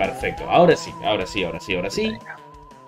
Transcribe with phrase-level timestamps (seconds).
[0.00, 0.48] perfecto.
[0.48, 2.12] Ahora sí, ahora sí, ahora sí, ahora sí.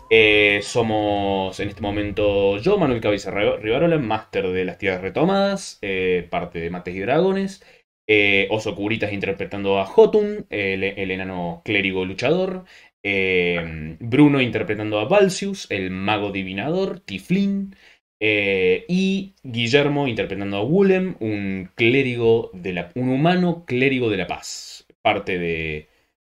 [0.08, 6.26] Eh, somos en este momento yo, Manuel Cabeza Rivarola, máster de las tierras retomadas, eh,
[6.30, 7.62] parte de Mates y Dragones.
[8.08, 12.64] Eh, Oso Curitas interpretando a Jotun, el, enano clérigo luchador.
[13.04, 17.76] Bruno interpretando a Valsius, el mago divinador, Tiflin.
[18.20, 24.86] y Guillermo interpretando a Wulem, un clérigo de la, un humano clérigo de la paz.
[25.02, 25.88] Parte de,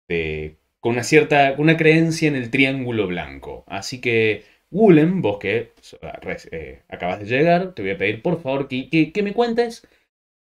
[0.09, 3.65] de con una cierta, una creencia en el triángulo blanco.
[3.67, 5.73] Así que, Wulem, vos que
[6.53, 9.85] eh, acabas de llegar, te voy a pedir por favor que, me cuentes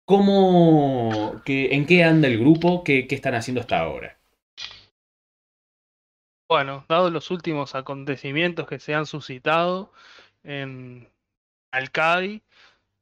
[0.03, 4.17] cómo, que, en qué anda el grupo, qué, qué están haciendo hasta ahora.
[6.49, 9.93] Bueno, dado los últimos acontecimientos que se han suscitado
[10.43, 11.07] en
[11.71, 12.41] Alcadi,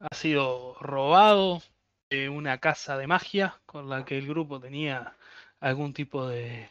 [0.01, 1.61] ha sido robado
[2.09, 5.15] de una casa de magia con la que el grupo tenía
[5.61, 6.67] algún tipo de,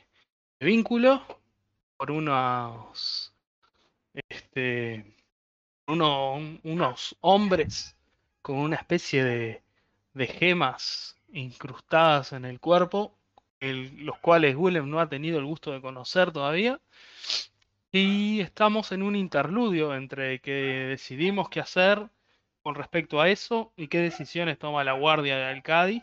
[0.61, 1.23] vínculo
[1.97, 3.33] por unos
[4.29, 5.15] este
[5.87, 7.97] unos hombres
[8.43, 9.63] con una especie de,
[10.15, 13.17] de gemas incrustadas en el cuerpo,
[13.61, 16.81] los cuales Willem no ha tenido el gusto de conocer todavía.
[17.91, 20.53] Y estamos en un interludio entre que
[20.91, 22.11] decidimos qué hacer
[22.63, 26.03] con respecto a eso y qué decisiones toma la guardia de Alcadi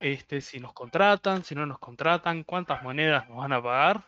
[0.00, 4.04] este, si nos contratan, si no nos contratan, cuántas monedas nos van a pagar.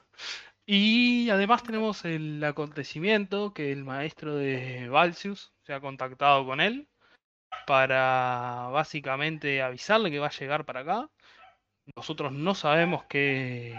[0.66, 6.88] Y además tenemos el acontecimiento que el maestro de Valsius se ha contactado con él
[7.66, 11.10] para básicamente avisarle que va a llegar para acá.
[11.96, 13.74] Nosotros no sabemos qué,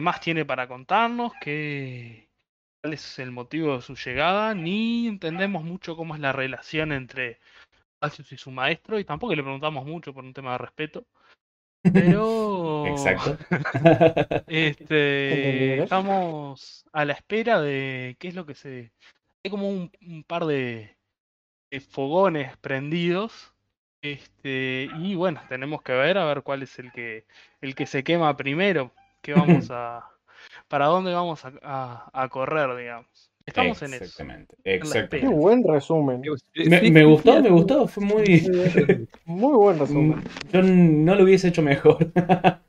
[0.00, 2.28] más tiene para contarnos, qué,
[2.80, 7.40] cuál es el motivo de su llegada, ni entendemos mucho cómo es la relación entre
[8.00, 11.06] Valsius y su maestro, y tampoco le preguntamos mucho por un tema de respeto.
[11.92, 12.86] Pero.
[12.86, 13.36] Exacto.
[14.46, 18.92] este, estamos a la espera de qué es lo que se.
[19.44, 20.96] Hay como un, par de,
[21.88, 23.52] fogones prendidos.
[24.02, 27.26] Este, y bueno, tenemos que ver a ver cuál es el que
[27.60, 28.92] el que se quema primero.
[29.22, 30.08] Que vamos a.
[30.68, 33.30] para dónde vamos a correr, digamos.
[33.46, 34.04] Estamos en eso.
[34.04, 34.56] Exactamente.
[34.64, 35.20] Exactamente.
[35.20, 36.20] Qué buen resumen.
[36.20, 37.86] Me, gustó, me gustó.
[37.86, 38.24] Fue muy.
[39.24, 40.22] muy buen resumen.
[40.52, 42.12] Yo no lo hubiese hecho mejor.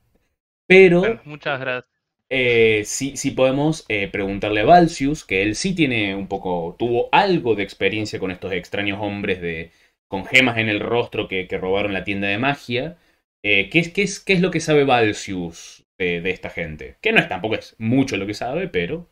[0.67, 1.19] Pero.
[1.25, 1.91] muchas gracias.
[2.29, 6.75] Eh, sí, sí podemos eh, preguntarle a Valsius, que él sí tiene un poco.
[6.77, 9.71] tuvo algo de experiencia con estos extraños hombres de.
[10.07, 12.97] con gemas en el rostro que, que robaron la tienda de magia.
[13.43, 16.97] Eh, ¿qué, es, qué, es, ¿Qué es lo que sabe Valsius de, de esta gente?
[17.01, 19.09] Que no es tampoco es mucho lo que sabe, pero.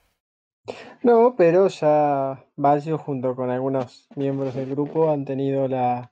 [1.04, 6.12] No, pero ya Valsio junto con algunos miembros del grupo han tenido la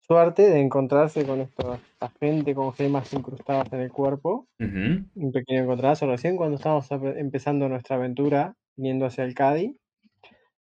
[0.00, 1.78] suerte de encontrarse con esta
[2.18, 4.48] gente con gemas incrustadas en el cuerpo.
[4.58, 9.76] Un pequeño encontrazo recién cuando estábamos empezando nuestra aventura viniendo hacia el Cádiz.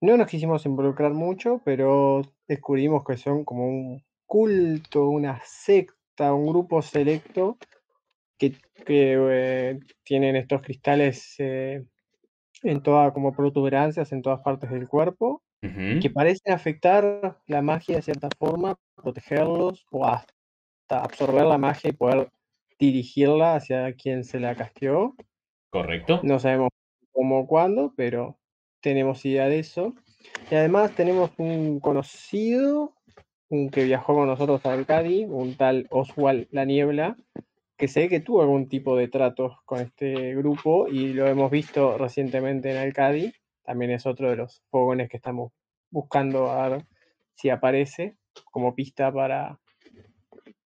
[0.00, 6.46] No nos quisimos involucrar mucho, pero descubrimos que son como un culto, una secta, un
[6.46, 7.58] grupo selecto
[8.38, 8.56] que,
[8.88, 11.84] eh, tienen estos cristales eh,
[12.62, 18.03] en todas como protuberancias en todas partes del cuerpo, que parecen afectar la magia de
[18.03, 20.33] cierta forma, protegerlos o hasta
[20.91, 22.28] absorber la magia y poder
[22.78, 25.15] dirigirla hacia quien se la casteó.
[25.71, 26.21] Correcto.
[26.25, 26.71] No sabemos
[27.12, 28.39] cómo o cuándo, pero
[28.81, 29.94] tenemos idea de eso.
[30.50, 32.94] Y además tenemos un conocido,
[33.49, 37.17] un que viajó con nosotros a Arcadi, un tal Oswald La Niebla,
[37.82, 41.98] que sé que tuvo algún tipo de tratos con este grupo y lo hemos visto
[41.98, 43.32] recientemente en Alcadi.
[43.65, 45.50] También es otro de los fogones que estamos
[45.91, 46.84] buscando a ver
[47.34, 48.15] si aparece
[48.53, 49.59] como pista para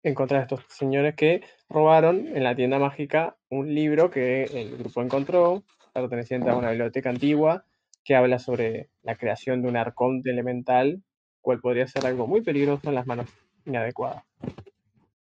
[0.03, 5.01] encontrar a estos señores que robaron en la tienda mágica un libro que el grupo
[5.01, 7.65] encontró, perteneciente a una biblioteca antigua,
[8.03, 11.01] que habla sobre la creación de un arconte elemental,
[11.41, 13.31] cual podría ser algo muy peligroso en las manos
[13.65, 14.23] inadecuadas.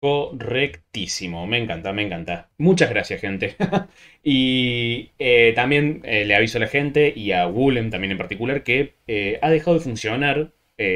[0.01, 2.50] Correctísimo, me encanta, me encanta.
[2.57, 3.56] Muchas gracias, gente.
[4.24, 8.63] y eh, también eh, le aviso a la gente y a Wulem también en particular
[8.63, 10.51] que eh, ha dejado de funcionar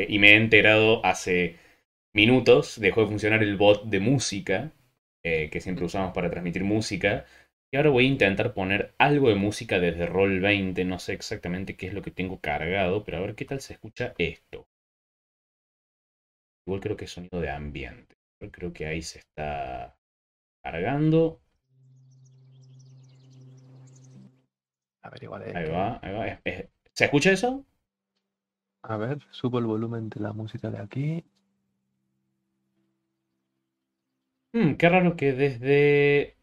[0.07, 1.57] y me he enterado hace
[2.13, 4.71] minutos, dejó de funcionar el bot de música
[5.21, 7.25] que siempre usamos para transmitir música.
[7.71, 11.85] Y ahora voy a intentar poner algo de música desde Roll20, no sé exactamente qué
[11.87, 14.67] es lo que tengo cargado, pero a ver qué tal se escucha esto.
[16.67, 18.14] Igual creo que es sonido de ambiente.
[18.51, 19.95] Creo que ahí se está
[20.63, 21.41] cargando.
[25.01, 25.43] A ver, igual.
[25.55, 26.41] Ahí va, ahí va.
[26.93, 27.65] ¿Se escucha eso?
[28.83, 31.25] A ver, subo el volumen de la música de aquí.
[34.53, 36.37] Hmm, qué raro que desde.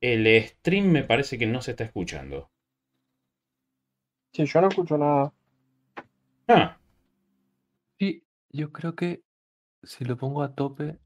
[0.00, 2.50] El stream me parece que no se está escuchando.
[4.32, 5.32] Sí, yo no escucho nada.
[6.48, 6.78] Ah,
[7.98, 9.22] Sí, yo creo que
[9.82, 10.98] si lo pongo a tope.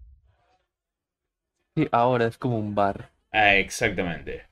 [1.77, 3.11] Sí, ahora es como un bar.
[3.33, 4.49] ah, exactamente.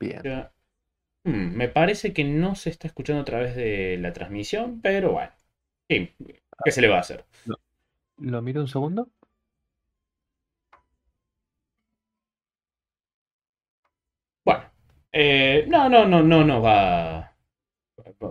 [0.00, 0.22] Bien.
[0.22, 0.52] Ya.
[1.24, 5.32] Hmm, me parece que no se está escuchando a través de la transmisión, pero bueno.
[5.90, 6.14] Sí,
[6.64, 7.26] ¿qué se le va a hacer?
[8.18, 9.10] ¿Lo miro un segundo?
[14.44, 14.64] Bueno,
[15.12, 17.33] eh, no, no, no, no nos va.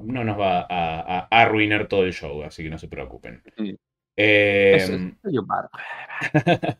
[0.03, 3.41] No nos va a, a- a arruinar todo el show, así que no se preocupen.
[3.57, 3.77] Sí.
[4.15, 4.99] Eh, Es- es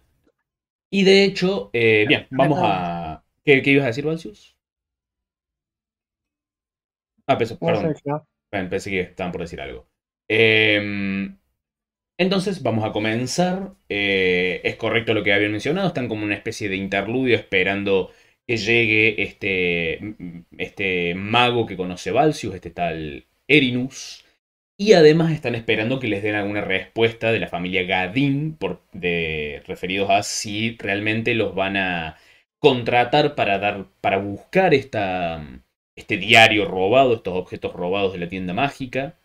[0.92, 3.24] y de hecho, eh, bien, vamos a.
[3.44, 4.56] ¿Qué, qué ibas a decir, Valsius?
[7.28, 7.94] Ah, pensé- perdón.
[8.50, 9.88] pensé que estaban por decir algo.
[10.28, 11.38] Em,
[12.18, 13.74] entonces vamos a comenzar.
[13.90, 15.88] Eh, es correcto lo que habían mencionado.
[15.90, 18.12] Están como una especie de interludio esperando
[18.48, 20.16] que llegue este,
[20.57, 24.25] este mago que conoce Valsius, este tal Erinus.
[24.78, 29.62] Y además están esperando que les den alguna respuesta de la familia Gadin por, de,
[29.68, 32.18] referidos a si realmente los van a
[32.60, 35.63] contratar para, dar, para buscar esta,
[35.95, 39.18] este diario robado, estos objetos robados de la tienda mágica.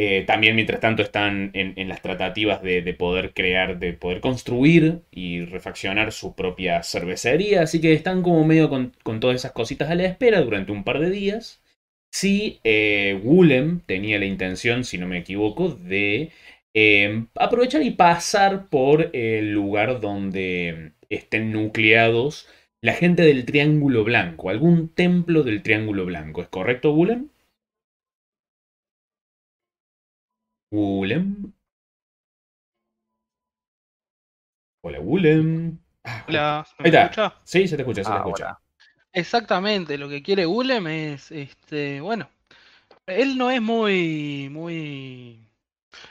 [0.00, 5.02] Eh, también, mientras tanto, están en, las tratativas de, de poder crear, de poder construir
[5.10, 7.62] y refaccionar su propia cervecería.
[7.62, 11.00] Así que están como medio con, todas esas cositas a la espera durante un par
[11.00, 11.60] de días.
[12.12, 16.30] Sí, eh, Willem tenía la intención, si no me equivoco, de
[16.74, 22.48] eh, aprovechar y pasar por el lugar donde estén nucleados
[22.80, 26.42] la gente del Triángulo Blanco, algún templo del Triángulo Blanco.
[26.42, 27.30] ¿Es correcto, Willem?
[30.70, 31.52] Willem.
[34.82, 35.78] Hola, Willem.
[36.04, 37.02] Ah, Hola, ¿se Ahí me está.
[37.04, 37.34] escucha?
[37.44, 38.44] Sí, se te escucha, se te escucha.
[38.44, 38.60] Ahora.
[39.12, 42.28] Exactamente, lo que quiere Gulem es, este, bueno,
[43.06, 45.48] él no es muy, muy,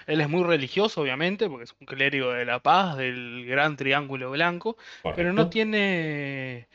[0.07, 4.31] él es muy religioso, obviamente, porque es un clérigo de la paz, del Gran Triángulo
[4.31, 4.77] Blanco,
[5.15, 6.67] pero no tiene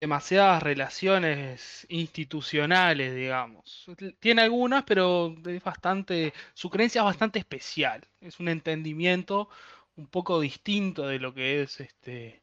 [0.00, 3.86] demasiadas relaciones institucionales, digamos.
[4.20, 8.06] Tiene algunas, pero es bastante, su creencia es bastante especial.
[8.20, 9.48] Es un entendimiento
[9.96, 12.42] un poco distinto de lo que es este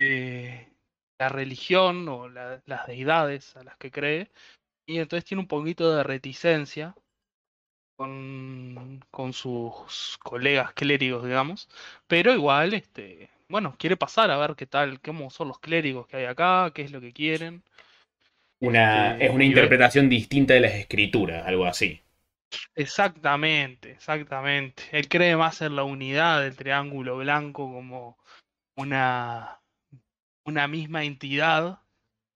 [0.00, 0.68] eh,
[1.18, 4.32] la religión o la- las deidades a las que cree.
[4.86, 6.96] Y entonces tiene un poquito de reticencia
[7.96, 11.68] con, con sus colegas clérigos, digamos.
[12.06, 16.16] Pero igual, este, bueno, quiere pasar a ver qué tal, cómo son los clérigos que
[16.18, 17.64] hay acá, qué es lo que quieren.
[18.60, 22.00] Una, Este, es una ve- interpretación distinta de las escrituras, algo así.
[22.74, 24.84] Exactamente, exactamente.
[24.92, 28.18] Él cree más en la unidad del triángulo blanco como
[28.76, 29.60] una,
[30.44, 31.80] una misma entidad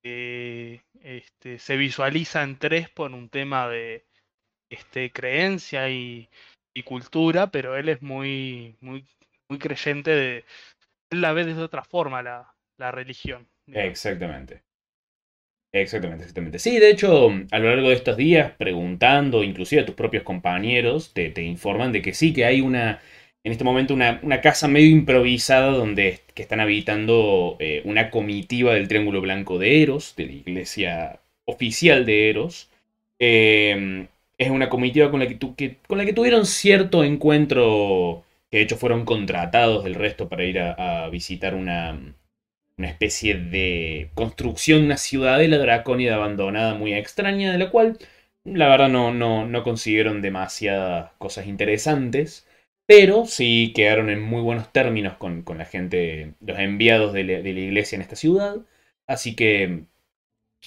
[0.03, 4.07] que este, se visualiza en tres por un tema de
[4.71, 6.31] este, creencia y,
[6.75, 9.07] y cultura, pero él es muy, muy,
[9.49, 10.45] muy creyente de.
[11.15, 13.49] La ve de otra forma la, la religión.
[13.75, 14.65] Exactamente.
[15.73, 16.59] Exactamente, exactamente.
[16.61, 21.13] Sí, de hecho, a lo largo de estos días, preguntando, inclusive a tus propios compañeros,
[21.13, 23.01] te, te informan de que sí, que hay una,
[23.43, 28.73] en este momento, una, una casa medio improvisada donde que están habitando eh, una comitiva
[28.75, 32.71] del Triángulo Blanco de Eros, de la iglesia oficial de Eros.
[33.19, 34.07] Eh,
[34.39, 38.25] es una comitiva con la que, tu- que- con la que tuvieron cierto encuentro,
[38.55, 42.15] que de hecho fueron contratados del resto para ir a, visitar una,
[42.79, 47.99] una especie de construcción, una ciudadela dracónida abandonada muy extraña, de la cual
[48.45, 52.47] la verdad no, no, no consiguieron demasiadas cosas interesantes,
[52.87, 57.41] pero sí quedaron en muy buenos términos con, con la gente, los enviados de la,
[57.41, 58.59] de la iglesia en esta ciudad,
[59.09, 59.87] así que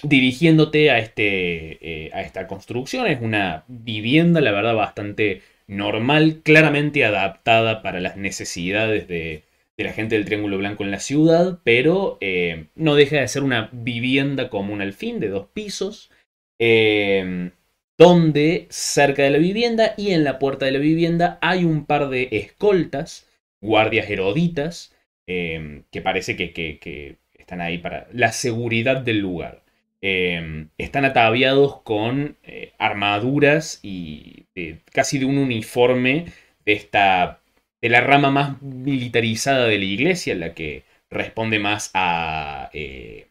[0.02, 7.04] dirigiéndote a, este, eh, a esta construcción, es una vivienda, la verdad, bastante normal, claramente
[7.04, 9.44] adaptada para las necesidades de,
[9.76, 13.42] de la gente del Triángulo Blanco en la ciudad, pero eh, no deja de ser
[13.42, 16.10] una vivienda común al fin, de dos pisos,
[16.58, 17.50] eh,
[17.98, 22.08] donde cerca de la vivienda y en la puerta de la vivienda hay un par
[22.08, 23.28] de escoltas,
[23.60, 24.94] guardias eruditas,
[25.26, 29.62] eh, que parece que- que están ahí para la seguridad del lugar.
[30.00, 34.46] Eh, están ataviados con eh, armaduras y
[34.92, 36.26] casi de un uniforme
[36.64, 37.40] de esta
[37.80, 42.70] de la rama más militarizada de la iglesia, la que responde más a...
[42.72, 43.26] eh,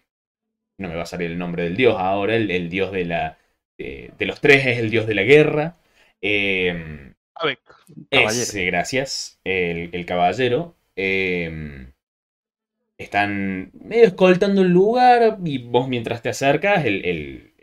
[0.78, 3.38] no me va a salir el nombre del dios ahora, el, el dios de la...
[3.78, 5.78] De, de los tres es el dios de la guerra.
[7.36, 7.60] Abek.
[8.10, 8.42] Caballero.
[8.42, 10.76] ese, gracias, el, el caballero.
[10.96, 11.88] Eh,
[12.98, 17.54] están medio escoltando el lugar y vos mientras te acercas, el,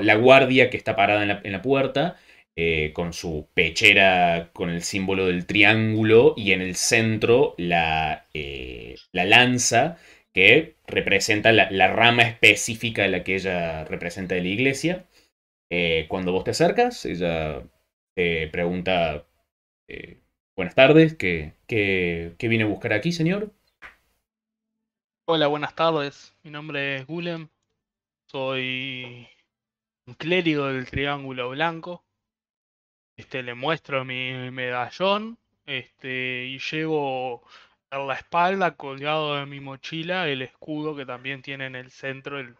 [0.00, 2.16] la guardia que está parada en la, en la puerta,
[2.56, 8.96] eh, con su pechera con el símbolo del triángulo y en el centro la, eh,
[9.12, 9.96] la lanza
[10.32, 15.04] que representa la, la rama específica de la que ella representa de la iglesia.
[15.70, 17.62] Eh, cuando vos te acercas, ella
[18.16, 19.26] te pregunta,
[20.56, 23.52] buenas tardes, ¿qué, qué, qué viene a buscar aquí, señor?
[25.30, 26.34] Hola, buenas tardes.
[26.42, 27.50] Mi nombre es Gulem.
[28.24, 29.28] Soy
[30.06, 32.02] un clérigo del Triángulo Blanco.
[33.14, 35.38] Este, le muestro mi medallón.
[35.66, 37.46] Este, y llevo
[37.90, 42.40] en la espalda, colgado de mi mochila, el escudo que también tiene en el centro
[42.40, 42.56] el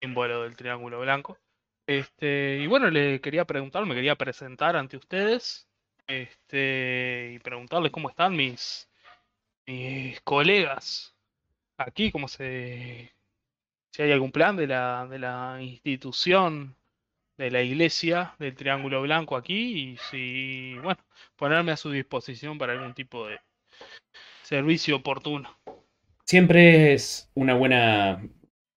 [0.00, 1.38] símbolo del Triángulo Blanco.
[1.86, 5.68] Este, y bueno, le quería preguntar, me quería presentar ante ustedes.
[6.06, 8.88] Este, y preguntarles cómo están mis,
[9.66, 11.11] mis colegas
[11.76, 13.12] aquí, cómo se,
[13.92, 16.76] si hay algún plan de la, de la institución
[17.38, 21.00] de la iglesia del Triángulo Blanco aquí y si, bueno,
[21.36, 23.40] ponerme a su disposición para algún tipo de
[24.42, 25.48] servicio oportuno.
[26.24, 28.28] Siempre es una buena.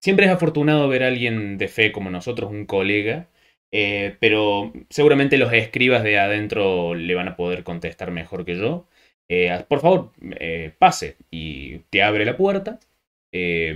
[0.02, 3.30] Siempre es afortunado ver a alguien de fe como nosotros, un colega.
[3.72, 8.88] eh, pero seguramente los escribas de adentro le van a poder contestar mejor que yo.
[9.30, 12.80] Eh, por favor, eh, pase y te abre la puerta.
[13.34, 13.76] Eh,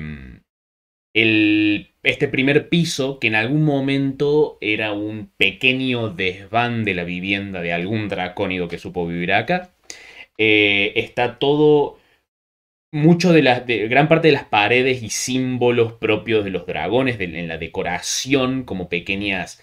[1.13, 7.61] el, este primer piso, que en algún momento era un pequeño desván de la vivienda
[7.61, 9.71] de algún dracónido que supo vivir acá,
[10.37, 11.97] eh, está todo
[12.91, 17.47] mucho de las, gran parte de las paredes y símbolos propios de los dragones, en
[17.47, 19.61] la decoración, como pequeñas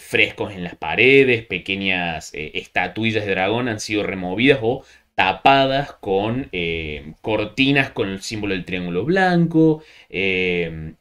[0.00, 4.82] frescos en las paredes, pequeñas estatuillas de dragón han sido removidas o
[5.18, 9.82] tapadas con eh, cortinas con el símbolo del triángulo blanco.
[10.10, 10.94] eh,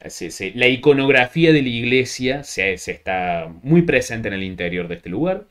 [0.56, 5.46] la iconografía de la iglesia se, está muy presente en el interior de este lugar.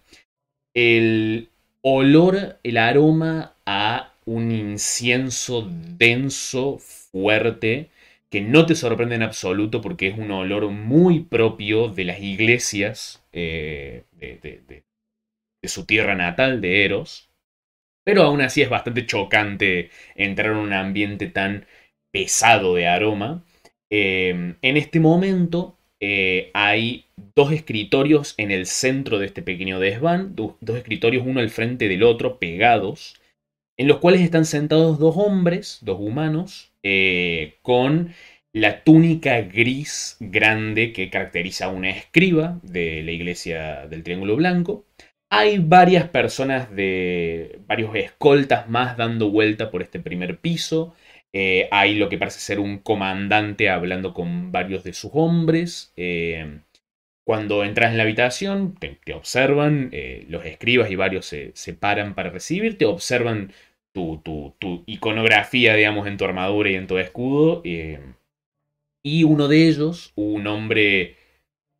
[0.74, 1.48] El
[1.82, 7.90] olor, el aroma a un incienso denso, fuerte,
[8.30, 13.22] que no te sorprende en absoluto porque es un olor muy propio de las iglesias
[13.32, 17.25] eh, de su tierra natal, de Eros.
[18.06, 21.66] Pero aún así es bastante chocante entrar en un ambiente tan
[22.12, 23.44] pesado de aroma.
[23.90, 30.36] Eh, en este momento eh, hay dos escritorios en el centro de este pequeño desván,
[30.36, 33.20] do- dos escritorios uno al frente del otro, pegados,
[33.76, 38.14] en los cuales están sentados dos hombres, dos humanos, eh, con
[38.52, 44.86] la túnica gris grande que caracteriza a una escriba de la iglesia del Triángulo Blanco.
[45.30, 50.94] Hay varias personas de varios escoltas más dando vuelta por este primer piso.
[51.32, 55.92] Eh, hay lo que parece ser un comandante hablando con varios de sus hombres.
[55.96, 56.60] Eh,
[57.24, 62.14] cuando entras en la habitación, te, observan, eh, los escribas y varios se, se paran
[62.14, 63.52] para recibirte, observan
[63.92, 67.62] tu, tu- tu iconografía, digamos, en tu armadura y en tu escudo.
[69.02, 71.16] y uno de ellos, un hombre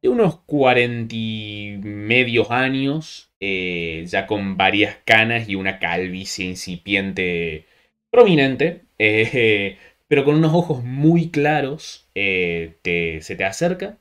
[0.06, 7.66] de unos cuarenta y medios años, eh, ya con varias canas y una calvicie incipiente
[8.10, 13.98] prominente, eh, pero con unos ojos muy claros, eh, te- se te acerca,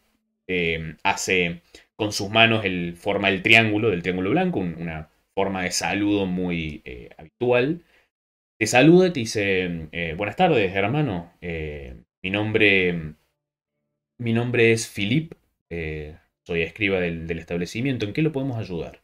[1.03, 1.61] hace
[1.95, 6.25] con sus manos el, forma el triángulo del triángulo blanco, un- una forma de saludo
[6.25, 6.81] muy
[7.17, 7.83] habitual.
[8.59, 11.33] Te saluda y te dice, buenas tardes, hermano.
[12.23, 13.15] Mi nombre,
[14.19, 15.33] mi nombre es Philip.
[15.69, 18.05] Eh, soy escriba del, del establecimiento.
[18.05, 19.03] ¿En qué lo podemos ayudar?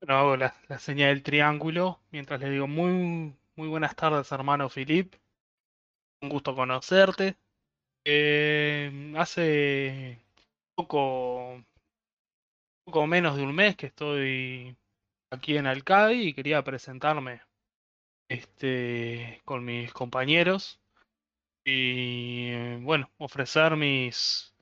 [0.00, 4.68] Bueno, hago la, la señal del triángulo mientras le digo muy, muy buenas tardes, hermano
[4.68, 5.14] Filip.
[6.22, 7.36] Un gusto conocerte.
[8.04, 10.18] Eh, hace
[10.74, 11.62] poco,
[12.84, 14.76] poco menos de un mes que estoy
[15.30, 17.42] aquí en Alcadi y quería presentarme
[18.28, 20.80] este, con mis compañeros
[21.64, 24.54] y eh, bueno, ofrecer mis,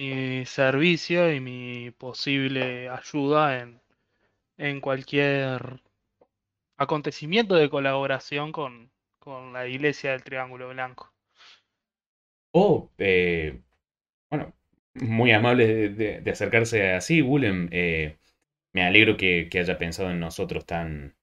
[0.00, 3.80] mi servicio y mi posible ayuda en,
[4.58, 5.82] en cualquier
[6.78, 8.90] acontecimiento de colaboración con,
[9.20, 11.12] con la iglesia del Triángulo Blanco.
[12.52, 13.60] Oh, eh,
[14.30, 14.54] bueno,
[14.94, 17.68] muy amable de, de- acercarse así, Willem.
[17.72, 18.18] Eh,
[18.74, 21.16] me alegro que, que haya pensado en nosotros tan,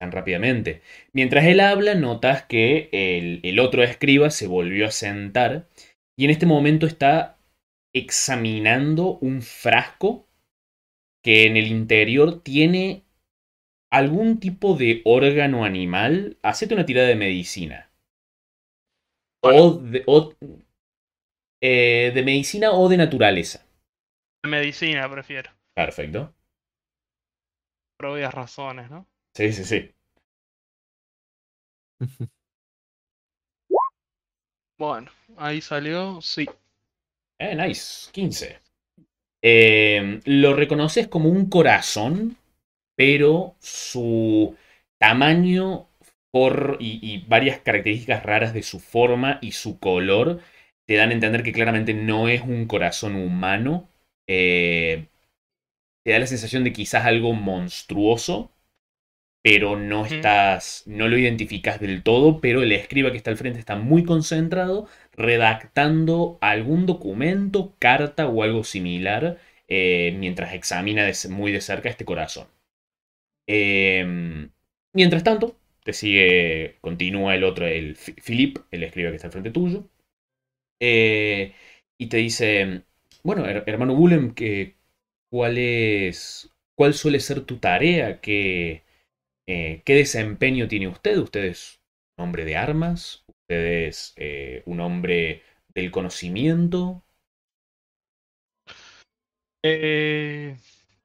[0.00, 0.82] tan rápidamente.
[1.14, 5.68] Mientras él habla, notas que el, el otro escriba se volvió a sentar
[6.16, 7.39] y en este momento está
[7.92, 10.28] examinando un frasco
[11.22, 13.04] que en el interior tiene
[13.90, 17.90] algún tipo de órgano animal, hacete una tirada de medicina.
[19.42, 20.32] O, de, o
[21.62, 23.58] eh, de medicina o de naturaleza.
[24.44, 25.50] Medicina prefiero.
[25.74, 26.34] Perfecto.
[27.96, 29.06] Por obvias razones, ¿no?
[29.34, 29.94] Sí, sí, sí.
[34.78, 36.44] Bueno, ahí salió, sí.
[37.40, 38.10] Eh, nice.
[38.12, 38.58] 15.
[39.42, 42.36] Eh, lo reconoces como un corazón,
[42.96, 44.56] pero su
[44.98, 45.88] tamaño
[46.30, 50.40] por, y, y varias características raras de su forma y su color
[50.86, 53.88] te dan a entender que claramente no es un corazón humano.
[54.28, 55.06] Eh,
[56.04, 58.52] te da la sensación de quizás algo monstruoso,
[59.42, 63.58] pero no estás, no lo identificas del todo, pero el escriba que está al frente
[63.58, 64.86] está muy concentrado
[65.20, 72.48] redactando algún documento, carta o algo similar eh, mientras examina muy de cerca este corazón.
[73.46, 74.48] Eh,
[74.92, 79.50] mientras tanto, te sigue, continúa el otro, el Philip, el escriba que está al frente
[79.50, 79.88] tuyo,
[80.80, 81.54] eh,
[81.98, 82.84] y te dice,
[83.24, 84.76] bueno, her- hermano Bulem, que,
[85.30, 88.20] ¿cuál es, cuál suele ser tu tarea?
[88.20, 88.84] ¿Qué,
[89.48, 91.18] eh, ¿Qué desempeño tiene usted?
[91.18, 91.80] ¿Usted es
[92.18, 93.24] hombre de armas?
[93.50, 95.42] ¿Usted es eh, un hombre
[95.74, 97.02] del conocimiento?
[99.64, 100.56] Eh,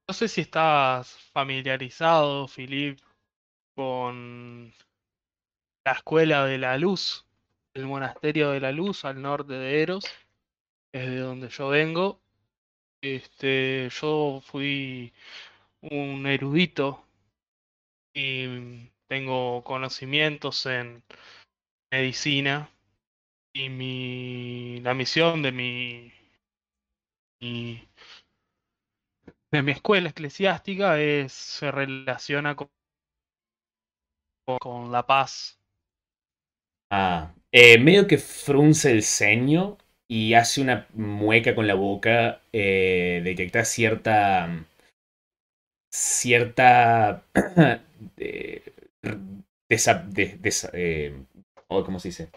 [0.08, 3.00] no sé si estás familiarizado, Filip,
[3.76, 4.72] con
[5.88, 7.26] la Escuela de la Luz,
[7.74, 10.06] el Monasterio de la Luz al norte de Eros,
[10.94, 12.22] es de donde yo vengo.
[13.02, 15.12] Este, yo fui
[15.82, 17.04] un erudito
[18.14, 21.04] y tengo conocimientos en
[21.96, 22.70] medicina
[23.54, 26.12] y mi la misión de mi,
[29.52, 32.70] de mi escuela eclesiástica es se relaciona con,
[34.60, 35.58] con la paz.
[36.92, 39.78] Ah, eh, medio que frunce el ceño
[40.10, 42.42] y hace una mueca con la boca.
[42.52, 44.66] Eh, detecta cierta.
[45.90, 47.24] cierta.
[48.18, 48.76] eh,
[50.74, 51.26] eh,
[51.68, 52.32] oh, ¿Cómo se dice?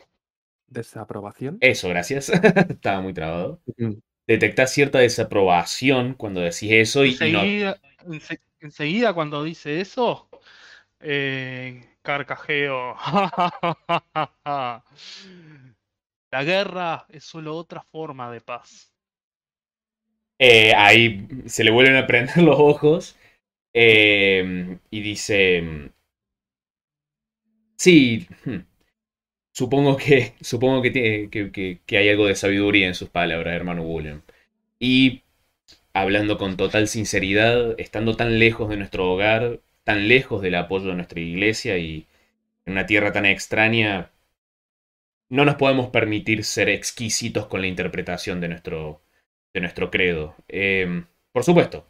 [0.77, 1.55] ¿Desaprobación?
[1.61, 2.29] Eso, gracias.
[2.71, 3.61] Estaba muy trabado.
[3.79, 3.95] Mm.
[4.27, 7.45] Detecta cierta desaprobación cuando decís eso y, y no.
[7.47, 10.29] Enseguida, ense- enseguida cuando dice eso,
[11.01, 12.97] eh, carcajeo.
[16.31, 18.95] La guerra es solo otra forma de paz.
[20.39, 23.17] Eh, ahí se le vuelven a prender los ojos
[23.75, 25.93] eh, y dice,
[27.77, 28.59] sí, hmm,
[29.59, 31.51] supongo que supongo que, tiene- que,
[31.87, 34.23] que- hay algo de sabiduría en sus palabras, hermano William.
[34.81, 35.23] Y
[35.95, 40.97] hablando con total sinceridad, estando tan lejos de nuestro hogar, tan lejos del apoyo de
[40.97, 42.07] nuestra iglesia y
[42.67, 44.11] en una tierra tan extraña,
[45.29, 49.01] no nos podemos permitir ser exquisitos con la interpretación de nuestro,
[49.53, 50.35] de nuestro credo.
[50.49, 51.87] Eh, por supuesto,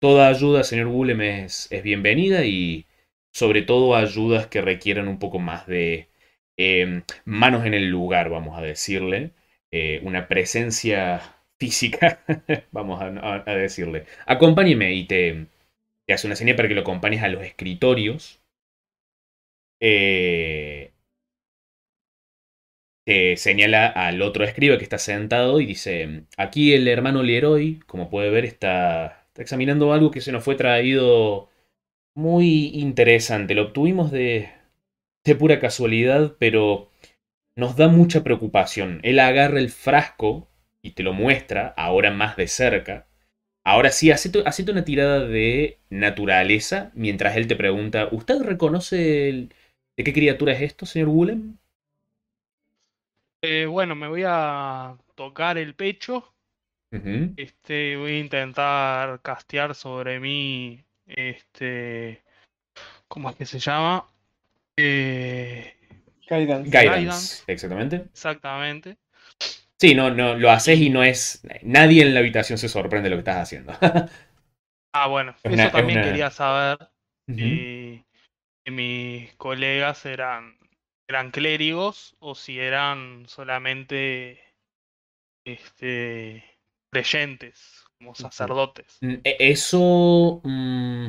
[0.00, 2.86] toda ayuda, señor Willem, es, es bienvenida y
[3.32, 6.08] sobre todo ayudas que requieran un poco más de
[6.56, 9.32] eh, manos en el lugar, vamos a decirle,
[9.70, 11.20] eh, una presencia
[11.58, 12.20] física,
[12.72, 14.06] vamos a, decirle.
[14.26, 15.46] Acompáñeme y te,
[16.08, 18.40] hace una señal para que lo acompañes a los escritorios.
[19.80, 20.92] Eh,
[23.06, 28.08] te señala al otro escriba que está sentado y dice, aquí el hermano Leroy, como
[28.10, 31.50] puede ver, está examinando algo que se nos fue traído
[32.16, 33.54] muy interesante.
[33.54, 34.50] Lo obtuvimos de,
[35.24, 36.90] de pura casualidad, pero
[37.56, 39.00] nos da mucha preocupación.
[39.04, 40.48] Él agarra el frasco
[40.82, 43.08] y te lo muestra, ahora más de cerca.
[43.64, 49.54] Ahora sí, hacete, hacete una tirada de naturaleza mientras él te pregunta, ¿usted reconoce el-
[49.96, 51.58] de qué criatura es esto, señor Willem?
[53.42, 56.34] Eh, bueno, me voy a tocar el pecho.
[57.36, 60.84] Este, voy a intentar castear sobre mí.
[61.06, 62.24] Este.
[63.08, 64.08] ¿Cómo es que se llama?
[64.76, 65.72] Eh,
[66.28, 66.70] Guidance.
[66.70, 67.52] Guidance, Guidance.
[67.52, 67.96] exactamente.
[68.12, 68.96] exactamente.
[69.78, 71.42] Sí, no, no, lo haces y no es.
[71.62, 73.72] Nadie en la habitación se sorprende de lo que estás haciendo.
[74.96, 76.78] Ah, bueno, Es eso es también una- quería saber.
[77.26, 78.04] Si
[78.70, 80.56] mis colegas eran,
[81.08, 84.40] eran clérigos o si eran solamente
[85.44, 86.44] este,
[86.92, 88.98] creyentes, como sacerdotes.
[89.00, 90.40] Mm, e- Eso.
[90.44, 91.08] mm,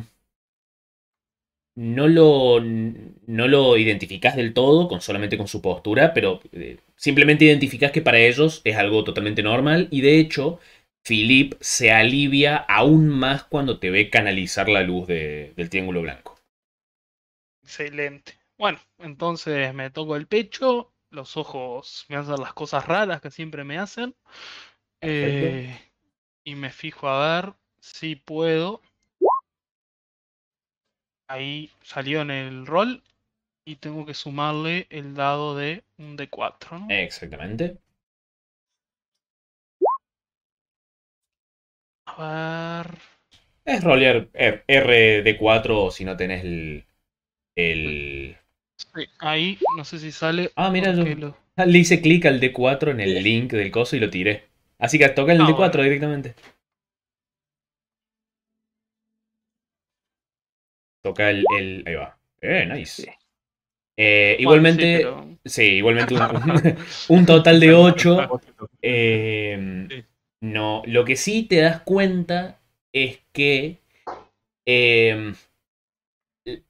[1.75, 2.59] no lo.
[2.61, 8.01] No lo identificás del todo, con, solamente con su postura, pero eh, simplemente identificás que
[8.01, 9.87] para ellos es algo totalmente normal.
[9.91, 10.59] Y de hecho,
[11.03, 16.37] Philip se alivia aún más cuando te ve canalizar la luz de- del triángulo blanco.
[17.63, 18.39] Excelente.
[18.57, 23.63] Bueno, entonces me toco el pecho, los ojos me hacen las cosas raras que siempre
[23.63, 24.15] me hacen.
[25.01, 25.77] Eh,
[26.45, 28.81] y me fijo a ver si puedo.
[31.27, 33.03] Ahí salió en el rol.
[33.65, 36.87] Y tengo que sumarle el dado de un D4, ¿no?
[36.89, 37.77] Exactamente.
[42.07, 42.13] A
[42.83, 42.97] ver.
[43.63, 46.85] Es rolear R- RD4 si no tenés el.
[47.55, 48.37] el...
[48.77, 50.51] Sí, ahí no sé si sale.
[50.55, 53.95] Ah, mira, yo- lo- Ah, Le hice clic al D4 en el link del coso
[53.95, 54.43] y lo tiré.
[54.77, 55.83] Así que toca el Ah, D4 bueno.
[55.83, 56.35] directamente.
[61.05, 62.17] Toca el, el- Ahí va.
[62.41, 63.03] Eh, nice.
[63.03, 63.09] Sí.
[63.95, 64.83] Eh, Bueno, igualmente.
[64.97, 66.19] sí, pero- Sí, igualmente un,
[67.19, 68.41] un total de 8.
[68.81, 70.03] Eh, Sí.
[70.41, 72.59] no, lo que sí te das cuenta
[72.91, 73.77] es que
[74.65, 75.33] eh,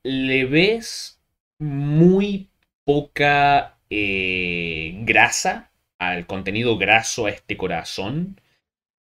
[0.03, 1.21] le ves
[1.59, 2.49] muy
[2.83, 8.39] poca eh, grasa al contenido graso a este corazón,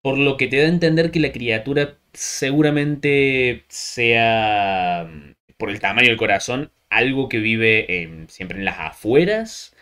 [0.01, 5.09] por lo que te da a entender que la criatura seguramente sea,
[5.57, 9.75] por el tamaño del corazón, algo que vive en- siempre en las afueras,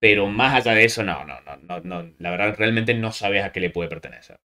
[0.00, 3.44] pero más allá de eso, no, no, no, no, no, la verdad realmente no sabes
[3.44, 4.38] a qué le puede pertenecer.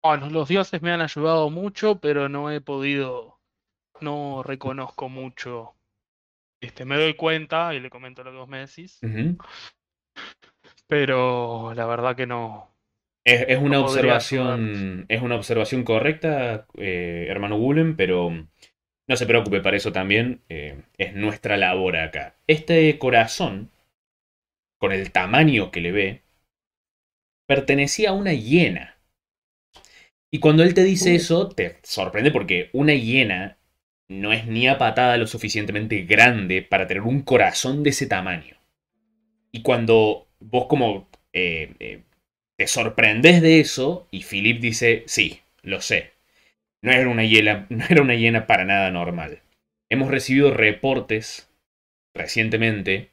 [0.00, 3.40] Bueno, los dioses me han ayudado mucho, pero no he podido,
[4.00, 5.76] no reconozco mucho.
[6.60, 9.06] Este, me doy cuenta y le comento lo que vos me decís,
[10.86, 12.71] pero la verdad que no.
[13.24, 18.30] Es, es una observación, es una observación correcta, eh, hermano Gulen, pero
[19.08, 22.34] no se preocupe, para eso también eh, es nuestra labor acá.
[22.46, 23.70] Este corazón,
[24.78, 26.22] con el tamaño que le ve,
[27.46, 28.96] pertenecía a una hiena.
[30.30, 31.16] Y cuando él te dice Uh.
[31.16, 33.58] eso, te sorprende porque una hiena
[34.08, 38.56] no es ni a patada lo suficientemente grande para tener un corazón de ese tamaño.
[39.52, 42.02] Y cuando vos como eh, eh,
[42.62, 46.12] te sorprendes de eso y Philip dice, sí, lo sé.
[46.80, 49.40] No era una hiena, no era una hiena para nada normal.
[49.90, 51.50] Hemos recibido reportes
[52.14, 53.10] recientemente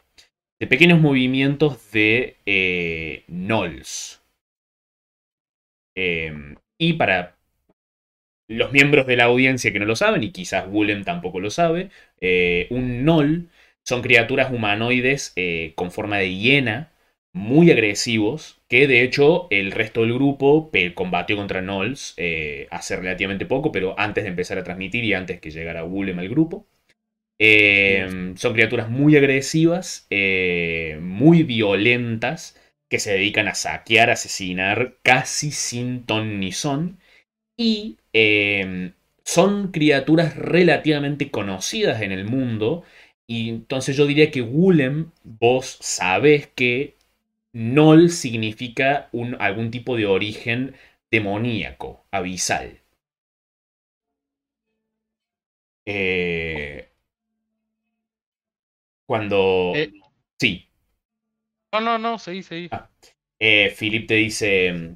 [0.60, 4.22] de pequeños movimientos de eh.
[5.96, 7.36] Eh, y para
[8.48, 11.90] los miembros de la audiencia que no lo saben, y quizás Willem tampoco lo sabe,
[12.22, 13.50] eh, un Gnoll
[13.84, 16.92] son criaturas humanoides eh, con forma de hiena,
[17.34, 23.48] muy agresivos, que de hecho el resto del grupo combatió contra Knolls eh, hace relativamente
[23.48, 26.68] poco, pero antes de empezar a transmitir y antes que llegara Willem al grupo.
[27.42, 35.52] Eh, son criaturas muy agresivas, eh, muy violentas, que se dedican a saquear, asesinar casi
[35.52, 37.00] sin ton ni son.
[37.58, 37.98] Y
[39.24, 42.84] son criaturas relativamente conocidas en el mundo.
[43.28, 46.96] Y entonces yo diría que Wulem, vos sabés que
[47.54, 50.76] Nol significa un, algún tipo de origen
[51.12, 52.82] demoníaco, abisal.
[55.86, 56.90] Eh,
[59.06, 59.74] cuando...
[59.76, 59.92] Eh.
[60.40, 60.70] Sí,
[61.74, 62.68] No, no, no, seguí, seguí.
[62.72, 62.90] Ah.
[63.40, 64.96] eh, Philip te dice...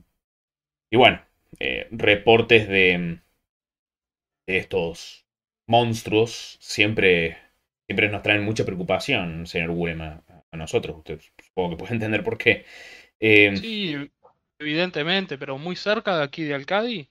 [0.92, 1.22] Y bueno,
[1.60, 3.20] eh, reportes de,
[4.48, 5.26] de estos
[5.68, 7.38] monstruos siempre,
[7.88, 10.22] siempre nos traen mucha preocupación, señor Willem,
[10.54, 10.98] a, a nosotros.
[10.98, 12.66] Usted supongo que puede entender por qué.
[13.20, 13.96] Eh, Sí,
[14.60, 17.10] evidentemente, pero muy cerca de aquí de Alcadi.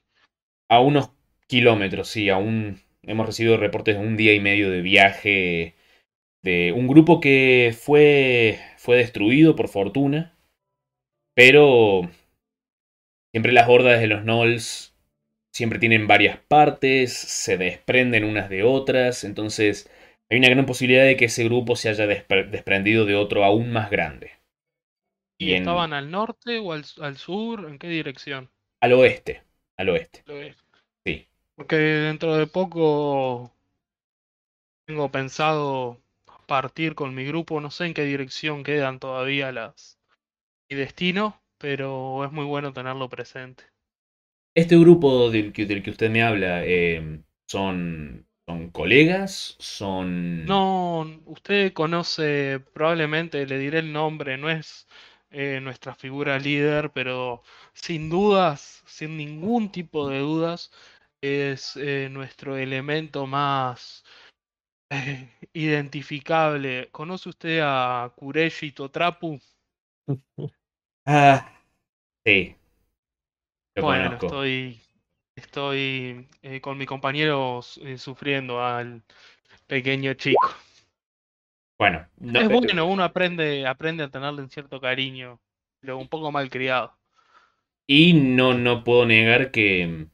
[0.69, 1.11] A unos
[1.47, 5.77] kilómetros, sí, aún hemos recibido reportes de un día y medio de viaje
[6.43, 10.37] de un grupo que fue, fue destruido por fortuna,
[11.35, 12.03] pero
[13.33, 14.95] siempre las hordas de los Knolls
[15.53, 19.91] siempre tienen varias partes, se desprenden unas de otras, entonces
[20.33, 23.71] hay una gran posibilidad de que ese grupo se haya despre- desprendido de otro aún
[23.73, 24.33] más grande.
[25.39, 27.67] ¿Y Y en- estaban al norte o al, al sur?
[27.69, 28.51] ¿En qué dirección?
[28.83, 29.45] Al oeste,
[29.79, 30.57] al oeste, Lo es.
[31.07, 31.29] sí.
[31.57, 33.51] Porque dentro de poco
[34.87, 36.01] tengo pensado
[36.47, 39.99] partir con mi grupo, no sé en qué dirección quedan todavía las
[40.71, 43.65] mi destino, pero es muy bueno tenerlo presente.
[44.55, 50.47] Este grupo del que, del que usted me habla, eh, son, son colegas, son...
[50.47, 54.87] No, usted conoce, probablemente le diré el nombre, no es
[55.31, 57.43] eh, nuestra figura líder, pero
[57.75, 60.71] sin dudas, sin ningún tipo de dudas,
[61.21, 64.05] es eh, nuestro elemento más
[64.91, 66.91] eh, identificable.
[66.93, 69.41] ¿Conoce usted a Kureshi Totrapu?
[71.07, 71.53] Ah,
[72.25, 72.57] sí.
[73.75, 74.17] Lo Bueno, conozco.
[74.17, 74.82] estoy,
[75.37, 79.03] estoy eh, con mi compañero eh, sufriendo al
[79.69, 80.49] pequeño chico.
[81.79, 85.41] Bueno, no- es bueno, uno aprende, aprende a tenerle un cierto cariño,
[85.81, 86.97] pero un poco mal criado.
[87.87, 90.07] y no, no puedo negar que,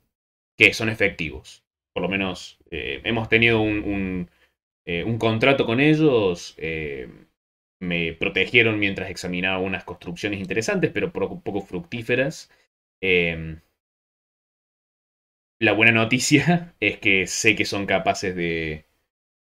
[0.57, 1.64] que son efectivos.
[1.92, 4.31] Por lo menos eh, hemos tenido un, un,
[5.07, 6.57] un contrato con ellos.
[7.81, 12.50] me protegieron mientras examinaba unas construcciones interesantes, pero poco, poco fructíferas.
[13.00, 13.59] Eh,
[15.61, 18.87] la buena noticia es que sé que son capaces de,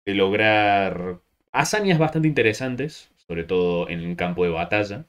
[0.07, 1.20] lograr
[1.53, 5.07] hazañas bastante interesantes, sobre todo en el campo de batalla.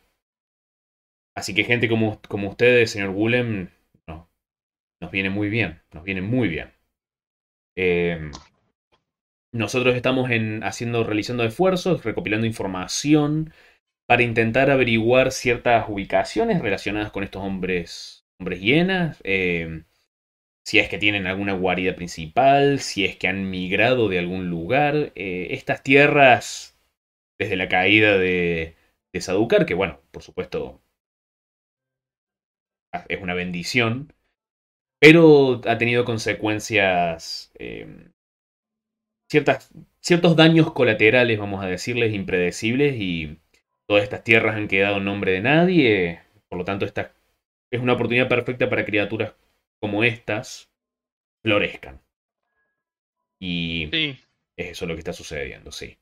[1.35, 3.69] Así que gente como, ustedes, señor Willem,
[4.05, 4.29] no,
[4.99, 6.71] nos viene muy bien, nos viene muy bien.
[7.75, 8.29] Eh,
[9.53, 13.53] nosotros estamos en, haciendo, realizando esfuerzos, recopilando información
[14.07, 19.19] para intentar averiguar ciertas ubicaciones relacionadas con estos hombres, hombres hienas.
[19.23, 19.83] eh,
[20.71, 25.11] si es que tienen alguna guarida principal, si es que han migrado de algún lugar.
[25.15, 26.79] Eh, estas tierras,
[27.37, 28.77] desde la caída de,
[29.13, 30.81] de que bueno, por supuesto
[33.09, 34.13] es una bendición,
[35.01, 38.09] pero ha tenido consecuencias, eh,
[39.29, 43.39] ciertas, ciertos daños colaterales, vamos a decirles, impredecibles, y
[43.89, 47.11] todas estas tierras han quedado en nombre de nadie, por lo tanto esta
[47.73, 49.33] es una oportunidad perfecta para criaturas
[49.81, 50.71] como estas
[51.43, 52.01] florezcan.
[53.39, 54.17] Y Sí,
[54.57, 55.97] es eso lo que está sucediendo, sí.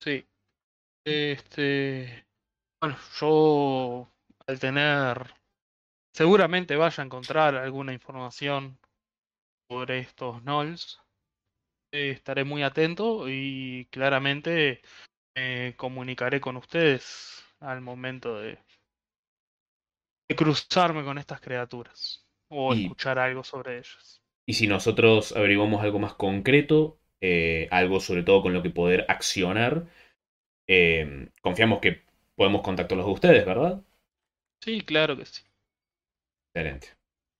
[0.00, 0.26] sí.
[1.04, 2.26] Este.
[2.80, 4.12] Bueno, yo
[4.46, 5.34] al tener.
[6.14, 8.78] Seguramente vaya a encontrar alguna información
[9.70, 11.00] sobre estos Knolls.
[11.92, 14.82] eh, estaré muy atento y claramente
[15.36, 18.58] me comunicaré con ustedes al momento de,
[20.28, 22.23] de cruzarme con estas criaturas
[22.54, 24.22] o Y- escuchar algo sobre ellas.
[24.46, 29.04] Y si nosotros averiguamos algo más concreto, eh, algo sobre todo con lo que poder
[29.08, 29.86] accionar,
[30.68, 32.02] eh, confiamos que
[32.36, 33.82] podemos contactarlos a ustedes, ¿verdad?
[34.60, 35.42] Sí, claro que sí.
[36.54, 36.88] Excelente.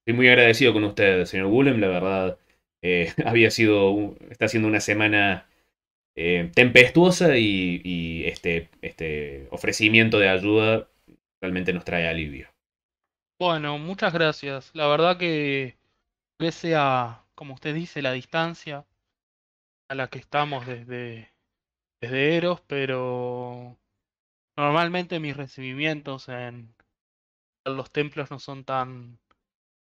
[0.00, 2.38] Estoy muy agradecido con usted, señor Willem, la verdad.
[2.83, 5.48] eh, había sido, está siendo una semana
[6.16, 10.88] eh, tempestuosa y, y este, este ofrecimiento de ayuda
[11.42, 12.48] realmente nos trae alivio.
[13.38, 14.70] Bueno, muchas gracias.
[14.75, 15.79] La verdad que
[16.38, 18.87] pese a, como usted dice, la distancia
[19.88, 21.33] a la que estamos desde,
[22.01, 23.79] desde Eros, pero
[24.57, 26.75] normalmente mis recibimientos en
[27.64, 29.18] los templos no son tan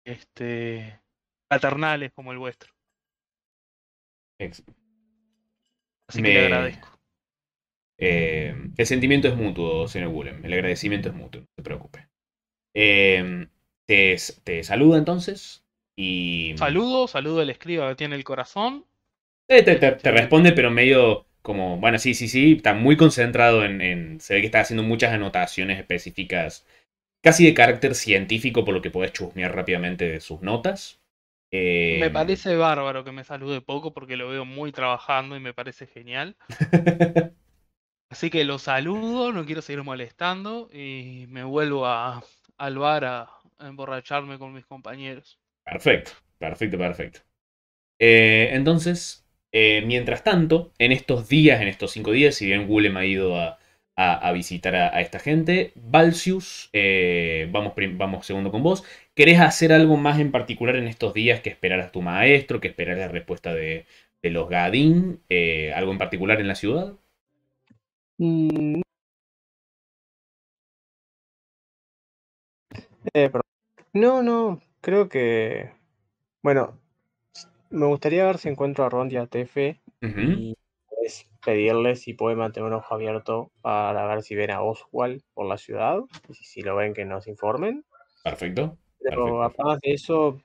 [0.05, 1.01] este
[1.49, 2.73] paternales como el vuestro.
[6.07, 6.89] Así que le Me- agradezco.
[7.97, 10.45] Eh, el sentimiento es mutuo, señor Willem.
[10.45, 12.07] El agradecimiento es mutuo, no se preocupe.
[12.75, 13.47] Eh,
[13.87, 15.63] te, te saluda entonces
[15.95, 16.55] y...
[16.55, 18.85] Saludo, saludo al escriba que tiene el corazón.
[19.47, 23.63] Eh, te, te- te responde, pero medio como, bueno, sí, sí, sí, está muy concentrado
[23.63, 26.65] en, en- Se ve que está haciendo muchas anotaciones específicas,
[27.23, 31.01] casi de carácter científico, por lo que podés chusmear rápidamente de sus notas.
[31.51, 35.55] Eh, Me parece bárbaro que me salude poco porque lo veo muy trabajando y me
[35.55, 36.37] parece genial.
[38.09, 42.23] Así que lo saludo, no quiero seguir molestando y me vuelvo a,
[42.57, 43.21] al bar a,
[43.59, 45.39] a emborracharme con mis compañeros.
[45.63, 47.19] Perfecto, perfecto, perfecto.
[47.99, 52.97] Eh, entonces, eh, mientras tanto, en estos días, en estos cinco días, si bien Willem
[52.97, 53.59] ha ido a,
[53.95, 58.83] a- a visitar a, a esta gente, Valsius, eh, vamos, vamos segundo con vos.
[59.15, 62.69] ¿Querés hacer algo más en particular en estos días que esperar a tu maestro, que
[62.69, 63.85] esperar la respuesta de,
[64.23, 65.21] de los Gadín?
[65.29, 66.95] Eh, ¿Algo en particular en la ciudad?
[68.19, 68.81] Mm,
[73.13, 73.31] eh.
[73.93, 75.71] No, no, creo que.
[76.41, 76.79] Bueno,
[77.69, 82.13] me gustaría ver si encuentro a Ron y a Tefe Ujú, y pues, pedirles si
[82.13, 86.33] puede mantener un ojo abierto para ver si ven a Oswald por la ciudad y
[86.33, 87.85] si, si lo ven que nos informen.
[88.23, 88.77] Perfecto.
[88.99, 89.43] Pero Perfecto.
[89.43, 90.41] aparte de eso,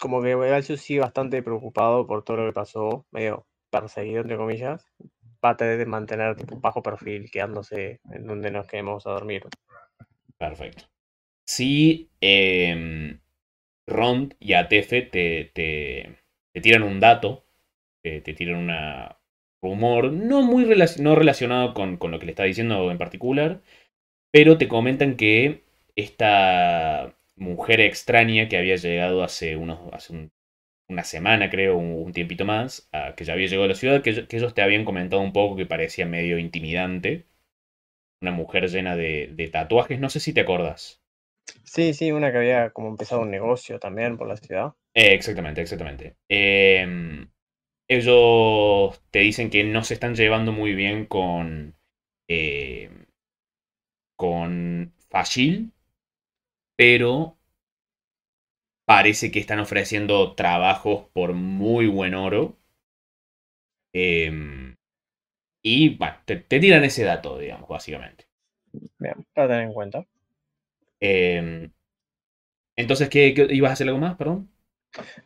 [0.00, 4.84] como que Galcius sigue bastante preocupado por todo lo que pasó, medio perseguido, entre comillas.
[5.44, 9.44] Va a tener que mantener tipo bajo perfil, quedándose en donde nos quedemos a dormir.
[10.36, 10.84] Perfecto.
[11.52, 13.18] Si eh,
[13.86, 16.16] Rond y Atefe te, te,
[16.54, 17.44] te tiran un dato,
[18.02, 18.72] te, tiran un
[19.62, 20.64] rumor, no muy
[21.00, 23.60] no relacionado con, con lo que le está diciendo en particular,
[24.32, 25.64] pero te comentan que
[25.96, 30.32] esta mujer extraña que había llegado hace, unos, hace un-
[30.88, 34.36] una semana, creo, un, tiempito más, que ya había llegado a la ciudad, que, que
[34.38, 37.26] ellos te habían comentado un poco que parecía medio intimidante.
[38.22, 41.02] Una mujer llena de, de tatuajes, no sé si te acordás.
[41.64, 44.74] Sí, sí, una que había como empezado un negocio también por la ciudad.
[44.94, 46.16] Eh, exactamente, exactamente.
[46.28, 47.26] Eh,
[47.88, 51.76] ellos te dicen que no se están llevando muy bien con.
[52.28, 52.90] eh,
[54.16, 55.72] con Fashil,
[56.76, 57.36] pero
[58.84, 62.58] parece que están ofreciendo trabajos por muy buen oro.
[63.92, 64.74] Em,
[65.62, 68.26] y bueno, te, te tiran ese dato, digamos, básicamente.
[68.98, 70.06] Bien, para tener en cuenta.
[71.00, 71.72] Em,
[72.76, 74.16] entonces, ¿qué, qué- ibas a hacer algo más?
[74.16, 74.50] Perdón.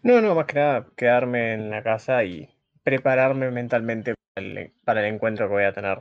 [0.03, 2.49] No, no, más que nada quedarme en la casa y
[2.85, 5.99] prepararme mentalmente para el, para el encuentro que voy a tener.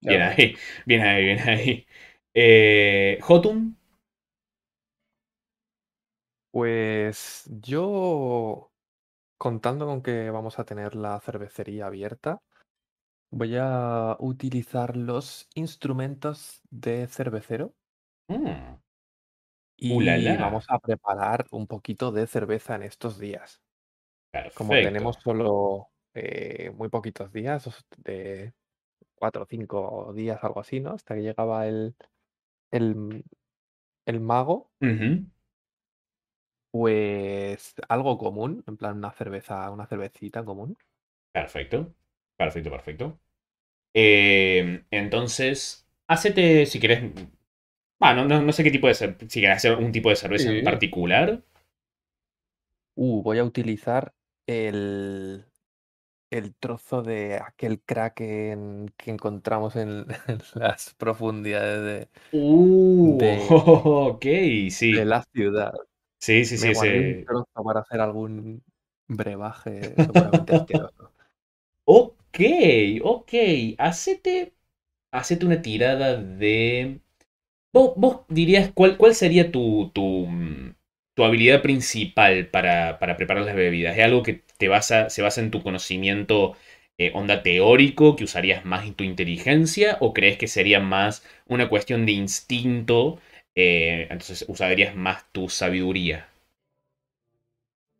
[0.00, 1.86] Bien ahí, bien ahí, bien ahí.
[2.34, 3.76] Eh, Jotun,
[6.52, 8.72] Pues yo,
[9.38, 12.42] contando con que vamos a tener la cervecería abierta,
[13.30, 17.74] voy a utilizar los instrumentos de cervecero
[18.30, 18.80] mm,
[19.76, 20.36] y Ulala.
[20.36, 23.60] vamos a preparar un poquito de cerveza en estos días.
[24.54, 24.86] Como perfecto.
[24.88, 28.52] tenemos solo eh, muy poquitos días, de
[29.14, 30.92] cuatro o cinco días, algo así, ¿no?
[30.92, 31.94] Hasta que llegaba el,
[32.72, 33.24] el,
[34.06, 34.70] el mago,
[36.72, 40.76] pues algo común, en plan una cerveza, una cervecita común.
[41.32, 41.94] Perfecto,
[42.36, 43.20] perfecto, perfecto.
[43.94, 47.12] Em, entonces, hacete, si querés.
[48.00, 50.50] Bueno, no, no sé qué tipo de cer- Si querés hacer un tipo de cerveza
[50.50, 51.40] en particular.
[52.94, 54.14] Uh, voy a utilizar
[54.46, 55.46] el,
[56.30, 63.60] el trozo de aquel kraken que encontramos en, en las profundidades de, Uh, De-
[64.10, 64.24] ok,
[64.70, 64.92] sí.
[64.92, 65.72] de la ciudad.
[66.20, 68.64] Sí, sí, sí, Me un trozo para hacer algún
[69.08, 71.12] brebaje seguramente asqueroso.
[71.84, 72.38] Ok,
[73.02, 73.32] ok.
[73.78, 74.54] Hacete,
[75.12, 77.00] hacete una tirada de.
[77.72, 80.26] Vos, vos dirías cuál, cuál sería tu, tu,
[81.14, 83.96] tu habilidad principal para, para preparar las bebidas.
[83.96, 86.56] ¿Es algo que te basa, se basa en tu conocimiento
[86.98, 89.98] eh, onda teórico, que usarías más en tu inteligencia?
[90.00, 93.20] ¿O crees que sería más una cuestión de instinto?
[93.56, 96.28] eh, entonces usarías más tu sabiduría.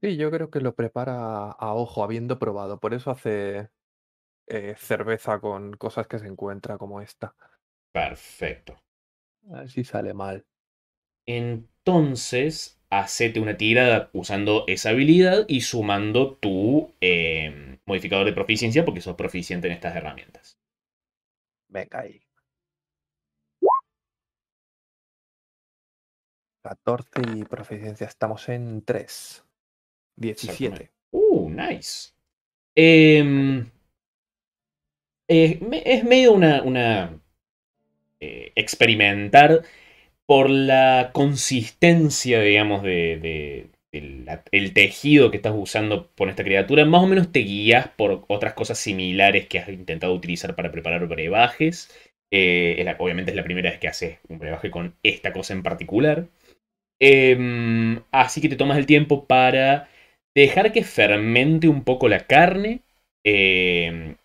[0.03, 2.81] Sí, yo creo que lo prepara a ojo, habiendo probado.
[2.81, 3.71] Por eso hace
[4.49, 7.35] eh, cerveza con cosas que se encuentra como esta.
[7.93, 8.83] Perfecto.
[9.51, 10.47] A ver si sale mal.
[11.27, 19.01] Entonces, hacete una tirada usando esa habilidad y sumando tu eh, modificador de proficiencia porque
[19.01, 20.59] sos proficiente en estas herramientas.
[21.69, 22.21] Venga ahí.
[26.63, 28.07] 14 y proficiencia.
[28.07, 29.45] Estamos en 3.
[30.17, 30.91] 17.
[31.13, 32.13] Uh, nice.
[32.77, 33.71] Em,
[35.29, 37.21] eh, me- es medio una, una
[38.21, 39.63] eh, experimentar
[40.27, 46.85] por la consistencia, digamos, de, el tejido que estás usando por esta criatura.
[46.85, 51.07] Más o menos te guías por otras cosas similares que has intentado utilizar para preparar
[51.09, 51.91] brebajes.
[52.33, 56.29] Eh, obviamente es la primera vez que haces un brebaje con esta cosa en particular.
[57.01, 59.89] Em, así que te tomas el tiempo para
[60.35, 62.83] dejar que fermente un poco la carne.
[63.25, 64.17] em,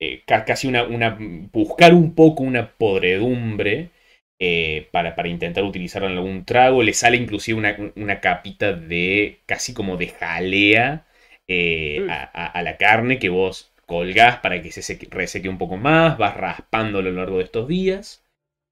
[0.00, 1.16] eh, ca- casi una, una-
[1.52, 3.90] buscar un poco una podredumbre
[4.38, 6.82] eh, para, para intentar utilizarlo en algún trago.
[6.82, 11.06] Le sale inclusive una, una capita de casi como de jalea
[11.48, 12.10] eh, Mm.
[12.10, 15.76] a, a- a la carne que vos colgás para que se seque- reseque un poco
[15.76, 16.18] más.
[16.18, 18.24] Vas raspándolo a lo largo de estos días.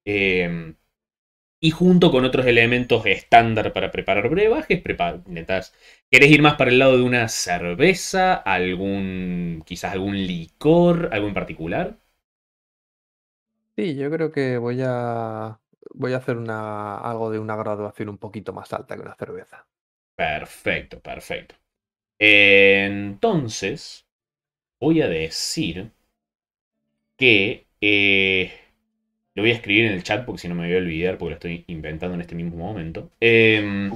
[0.05, 0.75] Em,
[1.65, 5.75] y junto con otros elementos estándar para preparar brebajes, prepa- intentás
[6.11, 8.35] ¿Querés ir más para el lado de una cerveza?
[8.35, 9.63] ¿Algún.
[9.67, 11.11] quizás algún licor?
[11.13, 11.99] ¿Algo en particular?
[13.77, 15.61] Sí, yo creo que voy a
[15.95, 19.67] voy a hacer una algo de una graduación un poquito más alta que una cerveza.
[20.17, 21.55] Perfecto, perfecto.
[22.19, 24.07] Entonces,
[24.81, 25.93] voy a decir
[27.17, 27.67] que.
[27.81, 28.53] eh,
[29.35, 31.31] lo voy a escribir en el chat porque si no me voy a olvidar porque
[31.31, 33.11] lo estoy inventando en este mismo momento.
[33.21, 33.91] Em,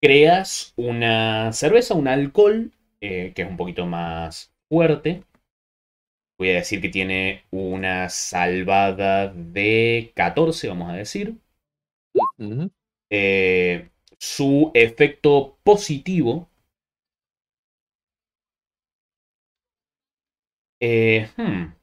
[0.00, 5.22] creas una cerveza, un alcohol, eh, que es un poquito más fuerte.
[6.38, 11.36] Voy a decir que tiene una salvada de 14, vamos a decir.
[13.10, 16.48] Eh, su efecto positivo.
[20.80, 21.75] eh, hmm.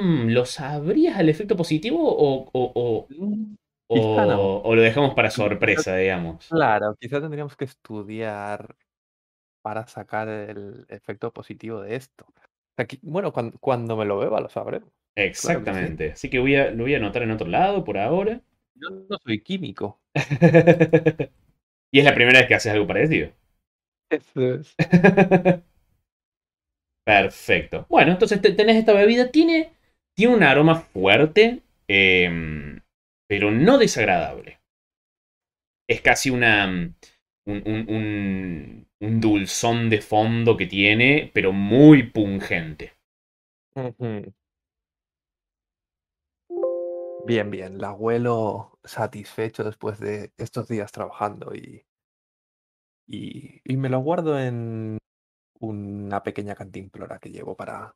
[0.00, 3.56] Hmm, ¿Lo sabrías el efecto positivo o, o- o- Mm,
[3.88, 6.46] o- o lo dejamos para sorpresa, digamos?
[6.48, 8.76] Claro, quizá tendríamos que estudiar
[9.62, 12.26] para sacar el efecto positivo de esto.
[13.02, 14.90] Bueno, cuando, cuando me lo beba lo sabremos.
[15.16, 16.12] Exactamente.
[16.12, 18.40] Así que voy a, lo voy a anotar en otro lado por ahora.
[18.74, 20.00] Yo no soy químico.
[21.92, 23.30] Y es la primera vez que haces algo parecido.
[24.10, 24.78] Eso es.
[27.04, 27.86] Perfecto.
[27.88, 29.30] Bueno, entonces te- tenés esta bebida.
[29.30, 29.72] Tiene,
[30.18, 32.80] tiene un aroma fuerte, em,
[33.28, 34.58] pero no desagradable.
[35.88, 36.92] Es casi una, mm,
[37.46, 42.94] un, dulzón de fondo que tiene, pero muy pungente.
[47.24, 47.78] Bien, bien.
[47.78, 51.86] La abuelo satisfecho después de estos días trabajando y,
[53.06, 54.98] y, y me lo guardo en
[55.60, 57.94] una pequeña cantimplora que llevo para,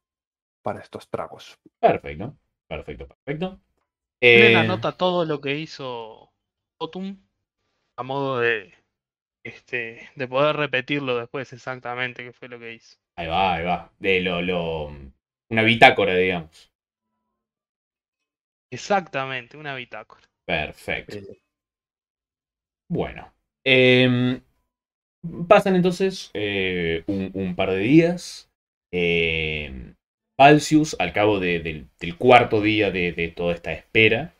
[0.62, 1.58] para estos tragos.
[1.80, 2.36] Perfecto,
[2.68, 3.60] perfecto, perfecto.
[4.20, 6.32] Eh, anota todo lo que hizo
[6.78, 7.18] Otum
[7.96, 8.74] a modo de
[9.44, 12.98] este de poder repetirlo después exactamente qué fue lo que hizo.
[13.16, 13.92] ahí va, ahí va.
[13.98, 14.86] De lo, lo,
[15.50, 16.70] una bitácora, digamos.
[18.72, 20.26] Exactamente, una bitácora.
[20.46, 21.16] Perfecto.
[21.16, 21.40] Eh,
[22.88, 23.32] Bueno.
[23.64, 24.40] em,
[25.48, 28.50] pasan entonces eh, un, un par de días.
[28.92, 29.94] em,
[30.42, 34.34] Palcius, al cabo de- del, cuarto día de, toda esta espera,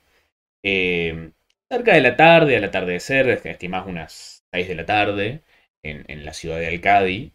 [0.65, 1.33] em,
[1.71, 5.43] cerca de la tarde, al atardecer, estimás unas 6 de la tarde,
[5.85, 7.33] en, la ciudad de Alcadi,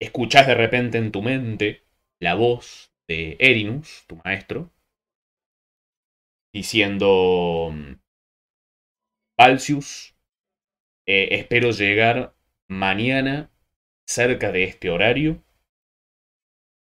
[0.00, 1.82] escuchás de repente en tu mente
[2.20, 4.70] la voz de Erinus, tu maestro,
[6.54, 7.74] diciendo...
[9.36, 10.14] Palcius,
[11.06, 12.34] eh, espero llegar
[12.66, 13.50] mañana
[14.06, 15.42] cerca de este horario.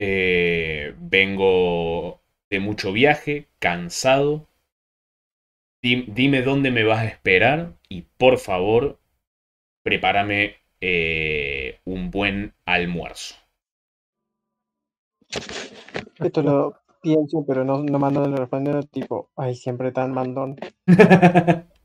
[0.01, 2.21] Eh, vengo
[2.51, 4.49] de mucho viaje, cansado.
[5.83, 9.01] Di- dime dónde me vas a esperar y por favor,
[9.83, 13.37] prepárame eh, un buen almuerzo.
[16.21, 20.57] Esto lo pienso, pero no, no mando de responder, tipo, ay, siempre tan mandón.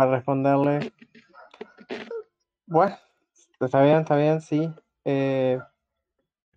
[0.00, 0.78] Va a responderle.
[2.66, 2.96] Bueno,
[3.60, 4.70] está bien, está bien, sí.
[5.04, 5.58] Eh,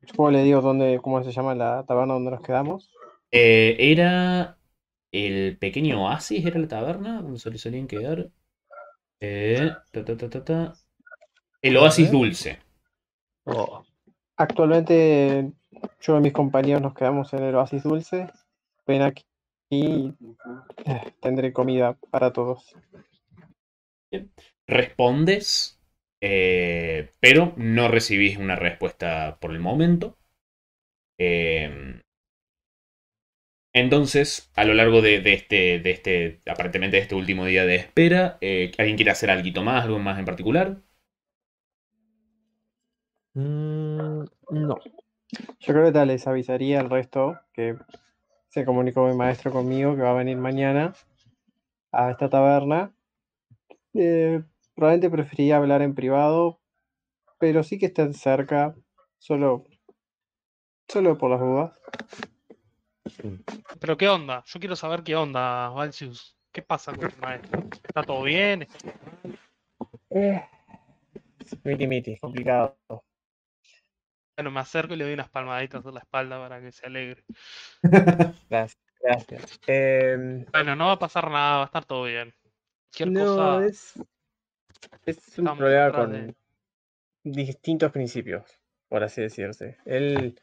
[0.05, 2.89] supongo le digo dónde, cómo se llama la taberna donde nos quedamos.
[3.31, 4.57] Eh, era
[5.11, 8.29] el pequeño oasis, era la taberna donde se solían quedar.
[9.19, 10.73] Eh, ta, ta, ta, ta, ta.
[11.61, 12.59] El oasis dulce.
[13.45, 13.83] oh,
[14.35, 15.53] Actualmente
[16.01, 18.27] yo y mis compañeros nos quedamos en el Oasis Dulce.
[18.87, 19.23] Ven aquí
[19.69, 20.13] y
[20.85, 22.75] eh, tendré comida para todos.
[24.67, 25.79] respondes,
[26.21, 30.17] eh, pero no recibís una respuesta por el momento.
[31.17, 32.01] Eh,
[33.73, 37.75] entonces, a lo largo de, de este, de este, aparentemente de este último día de
[37.75, 40.77] espera, eh, ¿alguien quiere hacer algo más, algo más en particular?
[43.33, 44.75] mm, no.
[45.59, 47.77] Yo creo que tal, les avisaría al resto que
[48.49, 50.93] se comunicó mi maestro conmigo que va a venir mañana
[51.91, 52.93] a esta taberna.
[53.93, 54.41] Eh,
[54.81, 56.59] probablemente preferiría hablar en privado,
[57.37, 58.75] pero sí que estén cerca,
[59.19, 59.67] solo,
[60.87, 61.73] solo por las dudas.
[63.79, 66.35] Pero qué onda, yo quiero saber qué onda, Valsius.
[66.51, 67.63] ¿Qué pasa con tu maestro?
[67.83, 68.67] ¿Está todo bien?
[70.09, 70.43] Eh,
[71.63, 72.75] miti miti, complicado.
[74.35, 77.23] Bueno, me acerco y le doy unas palmaditas en la espalda para que se alegre.
[78.49, 79.59] Gracias, gracias.
[79.67, 82.33] Em, Bueno, no va a pasar nada, va a estar todo bien.
[82.89, 83.65] Cualquier no, cosa.
[83.67, 83.93] es,
[85.05, 86.35] es un estamos problema con de-
[87.23, 88.59] distintos principios,
[88.89, 89.77] por así decirse.
[89.85, 90.39] Él,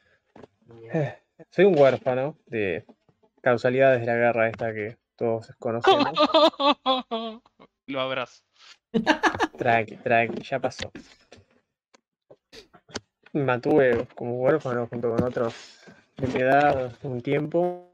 [0.93, 1.19] eh,
[1.51, 2.85] soy un huérfano de
[3.41, 6.13] causalidades de la guerra esta que todos conocemos.
[7.87, 8.43] Lo abrazo.
[9.59, 10.93] Tranqui, tranqui, ya pasó.
[13.33, 15.55] Me mantuve como huérfano junto con otros
[16.17, 17.93] de edad un tiempo,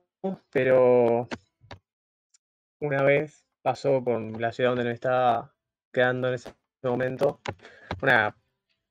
[0.50, 1.28] pero
[2.80, 5.53] una vez pasó por la ciudad donde me estaba
[5.94, 7.40] quedando en ese momento,
[8.02, 8.36] una,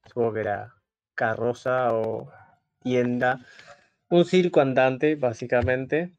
[0.08, 0.74] supongo que era
[1.14, 2.32] carroza o
[2.80, 3.46] tienda,
[4.10, 6.12] un circo andante, básicamente,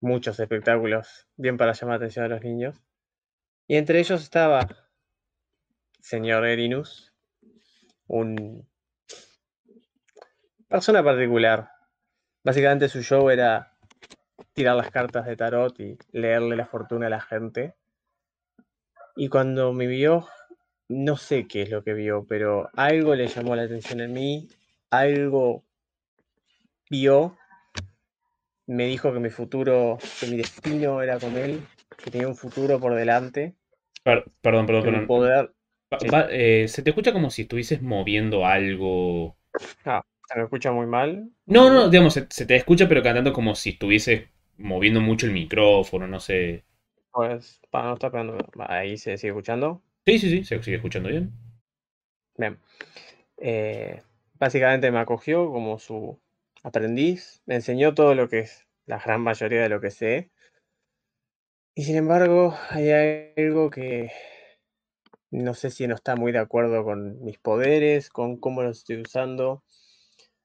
[0.00, 2.82] muchos espectáculos, bien para llamar la atención a los niños,
[3.66, 4.68] y entre ellos estaba
[6.04, 7.14] señor Erinus,
[8.06, 8.68] un
[10.68, 11.70] persona particular.
[12.42, 13.78] Básicamente su show era
[14.52, 17.74] tirar las cartas de tarot y leerle la fortuna a la gente.
[19.16, 20.28] Y cuando me vio,
[20.88, 24.48] no sé qué es lo que vio, pero algo le llamó la atención en mí,
[24.90, 25.64] algo
[26.90, 27.36] vio,
[28.66, 32.78] me dijo que mi futuro, que mi destino era con él, que tenía un futuro
[32.78, 33.56] por delante,
[34.02, 35.06] Per- perdón, perdón, perdón.
[35.06, 35.52] poder...
[36.00, 36.08] Sí.
[36.30, 39.36] eh, se te escucha como si estuvieses moviendo algo.
[40.28, 41.30] Se me escucha muy mal.
[41.46, 45.32] No, no, digamos, se, se te escucha, pero cantando como si estuvieses moviendo mucho el
[45.32, 46.64] micrófono, no sé.
[47.14, 48.36] Pues, para no estar pegando.
[48.66, 49.80] Ahí se sigue escuchando.
[50.04, 51.32] Sí, sí, sí, se sigue escuchando bien.
[52.36, 52.58] Bien.
[53.38, 54.02] Eh,
[54.34, 56.20] básicamente me acogió como su
[56.64, 60.32] aprendiz, me enseñó todo lo que es la gran mayoría de lo que sé.
[61.76, 62.90] Y sin embargo, hay
[63.36, 64.10] algo que
[65.30, 69.00] no sé si no está muy de acuerdo con mis poderes, con cómo los estoy
[69.00, 69.62] usando.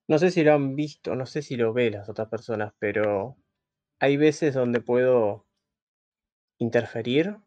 [0.07, 3.37] No sé si lo han visto, no sé si lo ve las otras personas, pero
[3.99, 5.48] hay veces donde puedo
[6.59, 7.37] interferir,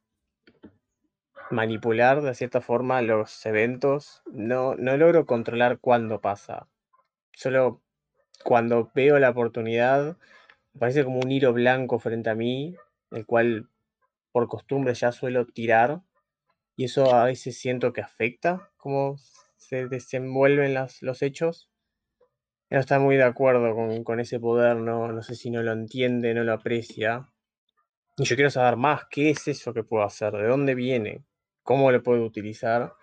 [1.50, 4.22] manipular de cierta forma los eventos.
[4.26, 6.68] No, no logro controlar cuándo pasa.
[7.32, 7.82] Solo
[8.42, 10.16] cuando veo la oportunidad,
[10.78, 12.74] parece como un hilo blanco frente a mí,
[13.10, 13.68] el cual
[14.32, 16.02] por costumbre ya suelo tirar.
[16.74, 19.16] Y eso a veces siento que afecta cómo
[19.56, 21.70] se desenvuelven los hechos.
[22.70, 25.72] No está muy de acuerdo con, con ese poder, no, no sé si no lo
[25.72, 27.31] entiende, no lo aprecia.
[28.16, 30.32] Y yo quiero saber más, ¿qué es eso que puedo hacer?
[30.32, 31.24] ¿De dónde viene?
[31.62, 32.94] ¿Cómo lo puedo utilizar?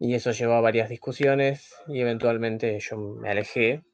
[0.00, 3.84] Y eso llevó a varias discusiones y eventualmente yo me alejé,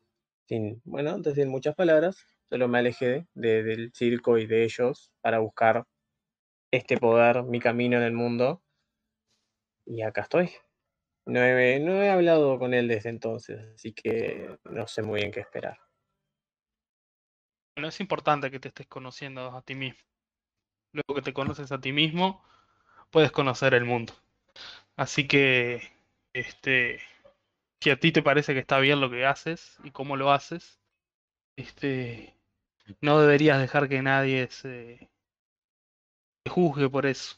[0.46, 5.40] sin, bueno, decir muchas palabras, solo me alejé de- del circo y de ellos para
[5.40, 5.86] buscar
[6.72, 8.62] este poder, mi camino en el mundo.
[9.86, 10.50] Y acá estoy.
[11.26, 15.32] No he, no he hablado con él desde entonces, así que no sé muy bien
[15.32, 15.78] qué esperar.
[17.76, 19.98] Bueno, es importante que te estés conociendo a ti mismo.
[20.92, 22.42] Luego que te conoces a ti mismo,
[23.10, 24.12] puedes conocer el mundo.
[24.96, 25.82] Así que,
[26.32, 27.00] este,
[27.80, 30.80] si a ti te parece que está bien lo que haces y cómo lo haces,
[31.56, 32.34] este,
[33.00, 35.10] no deberías dejar que nadie se
[36.48, 37.36] juzgue por eso.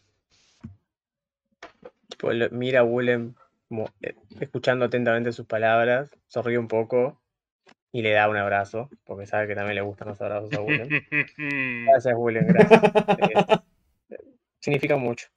[2.22, 3.34] Lo- mira Willem
[4.02, 7.20] eh, escuchando atentamente sus palabras, sonríe un poco
[7.92, 10.88] y le da un abrazo, porque sabe que también le gustan los abrazos a Willem.
[11.86, 12.82] Gracias, Willem, gracias.
[14.10, 14.16] Eh,
[14.60, 15.28] significa mucho.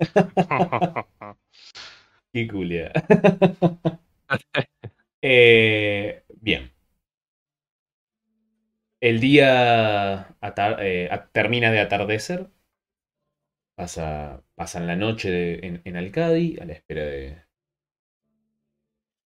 [2.32, 2.90] Qué culia.
[5.20, 6.72] Eh, bien.
[9.00, 10.34] El día
[10.78, 12.48] eh, termina de atardecer.
[13.76, 17.42] Pasa, pasan la noche de- en, en Alcadi a la espera de,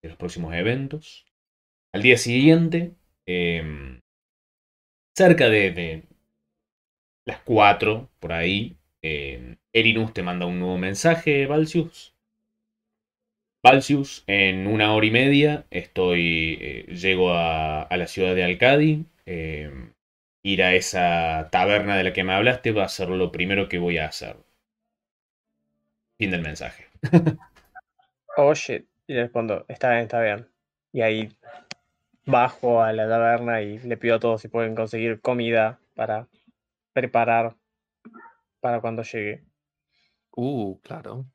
[0.02, 1.26] de los próximos eventos.
[1.94, 2.96] Al día siguiente,
[3.28, 4.00] em,
[5.16, 6.04] cerca de,
[7.26, 12.16] las 4, por ahí, em, Erinus te manda un nuevo mensaje, Valsius.
[13.64, 19.06] Valsius, en una hora y media estoy, eh, llego a, la ciudad de Alcadi.
[19.26, 19.72] eh,
[20.46, 23.78] ir a esa taberna de la que me hablaste va a ser lo primero que
[23.78, 24.36] voy a hacer.
[26.18, 26.88] Fin del mensaje.
[28.36, 28.88] Oh shit.
[29.06, 30.48] Y le respondo, está bien, está bien.
[30.92, 31.30] Y ahí
[32.26, 36.28] bajo a la taberna y le pido a todos si pueden conseguir comida para
[36.94, 37.56] preparar
[38.60, 39.44] para cuando llegue.
[40.36, 41.26] Uh, claro.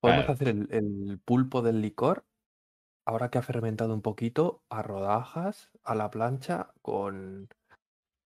[0.00, 0.32] Podemos Claro.
[0.32, 2.24] hacer el, el pulpo del licor,
[3.04, 7.48] ahora que ha fermentado un poquito, a rodajas, a la plancha, con,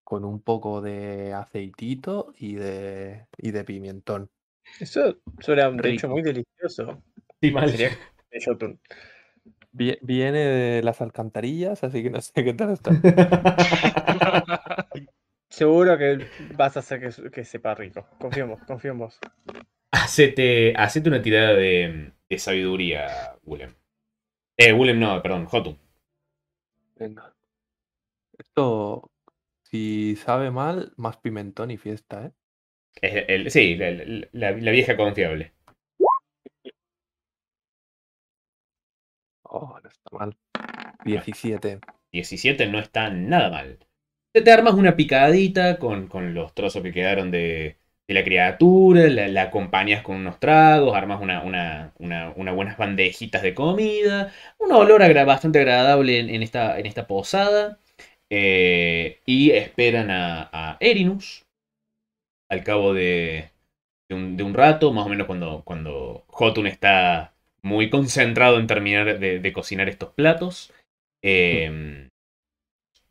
[0.03, 4.31] con un poco de aceitito y de, y de pimentón.
[4.79, 7.03] Eso suena de hecho muy delicioso.
[7.41, 7.71] Sí, mal.
[7.71, 7.91] Sería
[9.73, 12.91] Vie- Viene de las alcantarillas, así que no sé qué tal está.
[15.49, 16.19] Seguro que
[16.55, 18.07] vas a hacer que, que sepa rico.
[18.19, 19.19] Confío en vos, confío en vos.
[19.91, 23.75] Hacete, hacete una tirada de, de sabiduría, Willem.
[24.57, 25.79] Eh, Willem no, perdón, Jotun.
[26.97, 27.35] Venga.
[28.39, 29.11] Esto,
[29.65, 32.33] si sabe mal, más pimentón y fiesta, ¿eh?
[33.03, 35.53] El- sí, la- la vieja confiable.
[39.51, 40.35] Oh, no está mal.
[41.05, 41.81] 17.
[42.13, 43.79] 17 no está nada mal.
[44.33, 47.77] Te, te armas una picadita con, con los trozos que quedaron de,
[48.09, 52.77] de la criatura, la, la acompañas con unos tragos, armas una, una, una- unas buenas
[52.79, 57.79] bandejitas de comida, un olor agra- bastante agradable en, en esta, en esta posada,
[58.31, 61.45] eh, y esperan a, a Erinus
[62.49, 63.51] al cabo de,
[64.09, 68.67] de un, de un rato, más o menos cuando, cuando Jotun está muy concentrado en
[68.67, 70.73] terminar de, cocinar estos platos.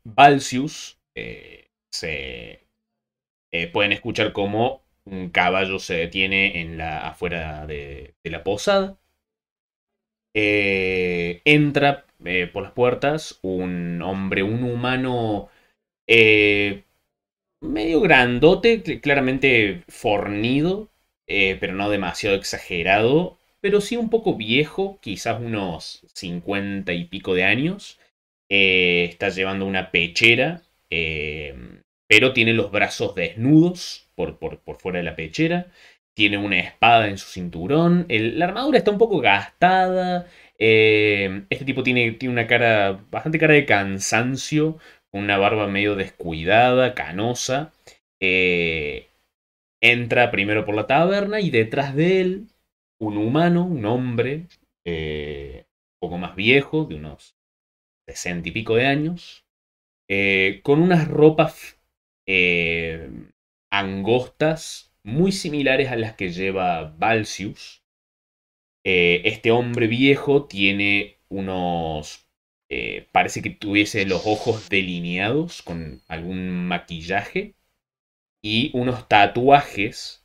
[0.04, 2.68] Valsius eh, se
[3.52, 8.97] eh, pueden escuchar cómo un caballo se detiene en la afuera de, de la posada.
[10.34, 15.50] Eh, entra eh, por las puertas un hombre, un humano
[17.62, 20.89] medio grandote, cl- claramente fornido,
[21.26, 27.43] pero no demasiado exagerado, pero sí un poco viejo, quizás unos 50 y pico de
[27.43, 27.99] años.
[28.49, 31.55] Eh, está llevando una pechera eh,
[32.07, 35.68] pero tiene los brazos desnudos por, por, por fuera de la pechera.
[36.16, 38.05] Tiene una espada en su cinturón.
[38.10, 40.28] la armadura está un poco gastada.
[40.57, 44.78] Eh, este tipo tiene, tiene una cara, bastante cara de cansancio,
[45.12, 47.72] una barba medio descuidada, canosa.
[49.82, 52.47] Entra primero por la taberna y detrás de él
[53.00, 54.47] un humano, un hombre,
[54.86, 57.36] eh, un poco más viejo, de unos
[58.08, 59.45] sesenta y pico de años,
[60.64, 61.80] con unas ropas
[63.72, 67.84] angostas muy similares a las que lleva Balsius.
[68.84, 72.26] Eh, este hombre viejo tiene unos...
[72.72, 77.56] Eh, parece que tuviese los ojos delineados con algún maquillaje
[78.43, 80.24] y unos tatuajes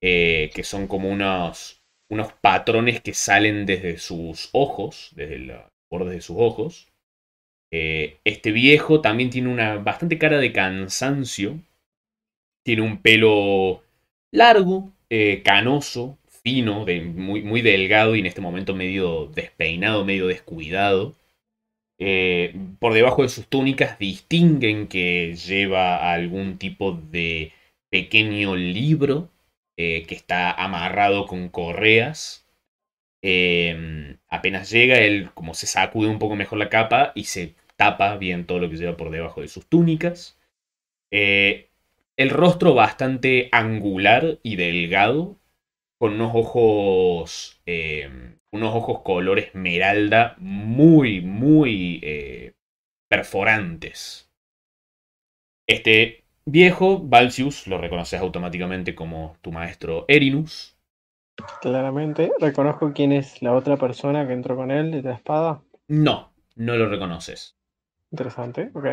[0.00, 1.83] eh, que son como unos,
[2.14, 5.60] unos patrones que salen desde sus ojos, desde los
[5.90, 6.88] bordes de sus ojos.
[7.70, 11.58] este viejo también tiene una bastante cara de cansancio.
[12.64, 13.82] Tiene un pelo
[14.32, 14.92] largo,
[15.44, 16.84] canoso, fino,
[17.14, 21.16] muy, muy delgado y en este momento medio despeinado, medio descuidado.
[21.98, 27.52] Eh, por debajo de sus túnicas distinguen que lleva algún tipo de
[27.88, 29.30] pequeño libro
[29.76, 32.46] eh, que está amarrado con correas.
[33.22, 38.16] Em, apenas llega, él como se sacude un poco mejor la capa y se tapa
[38.16, 40.38] bien todo lo que lleva por debajo de sus túnicas.
[41.10, 41.70] Eh,
[42.16, 45.38] el rostro bastante angular y delgado,
[45.98, 52.52] con unos ojos, eh, unos ojos color esmeralda muy, muy eh,
[53.08, 54.30] perforantes.
[55.66, 60.76] Este viejo, Balsius, lo reconoces automáticamente como tu maestro Erinus.
[61.60, 62.32] Claramente.
[62.38, 65.62] ¿Reconozco quién es la otra persona que entró con él de la espada?
[65.88, 67.56] No, no lo reconoces.
[68.12, 68.86] Interesante, ok.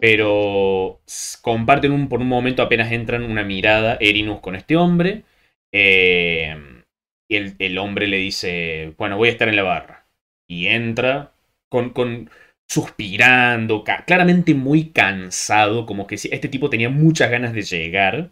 [0.00, 1.00] Pero
[1.42, 5.24] comparten un, por un momento apenas entran una mirada Erinus con este hombre
[5.72, 6.56] eh,
[7.28, 10.06] y el, hombre le dice, bueno, voy a estar en la barra.
[10.46, 11.32] Y entra
[11.68, 12.30] con, con
[12.68, 18.30] suspirando, claramente muy cansado, como que este tipo tenía muchas ganas de llegar.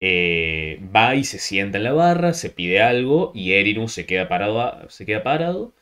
[0.00, 4.28] Eh, va y se sienta en la barra, se pide algo y Erinus se queda
[4.28, 4.88] parado.
[4.90, 5.74] Se queda parado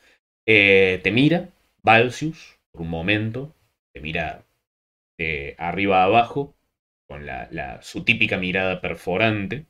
[0.47, 1.49] eh, te mira,
[1.81, 3.55] Balsius, por un momento,
[3.93, 4.45] te mira
[5.17, 6.55] de arriba a abajo,
[7.07, 9.65] con la, su típica mirada perforante.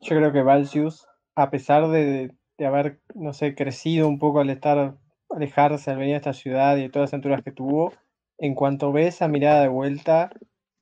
[0.00, 2.32] Yo creo que Valsius, a pesar de,
[2.64, 4.96] haber, no sé, crecido un poco al estar,
[5.34, 7.92] alejarse al venir a esta ciudad y todas las aventuras que tuvo,
[8.38, 10.30] en cuanto ve esa mirada de vuelta,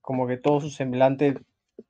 [0.00, 1.38] como que todo su semblante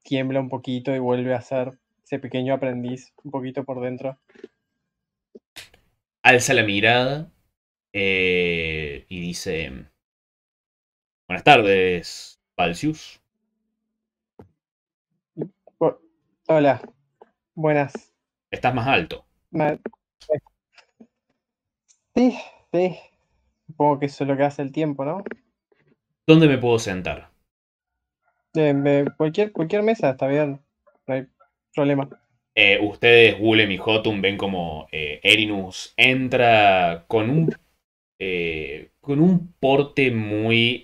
[0.03, 4.19] tiembla un poquito y vuelve a ser ese pequeño aprendiz, un poquito por dentro.
[6.23, 7.33] Alza la mirada
[7.93, 9.89] eh, y dice:
[11.27, 13.21] Buenas tardes, Valsius.
[16.49, 16.83] Hola,
[17.55, 18.15] buenas.
[18.51, 19.25] Estás más alto.
[22.15, 22.39] Sí,
[22.73, 22.99] sí.
[23.67, 25.25] Supongo que eso es lo que hace el tiempo, ¿no?
[26.27, 27.31] ¿Dónde me puedo sentar?
[28.55, 30.61] Eh, cualquier, cualquier mesa está bien.
[31.07, 31.27] No hay
[31.75, 32.09] problema.
[32.55, 37.57] Eh, ustedes, Gulem y Hotun, ven como eh, Erinus entra con un,
[39.01, 40.81] con un porte muy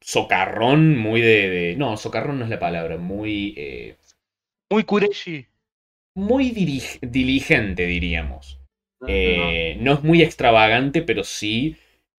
[0.00, 3.54] socarrón, muy de, No, socarrón no es la palabra, muy...
[3.56, 3.96] Eh,
[4.70, 5.46] muy Kureshi.
[6.14, 8.59] Muy diligente, diríamos.
[9.06, 11.76] Eh, no es muy extravagante, pero sí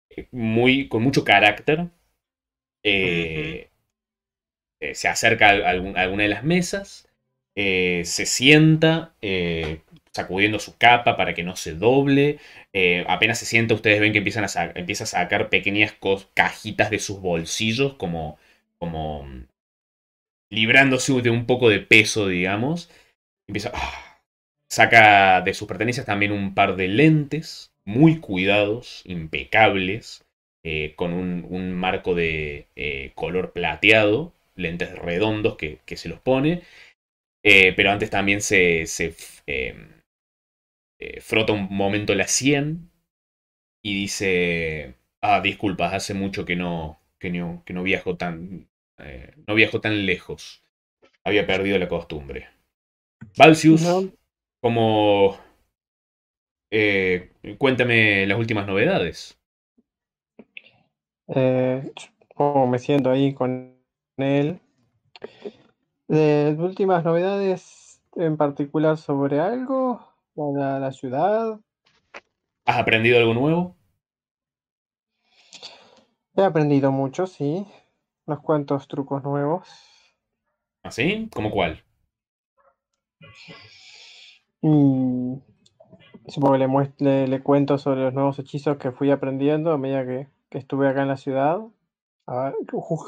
[0.09, 1.87] eh, muy, con mucho carácter.
[2.83, 3.69] se
[5.07, 7.07] acerca a, alguna de las mesas,
[7.55, 9.13] se sienta,
[10.11, 12.39] sacudiendo su capa para que no se doble.
[12.73, 15.95] Eh, apenas se sienta, ustedes ven que empiezan a empieza a sacar pequeñas
[16.33, 18.37] cajitas de sus bolsillos, como,
[18.79, 19.45] como mm,
[20.49, 22.89] librándose de un poco de peso, digamos.
[23.47, 23.71] Empieza.
[23.73, 24.10] Ah,
[24.71, 30.25] saca de sus pertenencias también un par de lentes, muy cuidados, impecables,
[30.63, 36.63] eh, con un, marco de eh, color plateado, lentes redondos que, se los pone.
[37.43, 39.15] pero antes también se, se
[39.47, 40.01] em,
[41.01, 42.91] eh, frota un momento la 100
[43.83, 48.69] y dice, ah, disculpas, hace mucho que no, que no, que no viajo tan,
[48.99, 50.63] eh, no viajo tan lejos.
[51.23, 52.49] Había perdido la costumbre.
[53.35, 53.81] Valsius,
[54.61, 55.37] como...
[56.71, 59.37] Eh, cuéntame las últimas novedades.
[62.35, 63.77] ¿Cómo me siento ahí con
[64.17, 64.59] él?
[66.07, 70.11] ¿De últimas novedades en particular sobre algo?
[70.35, 71.59] para la ciudad.
[72.65, 73.77] ¿Has aprendido algo nuevo?
[76.35, 77.65] He aprendido mucho, sí.
[78.25, 79.67] Unos cuantos trucos nuevos.
[80.83, 81.29] ¿Así?
[81.33, 81.83] ¿Cómo cuál?
[84.61, 85.41] Y
[86.27, 90.27] supongo que le, le, cuento sobre los nuevos hechizos que fui aprendiendo a medida que,
[90.51, 91.61] estuve acá en la ciudad.
[92.27, 92.55] A ver,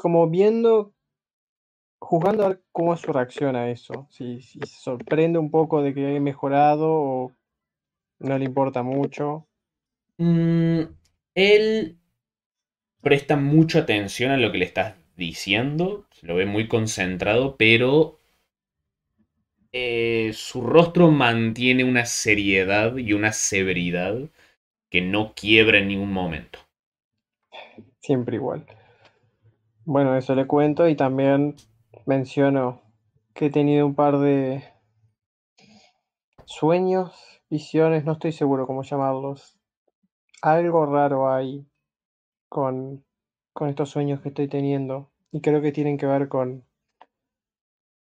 [0.02, 0.92] como viendo,
[2.00, 4.08] juzgando a ver cómo es su reacción a eso.
[4.10, 7.32] Si, se sorprende un poco de que he mejorado o
[8.18, 9.46] no le importa mucho.
[10.18, 10.80] Mm,
[11.34, 11.98] él
[13.02, 18.18] presta mucha atención a lo que le estás diciendo, se lo ve muy concentrado, pero
[19.76, 24.16] eh, su rostro mantiene una seriedad y una severidad
[24.88, 26.60] que no quiebra en ningún momento.
[27.98, 28.64] Siempre igual.
[29.84, 31.56] Bueno, eso le cuento y también
[32.06, 32.82] menciono
[33.34, 34.62] que he tenido un par de
[36.44, 39.58] sueños, visiones, no estoy seguro cómo llamarlos.
[40.40, 41.66] Algo raro hay
[42.48, 43.04] con,
[43.52, 46.64] con estos sueños que estoy teniendo y creo que tienen que ver con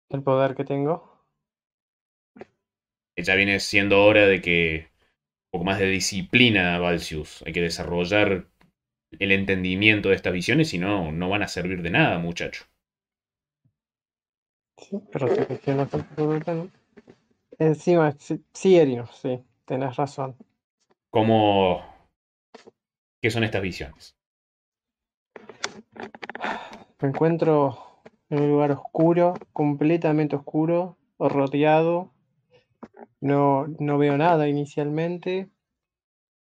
[0.08, 1.07] el poder que tengo.
[3.22, 4.88] Ya viene siendo hora de que
[5.46, 7.42] un poco más de disciplina, Valsius.
[7.46, 8.46] Hay que desarrollar
[9.18, 12.64] el entendimiento de estas visiones, si no, no van a servir de nada, muchacho.
[14.76, 16.70] Sí, pero seguro, ¿no?
[17.58, 20.36] Encima, sí, sí, Erinos, sí, tenés razón.
[21.10, 21.82] ¿Cómo...
[23.20, 24.14] ¿Qué son estas visiones?
[27.00, 32.12] Me encuentro en un lugar oscuro, completamente oscuro, rodeado.
[33.20, 35.48] No, no veo nada inicialmente.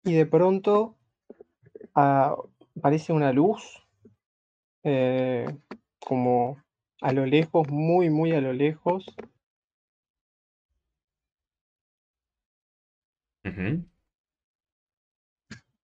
[0.04, 0.96] Y de pronto
[1.96, 2.36] ah,
[2.78, 3.86] aparece una luz,
[4.84, 5.46] eh,
[6.00, 6.62] como
[7.02, 9.06] a lo lejos, muy, muy a lo lejos.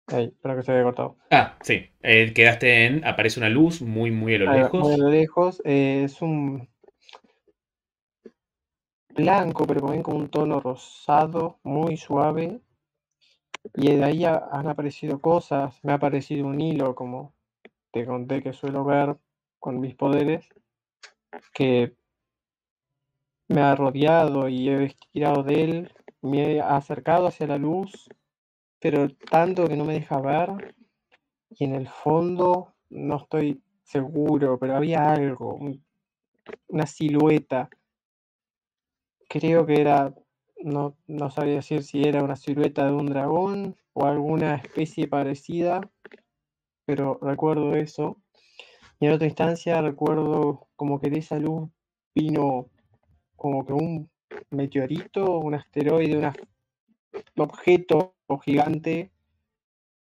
[0.07, 1.15] Ahí, espero que se haya cortado.
[1.31, 1.89] Ah, sí.
[2.01, 3.05] Eh, quedaste en.
[3.05, 4.81] Aparece una luz muy, muy a lo lejos.
[4.81, 5.61] muy a lo lejos.
[5.65, 6.69] eh, es un
[9.15, 12.61] blanco, pero también con un tono rosado, muy suave.
[13.75, 15.77] Y de ahí ha- han aparecido cosas.
[15.83, 17.33] Me ha aparecido un hilo, como
[17.91, 19.17] te conté que suelo ver
[19.59, 20.47] con mis poderes,
[21.53, 21.95] que
[23.47, 25.93] me ha rodeado y he estirado de él.
[26.21, 28.09] Me he acercado hacia la luz,
[28.79, 30.75] pero tanto que no me deja ver.
[31.51, 35.83] Y en el fondo no estoy seguro, pero había algo, un-
[36.69, 37.69] una silueta.
[39.29, 40.13] Creo que era,
[40.63, 45.89] no, no sabría decir si era una silueta de un dragón o alguna especie parecida,
[46.85, 48.17] pero recuerdo eso.
[48.99, 51.69] Y en otra instancia recuerdo como que de esa luz
[52.15, 52.69] vino
[53.35, 54.09] como que un
[54.51, 56.33] meteorito, un asteroide, un
[57.37, 59.11] objeto gigante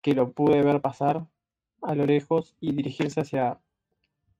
[0.01, 1.27] que lo pude ver pasar
[1.81, 3.59] a lo lejos y dirigirse hacia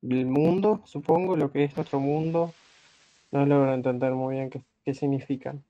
[0.02, 2.54] el mundo, supongo, lo que es nuestro mundo.
[3.32, 5.66] No logro entender muy bien qué, qué significan.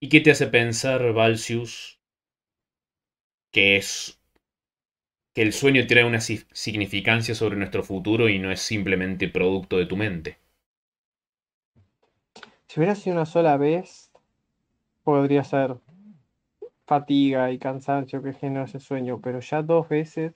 [0.00, 1.98] ¿Y qué te hace pensar, Valsius,
[3.52, 4.18] que es.
[5.34, 9.76] que el sueño tiene una si- significancia sobre nuestro futuro y no es simplemente producto
[9.76, 10.38] de tu mente?
[12.66, 14.10] Si hubiera sido una sola vez,
[15.04, 15.76] podría ser
[16.86, 20.32] fatiga y cansancio que genera ese sueño, pero ya dos veces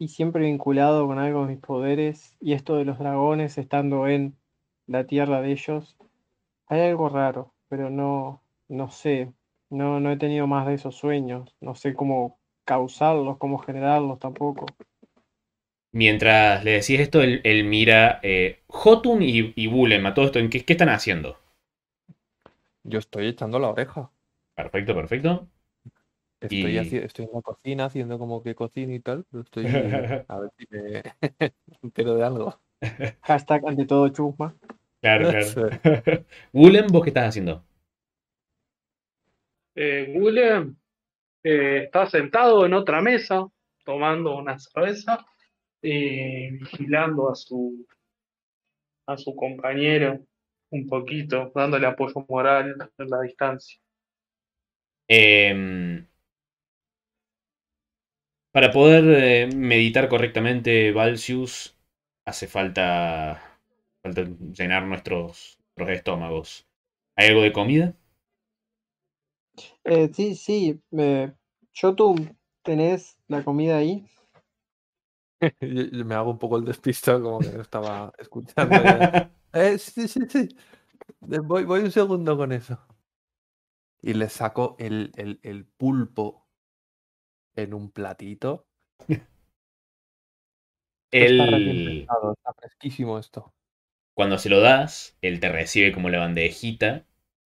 [0.00, 4.36] y siempre vinculado con algo de mis poderes y esto de los dragones estando en
[4.88, 5.96] la tierra de ellos,
[6.70, 9.34] hay algo raro, pero no, no sé,
[9.68, 14.66] no, no he tenido más de esos sueños, no sé cómo causarlos, cómo generarlos tampoco.
[15.92, 18.18] Mientras le decís esto, él, él mira.
[18.24, 21.38] Eh, Jotun y, y Bulem, a todo esto, ¿en qué, qué están haciendo?
[22.82, 24.12] Yo estoy echando la oreja.
[24.54, 25.48] Perfecto, perfecto.
[26.40, 30.02] Estoy, Y- haci- estoy en la cocina haciendo como que cocina y tal, pero estoy
[30.28, 31.02] a ver si me
[31.82, 32.60] entero de algo.
[33.22, 34.54] Hashtag ante todo chusma.
[35.00, 36.24] Claro, claro.
[36.52, 37.64] Bulem, ¿vos qué estás haciendo?
[39.74, 40.76] Eh, William
[41.42, 43.46] eh, está sentado en otra mesa,
[43.84, 45.24] tomando una cerveza
[45.80, 47.86] y vigilando a su,
[49.06, 50.20] a su compañero
[50.70, 53.80] un poquito, dándole apoyo moral en la distancia.
[55.08, 56.06] Em,
[58.52, 61.76] para poder eh, meditar correctamente, Valsius,
[62.26, 63.49] hace falta,
[64.02, 66.66] falta llenar nuestros, nuestros estómagos.
[67.16, 67.94] ¿Hay algo de comida?
[69.84, 71.32] Eh, sí, sí, eh,
[71.72, 74.06] Shotum, ¿tenés la comida ahí?
[75.60, 78.76] Yo, yo me hago un poco el despistado, como que no estaba escuchando.
[79.54, 80.48] Eh, sí, sí, sí.
[81.30, 82.78] Eh, Voy, voy un segundo con eso.
[84.02, 86.46] Y le saco el, el, el pulpo
[87.56, 88.66] en un platito
[91.12, 93.52] Está Él, pescado, está fresquísimo esto.
[94.20, 97.04] Cuando se lo das, él te recibe como la bandejita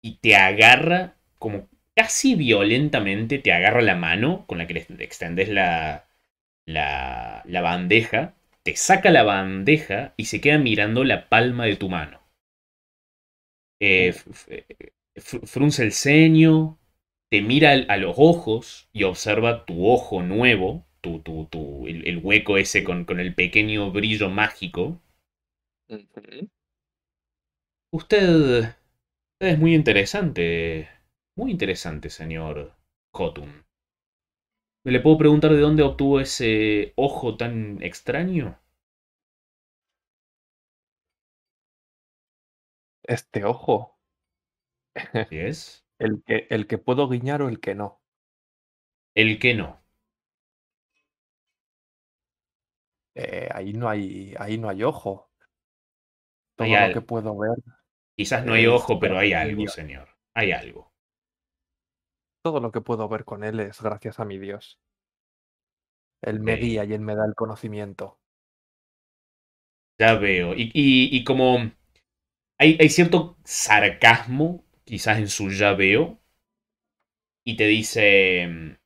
[0.02, 5.50] y te agarra como casi violentamente, te agarra la mano con la que le extendes
[5.50, 6.08] la,
[6.66, 11.90] la, la bandeja, te saca la bandeja y se queda mirando la palma de tu
[11.90, 12.22] mano.
[13.80, 14.14] Eh,
[15.16, 16.80] fr- frunce el ceño,
[17.30, 22.18] te mira a los ojos y observa tu ojo nuevo, tu, tu, tu- el, el
[22.20, 25.02] hueco ese con, con el pequeño brillo mágico.
[25.88, 26.50] Usted,
[27.92, 28.76] usted
[29.40, 30.90] es muy interesante,
[31.36, 32.76] muy interesante, señor
[33.14, 33.66] Hotun.
[34.86, 38.60] ¿Le puedo preguntar de dónde obtuvo ese ojo tan extraño?
[43.04, 43.98] Este ojo,
[45.30, 45.86] ¿Sí es?
[46.00, 48.02] el que, el que puedo guiñar o el que no.
[49.16, 49.82] El que no.
[53.16, 55.32] Eh, ahí no hay, ahí no hay ojo.
[56.64, 57.58] Todo Hay lo que puedo ver,
[58.18, 59.74] Quizás no hay Es ojo, pero hay algo, Dios.
[59.76, 60.10] señor.
[60.34, 60.92] Hay algo.
[62.42, 64.80] todo lo que puedo ver con él es gracias a mi Dios.
[66.24, 68.18] Él me guía y él me da el conocimiento.
[70.00, 70.54] Ya veo.
[70.56, 71.72] Y, y- y como
[72.60, 76.20] hay, hay cierto sarcasmo, quizás en su ya veo,
[77.46, 78.78] y te dice,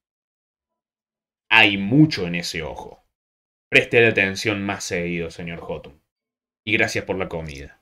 [1.50, 3.04] hay mucho en ese ojo.
[3.70, 6.02] Preste atención más seguido, señor Hotun.
[6.68, 7.82] Y gracias por la comida.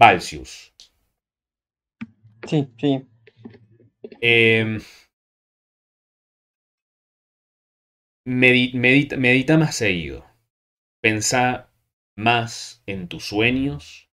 [0.00, 0.72] Valsius.
[2.46, 3.06] Sí, sí.
[4.20, 4.78] eh,
[8.24, 10.24] medi- medita, medita más seguido.
[11.02, 11.70] Pensá
[12.16, 14.10] más en tus sueños,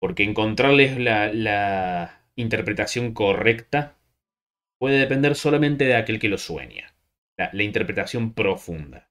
[0.00, 3.96] porque encontrarles la, la interpretación correcta
[4.78, 6.94] puede depender solamente de aquel que lo sueña.
[7.38, 9.10] La, la interpretación profunda.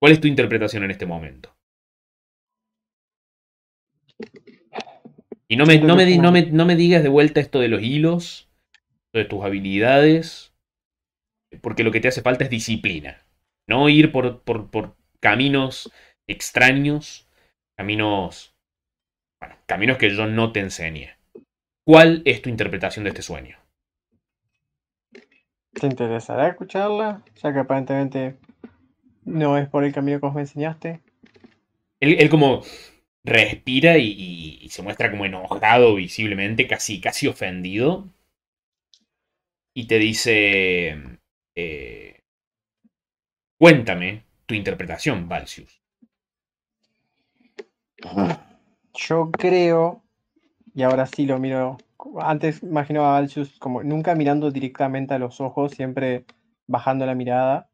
[0.00, 1.56] ¿Cuál es tu interpretación en este momento?
[5.52, 7.82] Y no me, no me, no me- no me digas de vuelta esto de los
[7.82, 8.48] hilos,
[9.12, 10.54] de tus habilidades,
[11.60, 13.26] porque lo que te hace falta es disciplina.
[13.66, 15.92] No ir por, por, por caminos
[16.26, 17.28] extraños,
[17.76, 18.56] caminos,
[19.40, 21.10] bueno, caminos que yo no te enseñe.
[21.84, 23.58] ¿Cuál es tu interpretación de este sueño?
[25.74, 27.22] ¿Te interesará escucharla?
[27.42, 28.38] Ya que aparentemente
[29.24, 31.02] no es por el camino que vos me enseñaste.
[32.00, 32.62] Él, él como
[33.24, 38.08] respira y, se muestra como enojado visiblemente, casi, casi ofendido.
[39.74, 41.18] Y te dice,
[41.54, 42.20] eh,
[43.58, 45.80] cuéntame tu interpretación, Valsius.
[48.94, 50.02] Yo creo,
[50.74, 51.78] y ahora sí lo miro,
[52.20, 56.24] antes imaginaba a Valsius como nunca mirando directamente a los ojos, siempre
[56.66, 57.70] bajando la mirada,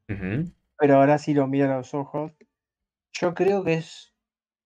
[0.79, 2.33] pero ahora sí lo miro a los ojos.
[3.13, 4.08] Yo creo que es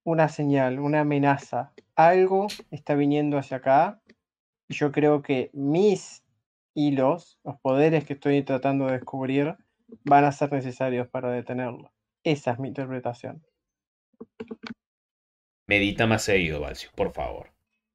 [0.04, 1.72] una señal, una amenaza.
[1.94, 4.00] Algo está viniendo hacia acá
[4.68, 6.24] y yo creo que mis
[6.74, 9.56] hilos, los poderes que estoy tratando de descubrir,
[10.04, 11.92] van a ser necesarios para detenerlo.
[12.24, 13.44] Esa es mi interpretación.
[15.66, 17.50] Medita más seguido, Valsius, por favor.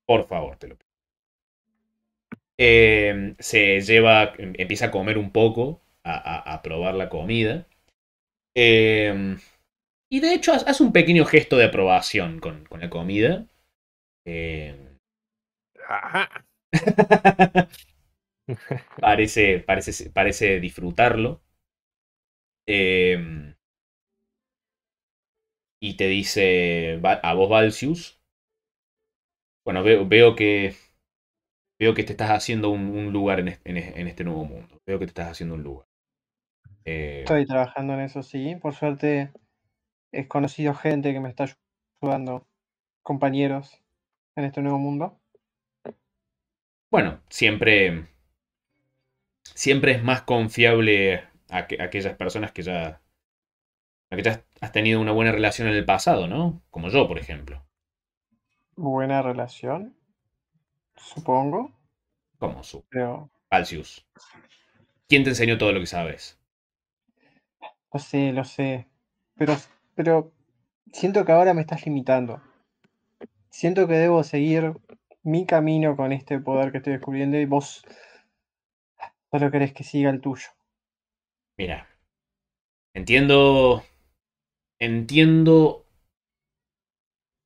[0.05, 0.88] Por favor, te lo pido.
[2.58, 7.68] Eh, se lleva, em- empieza a comer un poco, a, a- a probar la comida.
[8.55, 9.38] Eh,
[10.10, 13.45] y de hecho hace un pequeño gesto de aprobación con, con la comida.
[14.26, 14.76] Eh,
[15.89, 16.30] Ajá.
[18.99, 21.41] parece, parece, parece disfrutarlo.
[22.68, 23.18] Eh,
[25.82, 28.20] y te dice a vos, Valsius.
[29.64, 30.76] Bueno, veo, veo que.
[31.80, 34.45] Veo que te estás haciendo un, un lugar en este, en es- en este nuevo
[34.45, 34.80] mundo.
[34.86, 35.88] Veo que te estás haciendo un lugar.
[36.86, 38.55] Eh, Estoy trabajando en eso, sí.
[38.60, 39.32] Por suerte
[40.12, 41.45] he conocido gente que me está
[42.01, 42.47] ayudando,
[43.03, 43.84] compañeros,
[44.36, 45.20] en este nuevo mundo.
[46.89, 48.08] bueno, siempre.
[49.55, 53.01] Siempre es más confiable aqu- aquellas personas que ya.
[54.10, 56.62] que ya has tenido una buena relación en el pasado, ¿no?
[56.72, 57.66] Como yo, por ejemplo.
[58.78, 59.93] Buena relación,
[60.95, 61.72] supongo,
[62.39, 62.84] Como su.
[62.89, 63.30] pero.
[65.10, 66.39] ¿Quién te enseñó todo lo que sabes?
[67.93, 68.88] lo sé, lo sé.
[69.36, 69.53] Pero,
[69.98, 70.32] pero
[70.93, 72.39] siento que ahora me estás limitando.
[73.50, 74.74] Siento que debo seguir
[75.24, 77.84] mi camino con este poder que estoy descubriendo y vos
[79.32, 80.50] solo querés que siga el tuyo.
[81.58, 81.89] Mira,
[82.93, 83.84] entiendo.
[84.80, 85.88] Entiendo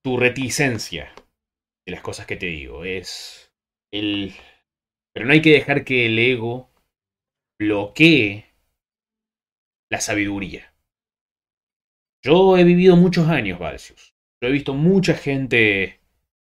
[0.03, 1.13] tu reticencia
[1.85, 2.83] de las cosas que te digo.
[2.83, 3.55] Es
[3.93, 4.33] el.
[5.13, 6.69] Pero no hay que dejar que el ego
[7.57, 8.45] bloquee
[9.89, 10.70] la sabiduría.
[12.23, 14.13] Yo he vivido muchos años, Valsius.
[14.41, 15.99] Yo he visto mucha gente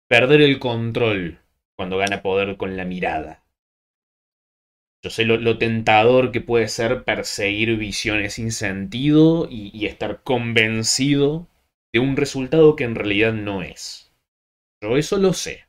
[0.08, 1.40] perder el control
[1.76, 3.44] cuando gana poder con la mirada.
[5.04, 11.46] Yo sé lo, tentador que puede ser perseguir visiones sin sentido y, estar convencido
[11.92, 14.12] de un resultado que en realidad no es.
[14.82, 15.66] Yo eso lo sé.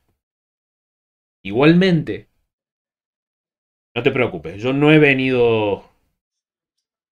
[1.44, 2.28] Igualmente,
[3.94, 5.88] no te preocupes, yo no he venido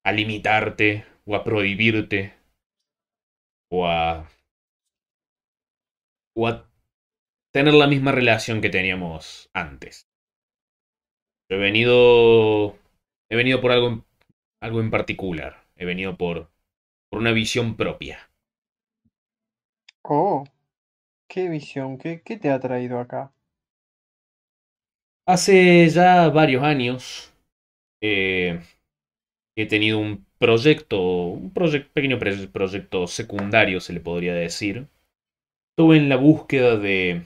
[0.04, 2.35] a limitarte o a prohibirte
[3.70, 4.26] o a
[6.36, 6.70] o a
[7.52, 10.08] tener la misma relación que teníamos antes.
[11.48, 12.76] He venido.
[13.28, 14.04] He venido por algo,
[14.60, 15.64] algo en particular.
[15.76, 16.50] He venido por,
[17.10, 18.30] por una visión propia.
[20.04, 20.44] Oh,
[21.28, 21.98] ¿qué visión?
[21.98, 23.32] ¿Qué, qué te ha traído acá?
[25.26, 27.32] Hace ya varios años
[28.02, 28.60] eh,
[29.56, 34.86] he tenido un proyecto, un pequeño proyecto secundario, se le podría decir.
[35.72, 37.22] Estuve en la búsqueda de,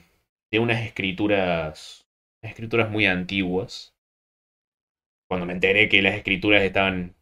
[0.51, 2.07] de unas escrituras,
[2.41, 3.91] escrituras muy antiguas
[5.31, 7.15] cuando me enteré que las escrituras estaban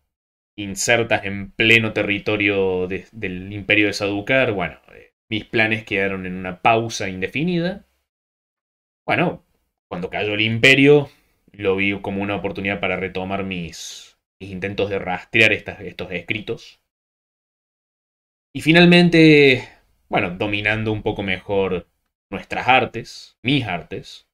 [0.58, 6.64] insertas en pleno territorio del imperio de Saducar, bueno, eh, mis planes quedaron en una
[6.64, 7.86] pausa indefinida.
[9.06, 9.46] Bueno,
[9.88, 11.08] cuando cayó el imperio,
[11.52, 14.09] lo vi como una oportunidad para retomar mis,
[14.40, 16.82] intentos de rastrear estos escritos.
[18.54, 19.68] Y finalmente,
[20.08, 21.88] bueno, dominando un poco mejor
[22.30, 24.30] nuestras artes, mis artes,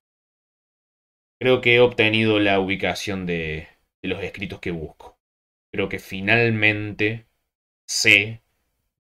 [1.40, 3.68] Creo que he obtenido la ubicación de,
[4.02, 5.18] los escritos que busco.
[5.72, 7.28] Creo que finalmente
[7.86, 8.42] sé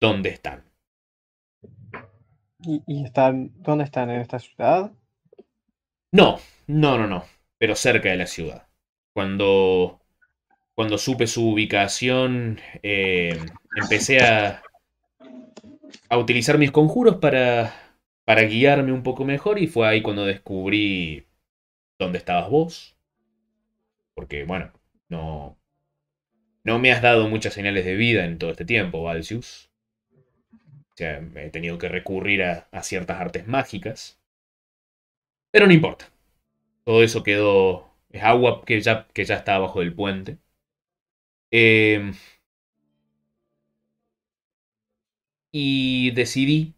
[0.01, 0.63] dónde están.
[2.59, 4.09] ¿Y, están, dónde están?
[4.09, 4.91] ¿En esta ciudad?
[6.11, 7.23] No, no, no, no.
[7.57, 8.67] Pero cerca de la ciudad.
[9.13, 10.01] Cuando,
[10.77, 13.35] cuando supe su ubicación, eh,
[13.75, 14.61] empecé a,
[16.11, 17.73] utilizar mis conjuros para,
[18.25, 21.25] para guiarme un poco mejor y fue ahí cuando descubrí
[21.97, 22.95] dónde estabas vos.
[24.13, 24.71] Porque, bueno,
[25.09, 25.57] no.
[26.63, 29.71] No me has dado muchas señales de vida en todo este tiempo, Valsius.
[30.51, 34.19] O sea, he tenido que recurrir a, ciertas artes mágicas.
[35.49, 36.11] Pero no importa.
[36.83, 37.89] Todo eso quedó.
[38.11, 40.37] Es agua que ya, que ya está abajo del puente.
[41.51, 42.13] Em,
[45.51, 46.75] y decidí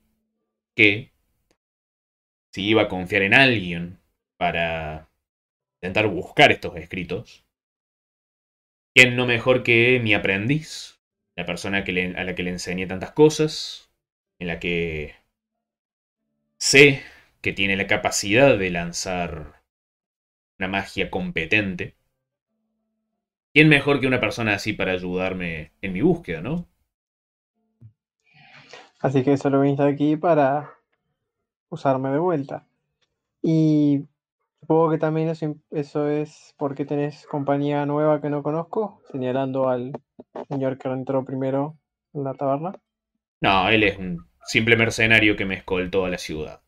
[0.75, 1.11] que
[2.53, 3.99] si iba a confiar en alguien
[4.37, 5.09] para
[5.81, 7.45] intentar buscar estos escritos.
[8.93, 10.99] ¿Quién no mejor que mi aprendiz?
[11.35, 13.91] La persona a la que le enseñé tantas cosas,
[14.39, 15.15] en la que
[16.59, 17.01] sé
[17.41, 19.63] que tiene la capacidad de lanzar
[20.59, 21.95] una magia competente.
[23.53, 26.67] ¿Quién mejor que una persona así para ayudarme en mi búsqueda, no?
[28.99, 30.73] Así que solo viniste aquí para
[31.69, 32.67] usarme de vuelta.
[33.41, 34.03] Y
[34.61, 35.29] Supongo que también
[35.71, 39.93] eso, es porque tenés compañía nueva que no conozco, señalando al
[40.47, 41.77] señor que entró primero
[42.13, 42.73] en la taberna.
[43.41, 46.61] No, él es un simple mercenario que me escoltó a la ciudad.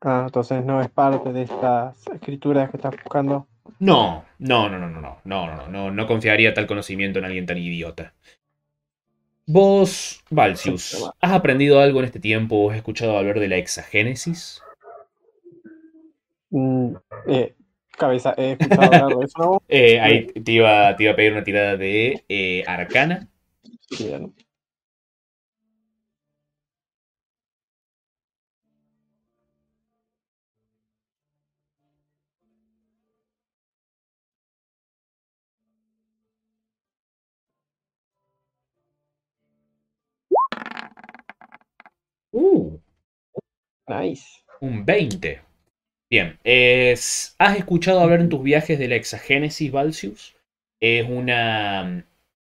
[0.00, 3.46] Ah, entonces no es parte de estas escrituras que estás buscando.
[3.78, 7.46] No, no, no, no, no, no, no, no, no, no confiaría tal conocimiento en alguien
[7.46, 8.14] tan idiota.
[9.46, 14.62] Vos, Valsius, ¿has aprendido algo en este tiempo o has escuchado hablar de la exagénesis?
[16.50, 16.94] Mm,
[17.26, 17.54] eh,
[17.98, 19.62] cabeza, he escuchado hablar de eso.
[19.68, 23.28] Eh, ahí te iba, te iba, a pedir una tirada de eh, arcana.
[23.98, 24.32] Bien.
[42.32, 42.78] Uh.
[43.88, 44.44] Nice.
[44.60, 45.40] Un 20.
[46.10, 46.38] Bien,
[47.38, 50.34] ¿has escuchado hablar en tus viajes de la exagénesis Valsius?
[50.80, 52.04] Es una,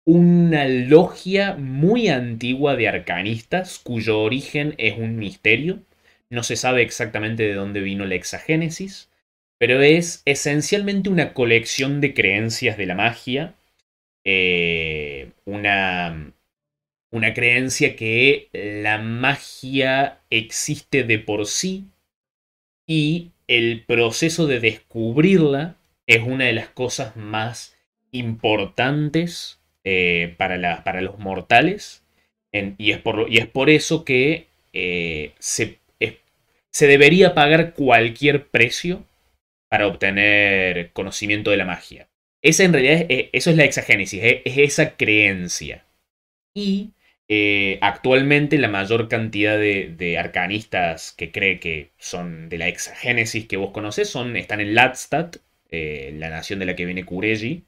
[0.05, 5.81] una logia muy antigua de arcanistas cuyo origen es un misterio.
[6.29, 9.11] No se sabe exactamente de dónde vino la exagénesis,
[9.59, 13.55] pero es esencialmente una colección de creencias de la magia.
[14.25, 16.33] Eh, una,
[17.13, 21.85] una creencia que la magia existe de por sí
[22.87, 27.77] y el proceso de descubrirla es una de las cosas más
[28.11, 32.03] importantes eh, para, para, los mortales.
[32.53, 35.79] y, es por, y, es por, eso que eh, se,
[36.71, 39.05] se, debería pagar cualquier precio
[39.69, 42.09] para obtener conocimiento de la magia.
[42.43, 45.85] Esa en realidad es, eso es la exagénesis, es, esa creencia.
[46.55, 46.91] Y
[47.29, 53.57] Eh, actualmente la mayor cantidad de, arcanistas que cree que son de la exagénesis que
[53.57, 55.31] vos conocés son, están en Ladstad,
[55.71, 57.65] eh, la nación de la que viene Kureji.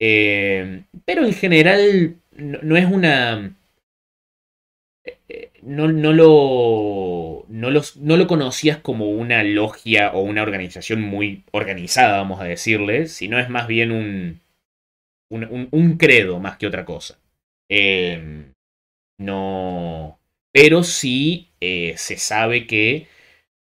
[0.00, 3.54] Eh, pero en general no, es una...
[5.62, 11.44] No, no, lo, no, los- no lo conocías como una logia o una organización muy
[11.52, 14.40] organizada, vamos a decirle, sino es más bien un,
[15.30, 17.18] un, un- un credo más que otra cosa.
[17.70, 18.52] Eh,
[19.18, 20.18] no.
[20.52, 23.08] Pero sí eh, se sabe que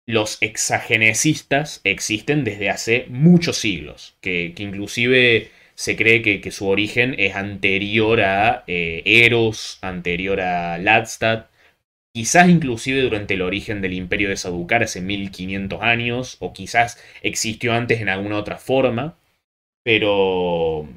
[0.06, 4.18] los exagenecistas existen desde hace muchos siglos.
[4.22, 10.42] Que, que inclusive se cree que, que su origen es anterior a eh, Eros, anterior
[10.42, 11.48] a Ladstad.
[12.14, 16.38] Quizás inclusive durante el origen del imperio de Sadukar hace 1500 años.
[16.40, 19.18] O quizás existió antes en alguna otra forma.
[19.84, 20.90] Pero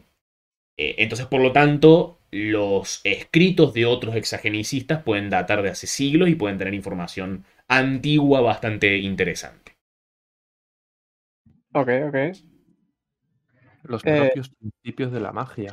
[0.77, 6.29] eh, entonces, por lo tanto, los escritos de otros exagenicistas pueden datar de hace siglos
[6.29, 9.77] y pueden tener información antigua bastante interesante.
[11.75, 12.17] Ok, ok.
[13.85, 15.73] Los Eh, propios principios de la magia.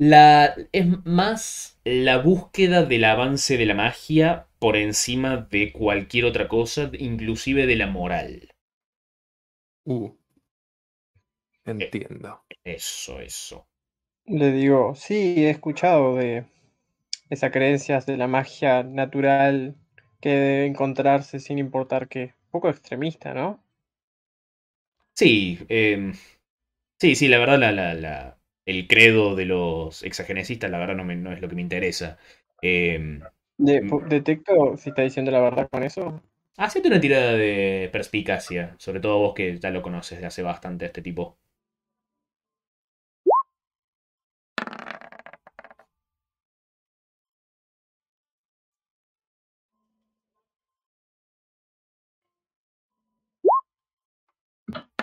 [0.00, 6.48] La, es más la búsqueda del avance de la magia por encima de cualquier otra
[6.48, 8.48] cosa, inclusive de la moral.
[9.86, 10.08] Uh.
[11.64, 12.44] Entiendo.
[12.64, 13.68] Eso, eso.
[14.30, 16.46] Le digo, sí, he escuchado de
[17.30, 19.76] esas creencias de la magia natural
[20.20, 22.34] que debe encontrarse sin importar qué.
[22.46, 23.62] Un poco extremista, ¿no?
[25.14, 26.12] Sí, eh,
[27.00, 31.04] sí, sí, la verdad, la, la, la- el credo de los exagenecistas, la verdad, no,
[31.04, 32.18] me- no es lo que me interesa.
[32.62, 33.20] Eh,
[33.58, 34.08] De- Mm.
[34.08, 36.20] detecto si está diciendo la verdad con eso.
[36.58, 40.84] Hacete una tirada de perspicacia, sobre todo vos que ya lo conoces de hace bastante
[40.84, 41.38] a este tipo.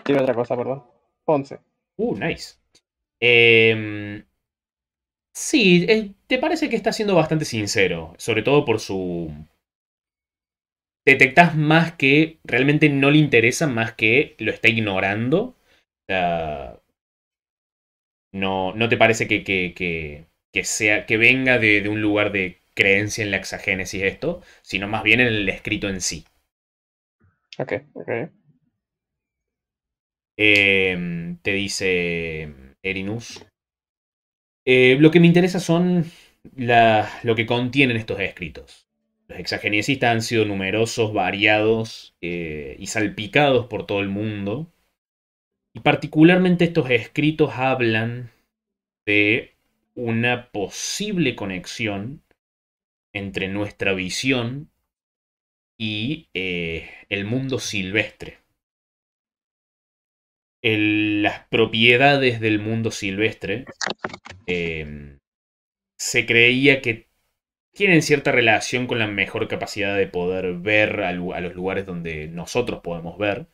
[0.07, 0.83] Tiene otra cosa, perdón.
[1.25, 1.59] 11.
[1.99, 2.55] Uh, nice.
[3.19, 4.23] Em,
[5.33, 9.31] sí, eh, te parece que está siendo bastante sincero, sobre todo por su...
[11.05, 15.55] Detectás más que realmente no le interesa, más que lo está ignorando.
[18.31, 22.31] No, no te parece que, que, que, que sea, que venga de, de un lugar
[22.31, 26.23] de creencia en la exagénesis esto, sino más bien en el escrito en sí.
[27.59, 28.09] Ok, ok.
[30.37, 33.43] Eh, te dice Erinus.
[34.65, 36.05] Eh, lo que me interesa son
[36.53, 38.87] lo que contienen estos escritos.
[39.27, 44.71] Los exagenecistas han sido numerosos, variados eh, y salpicados por todo el mundo.
[45.73, 48.31] Y particularmente estos escritos hablan
[49.05, 49.53] de
[49.95, 52.21] una posible conexión
[53.13, 54.69] entre nuestra visión
[55.77, 58.39] y eh, el mundo silvestre
[60.61, 63.65] las propiedades del mundo silvestre
[64.47, 65.17] eh,
[65.97, 67.07] se creía que
[67.73, 72.27] tienen cierta relación con la mejor capacidad de poder ver a, a los lugares donde
[72.27, 73.47] nosotros podemos ver.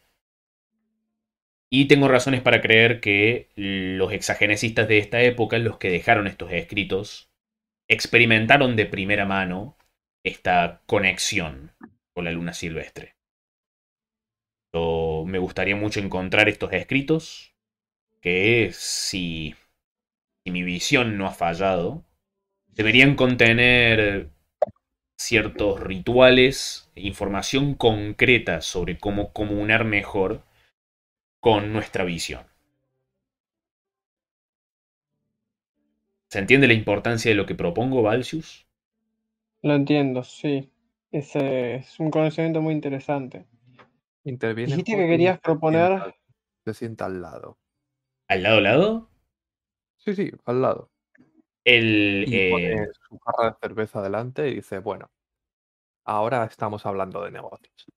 [1.69, 6.51] Y tengo razones para creer que los exagenecistas de esta época, los que dejaron estos
[6.51, 7.31] escritos,
[7.87, 9.77] experimentaron de primera mano
[10.23, 11.71] esta conexión
[12.13, 13.15] con la luna silvestre.
[14.75, 17.53] Me gustaría mucho encontrar estos escritos,
[18.21, 19.55] que si,
[20.45, 22.03] mi visión no ha fallado,
[22.67, 24.29] deberían contener
[25.17, 30.43] ciertos rituales, e información concreta sobre cómo comunar mejor
[31.39, 32.45] con nuestra visión.
[36.29, 38.65] ¿Se entiende la importancia de lo que propongo, Valsius?
[39.61, 40.71] Lo entiendo, sí.
[41.11, 41.35] Es
[41.99, 43.45] un conocimiento muy interesante.
[44.25, 46.15] Interviene Dijiste que querías proponer.
[46.65, 47.57] Se sienta al lado.
[48.27, 49.09] ¿Al lado lado?
[49.97, 50.91] Sí, sí, al lado.
[51.65, 55.09] El, Y eh, pone su jarra de cerveza delante y dice, bueno,
[56.05, 57.87] ahora estamos hablando de negocios.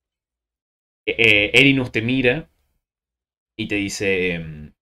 [1.07, 2.49] eh, Erinus te mira
[3.57, 4.73] y te dice, em,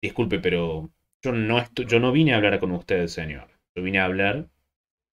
[0.00, 3.48] disculpe, pero yo no, estu- yo no vine a hablar con usted, señor.
[3.74, 4.48] Yo vine a hablar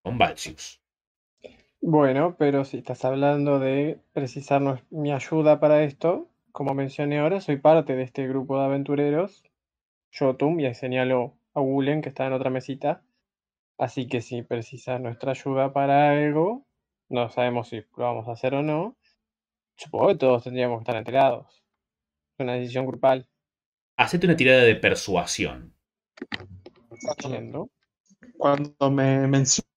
[0.03, 0.80] con Valsius.
[1.83, 7.57] Bueno, pero si estás hablando de precisar mi ayuda para esto, como mencioné ahora, soy
[7.57, 9.43] parte de este grupo de aventureros,
[10.13, 13.01] Jotun, y ahí señalo a Gulen que está en otra mesita.
[13.79, 16.67] Así que si precisas nuestra ayuda para algo,
[17.09, 18.95] no sabemos si lo vamos a hacer o no.
[19.75, 21.63] Supongo que todos tendríamos que estar enterados.
[22.37, 23.27] Es una decisión grupal.
[23.97, 25.73] Hacete una tirada de persuasión.
[28.37, 29.70] Cuando me menciona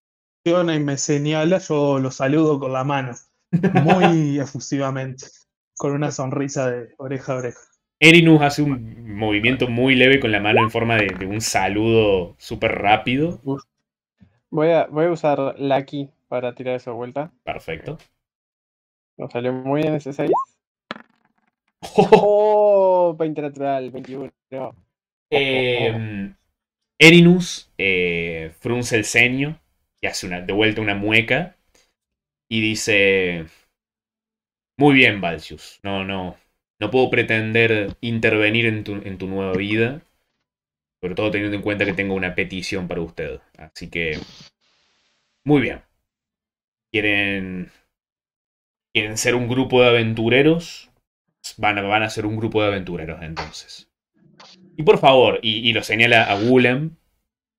[0.47, 3.15] y me señala, yo lo saludo con la mano,
[3.51, 5.27] muy efusivamente,
[5.79, 7.61] con una sonrisa de oreja a oreja.
[7.99, 12.35] Erinus hace un movimiento muy leve con la mano en forma de, de un saludo
[12.39, 13.41] súper rápido.
[14.51, 17.33] Voy a, voy a usar Lucky para tirar esa vuelta.
[17.43, 17.97] Perfecto.
[19.17, 20.31] Nos salió muy bien ese 6.
[21.97, 24.31] Oh, 20 natural, 21.
[24.51, 24.75] No.
[25.31, 26.33] Eh,
[26.99, 29.61] Erinus eh, frunce el ceño
[30.05, 31.57] y hace una, de vuelta una mueca
[32.47, 33.47] y dice:
[34.77, 35.81] Muy bien, Valsius.
[35.83, 36.37] No, no.
[36.79, 40.03] No puedo pretender intervenir en tu, en tu nueva vida.
[41.01, 43.41] Sobre todo teniendo en cuenta que tengo una petición para usted.
[43.57, 44.19] Así que.
[45.43, 45.81] Muy bien.
[46.93, 47.71] ¿Quieren.
[48.93, 50.91] ¿Quieren ser un grupo de aventureros?
[51.57, 53.91] Van a, van a ser un grupo de aventureros entonces.
[54.77, 56.97] Y por favor, y, lo señala a Willem,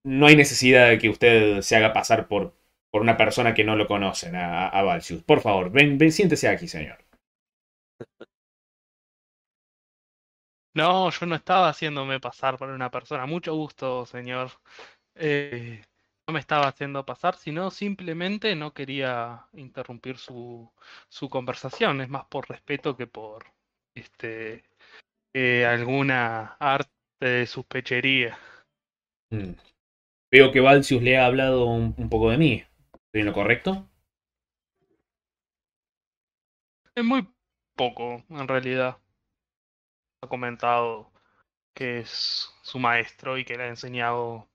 [0.06, 2.53] no hay necesidad de que usted se haga pasar por,
[2.91, 5.23] por una persona que no lo conocen, a, a Valsius.
[5.23, 6.99] Por favor, ven, ven, siéntese aquí, señor.
[10.76, 13.26] No, yo no estaba haciéndome pasar por una persona.
[13.26, 14.52] Mucho gusto, señor.
[15.15, 15.82] Eh,
[16.27, 20.72] no me estaba haciendo pasar, sino simplemente no quería interrumpir su,
[21.07, 22.02] su conversación.
[22.02, 23.45] Es más por respeto que por
[23.95, 24.64] este
[25.34, 26.91] eh, alguna arte
[27.22, 28.38] de sospechería.
[29.32, 29.56] Mm.
[30.36, 32.62] Veo que Valsius le ha hablado un, un poco de mí.
[33.06, 33.90] ¿Estoy en lo correcto?
[36.94, 37.26] Es muy
[37.78, 38.98] poco, en realidad.
[40.22, 41.10] Ha comentado
[41.74, 44.49] que es su maestro y que le ha enseñado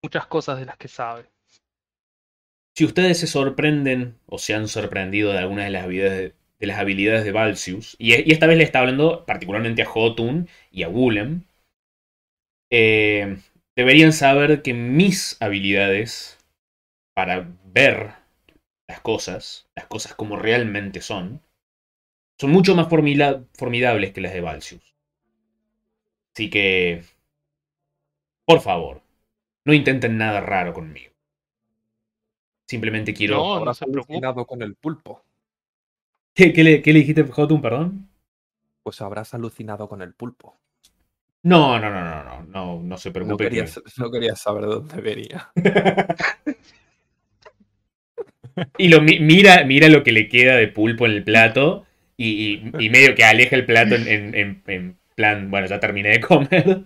[0.00, 1.26] muchas cosas de las que sabe.
[2.74, 6.78] Si ustedes se sorprenden o se han sorprendido de algunas de las habilidades de, las
[6.78, 10.88] habilidades de Valsius, y, y esta vez le está hablando particularmente a Jotun y a
[10.88, 11.42] Willem,
[12.70, 13.36] eh,
[13.76, 16.38] deberían saber que mis habilidades
[17.14, 18.14] para ver
[18.88, 21.42] las cosas, las cosas como realmente son,
[22.38, 24.94] son mucho más formila- formidables que las de Valsius.
[26.34, 27.02] Así que,
[28.44, 29.02] por favor,
[29.64, 31.12] no intenten nada raro conmigo.
[32.68, 33.36] Simplemente quiero...
[33.36, 35.22] No, no Habrás se con el pulpo.
[36.34, 38.08] ¿Qué, qué le, qué le dijiste, Jotun, perdón?
[38.82, 40.56] Pues habrás alucinado con el pulpo.
[41.42, 43.48] No, no, no, no, no, no, no se No preocupe.
[43.50, 45.50] que- no saber de dónde venía.
[48.78, 51.86] Y lo mi- mira, mira lo que le queda de pulpo en el plato
[52.16, 55.80] y, y- y medio que aleja el plato en, en- en- en plan, bueno, ya
[55.80, 56.80] terminé de comer.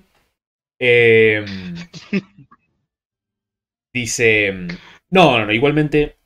[0.80, 1.46] Em,
[3.92, 4.52] dice,
[5.10, 6.16] no, no, no, igualmente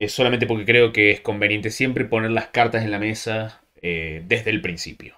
[0.00, 4.22] es solamente porque creo que es conveniente siempre poner las cartas en la mesa eh,
[4.26, 5.16] desde el principio.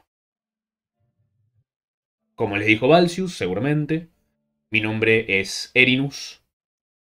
[2.40, 4.08] Como les dijo Valsius, seguramente,
[4.70, 6.42] mi nombre es Erinus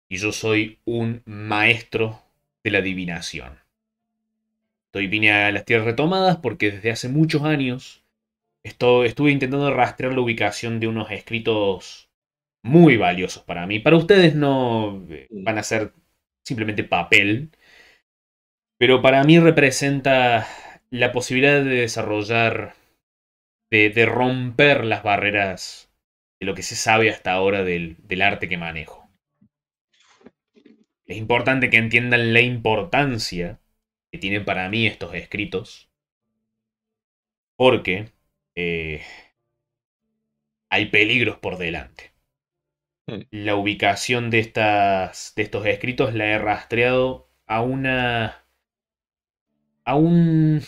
[0.09, 2.23] y yo soy un maestro
[2.63, 3.59] de la adivinación.
[4.87, 8.03] Estoy vine a las tierras retomadas porque desde hace muchos años
[8.63, 12.09] estuve intentando rastrear la ubicación de unos escritos
[12.63, 13.77] muy valiosos para mí.
[13.77, 15.93] Para ustedes no van a ser
[16.45, 17.51] simplemente papel,
[18.79, 20.47] pero para mí representa
[20.89, 22.73] la posibilidad de desarrollar,
[23.69, 25.91] de, de romper las barreras
[26.39, 29.09] de lo que se sabe hasta ahora del, del arte que manejo.
[31.07, 33.61] Es importante que entiendan la importancia
[34.11, 35.89] que tienen para mí estos escritos.
[37.55, 38.11] Porque
[38.55, 39.01] eh,
[40.69, 42.11] hay peligros por delante.
[43.07, 43.21] Hmm.
[43.31, 48.43] La ubicación de, estas, de estos escritos la he rastreado a una.
[49.85, 50.61] a un.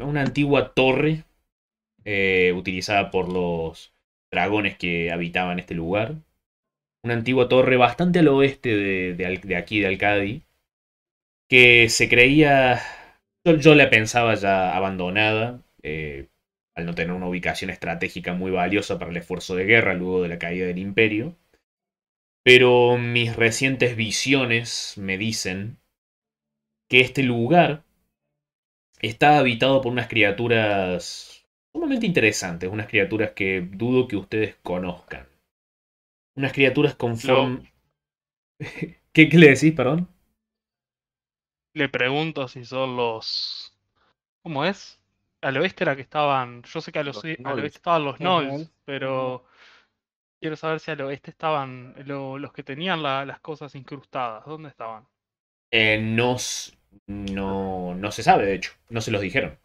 [0.00, 1.24] a una antigua torre
[2.10, 3.92] eh, utilizada por los
[4.30, 6.16] dragones que habitaban este lugar
[7.02, 10.42] una antigua torre bastante al oeste de, aquí, de Alcadi,
[11.48, 12.80] que se creía,
[13.44, 16.28] yo, yo la pensaba ya abandonada, eh,
[16.74, 20.28] al no tener una ubicación estratégica muy valiosa para el esfuerzo de guerra luego de
[20.28, 21.36] la caída del imperio.
[22.44, 25.78] Pero mis recientes visiones me dicen
[26.88, 27.84] que este lugar
[29.00, 31.37] está habitado por unas criaturas
[31.78, 35.26] sumamente interesantes, unas criaturas que dudo que ustedes conozcan.
[36.36, 37.60] Unas criaturas con forma...
[39.12, 40.08] ¿Qué, ¿Qué le decís, perdón?
[41.74, 43.72] Le pregunto si son los.
[44.42, 45.00] ¿Cómo es?
[45.42, 46.62] Al oeste era que estaban.
[46.64, 49.44] Yo sé que al, oce- al oeste estaban los Knolls, pero.
[50.40, 54.44] Quiero saber si al oeste estaban lo- los que tenían la- las cosas incrustadas.
[54.46, 55.06] ¿Dónde estaban?
[55.70, 56.36] Eh, no,
[57.06, 58.72] no, no se sabe, de hecho.
[58.90, 59.58] No se los dijeron.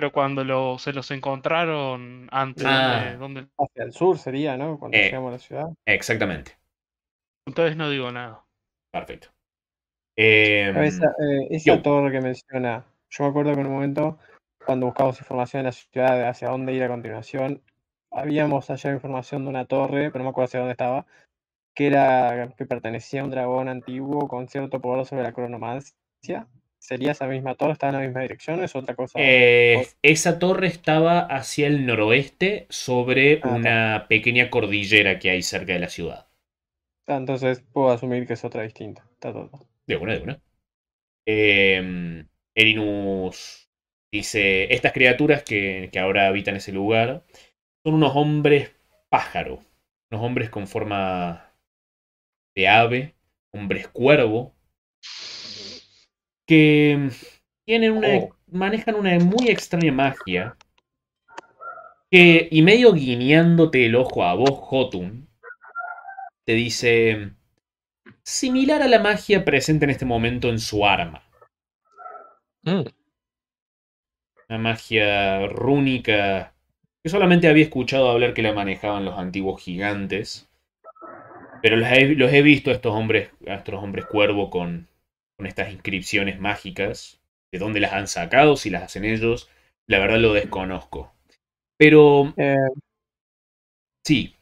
[0.00, 3.16] Pero cuando lo- se los encontraron antes, Ah.
[3.18, 4.78] ¿dónde- dónde- Hacia el sur sería, ¿no?
[4.78, 5.02] Cuando Eh.
[5.04, 5.66] llegamos a la ciudad.
[5.86, 6.52] Exactamente.
[7.46, 8.44] entonces no digo nada.
[8.92, 9.28] Perfecto.
[10.16, 11.82] Em, esa, eh, esa yo.
[11.82, 14.18] torre que menciona, yo me acuerdo que en un momento,
[14.64, 17.60] cuando buscamos información en la ciudad de hacia dónde ir a continuación,
[18.12, 21.06] habíamos hallado información de una torre, pero no me acuerdo hacia dónde estaba,
[21.74, 26.46] que era que pertenecía a un dragón antiguo con cierto poder sobre la cronomancia.
[26.80, 27.74] ¿Sería esa misma torre?
[27.74, 28.58] ¿Está en la misma dirección?
[28.60, 29.20] ¿o ¿Es otra cosa?
[29.20, 33.70] eh, esa torre estaba hacia el noroeste sobre Ah, está.
[33.74, 36.26] una pequeña cordillera que hay cerca de la ciudad.
[37.06, 39.06] Ah, entonces puedo asumir que es otra distinta.
[39.12, 39.50] Está todo.
[39.86, 40.40] De una, de una.
[41.26, 43.70] Eh, Erinus
[44.12, 47.24] dice, estas criaturas que, que ahora habitan ese lugar
[47.84, 48.72] son unos hombres
[49.10, 49.60] pájaro,
[50.10, 51.54] unos hombres con forma
[52.54, 53.14] de ave,
[53.52, 54.54] hombres cuervo,
[56.50, 57.10] que
[57.64, 58.34] tienen una, Oh.
[58.50, 60.56] manejan una muy extraña magia,
[62.10, 65.28] que, y medio guiñándote el ojo a vos, Jotun,
[66.44, 67.30] te dice,
[68.24, 71.22] similar a la magia presente en este momento en su arma.
[72.66, 72.84] Mm,
[74.50, 76.52] Una magia rúnica
[77.02, 80.46] que solamente había escuchado hablar que la manejaban los antiguos gigantes.
[81.62, 84.89] Pero los he, los he visto a estos hombres, a estos hombres cuervo con,
[85.40, 87.18] con estas inscripciones mágicas.
[87.50, 88.56] ¿De dónde las han sacado?
[88.56, 89.48] Si las hacen ellos.
[89.86, 91.14] La verdad lo desconozco.
[91.78, 92.56] Pero Eh,
[94.04, 94.34] sí,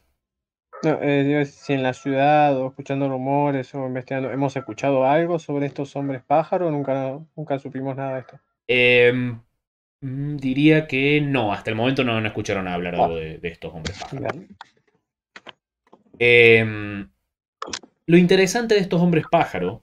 [0.83, 5.67] no, eh, si en la ciudad o escuchando rumores o investigando, ¿hemos escuchado algo sobre
[5.67, 6.73] estos hombres pájaros?
[6.73, 8.41] Nunca, nunca supimos nada de esto.
[8.67, 9.41] em,
[10.01, 11.53] mm, diría que no.
[11.53, 14.35] Hasta el momento no, no escucharon hablar algo de, de estos hombres pájaros.
[16.19, 17.09] Em,
[18.07, 19.83] lo interesante de estos hombres pájaro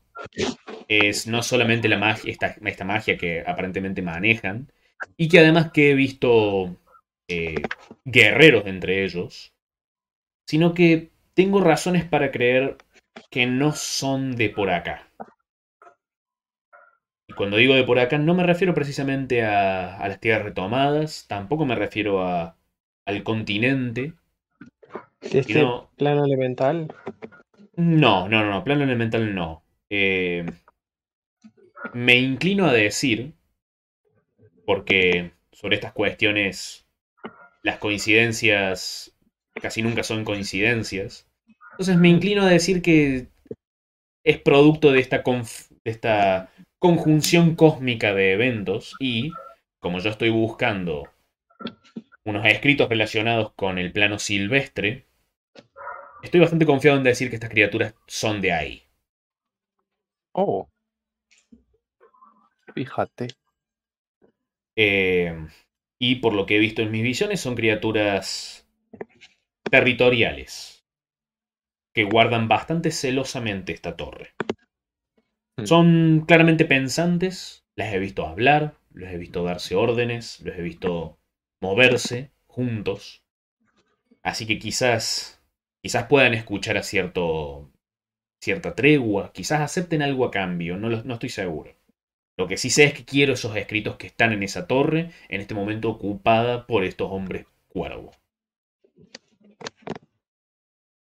[0.87, 4.71] es no solamente la magia, esta, esta magia que aparentemente manejan,
[5.17, 6.77] y que además que he visto
[7.27, 7.61] eh,
[8.05, 9.53] guerreros entre ellos,
[10.47, 12.77] sino que tengo razones para creer
[13.31, 15.09] que no son de por acá.
[17.27, 21.25] Y cuando digo de por acá, no me refiero precisamente a, a las tierras retomadas,
[21.27, 22.57] tampoco me refiero a,
[23.05, 24.13] al continente,
[25.21, 26.93] este sino plano elemental,
[27.77, 29.63] No, no, no, plano elemental no.
[29.97, 30.45] Eh,
[31.93, 33.31] me inclino a decir,
[34.65, 36.85] porque sobre estas cuestiones
[37.63, 39.15] las coincidencias
[39.53, 41.29] casi nunca son coincidencias,
[41.71, 43.27] entonces me inclino a decir que
[44.25, 49.31] es producto de esta, de esta conjunción cósmica de eventos y,
[49.79, 51.07] como yo estoy buscando
[52.25, 55.05] unos escritos relacionados con el plano silvestre,
[56.25, 58.84] Estoy bastante confiado en decir que estas criaturas son de ahí.
[60.37, 60.67] Oh.
[62.73, 63.27] Fíjate.
[64.75, 65.47] Eh,
[65.97, 68.67] y por lo que he visto en mis visiones, son criaturas
[69.71, 70.85] territoriales
[71.93, 74.35] que guardan bastante celosamente esta torre.
[75.57, 75.65] Hmm.
[75.65, 81.17] Son claramente pensantes, las he visto hablar, los he visto darse órdenes, los he visto
[81.61, 83.23] moverse juntos.
[84.21, 85.41] Así que quizás,
[85.81, 87.71] quizás puedan escuchar a cierto,
[88.45, 91.71] cierta tregua, quizás acepten algo a cambio, no, lo- no estoy seguro.
[92.37, 95.41] Lo que sí sé es que quiero esos escritos que están en esa torre, en
[95.41, 98.11] este momento ocupada por estos hombres cuervo.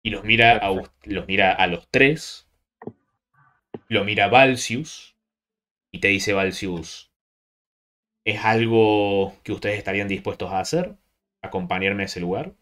[0.02, 0.70] Y los mira a,
[1.04, 2.48] los mira a los tres,
[3.88, 5.16] lo mira Valsius,
[5.92, 7.12] y te dice Valsius,
[8.26, 10.96] ¿es algo que ustedes estarían dispuestos a hacer?
[11.40, 12.52] ¿Acompañarme a ese lugar?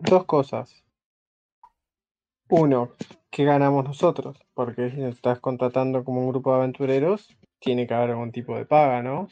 [0.00, 0.84] dos cosas.
[2.54, 2.90] Uno,
[3.30, 4.36] ¿qué ganamos nosotros?
[4.52, 8.54] Porque si nos estás contratando como un grupo de aventureros, tiene que haber algún tipo
[8.54, 9.28] de paga, ¿no?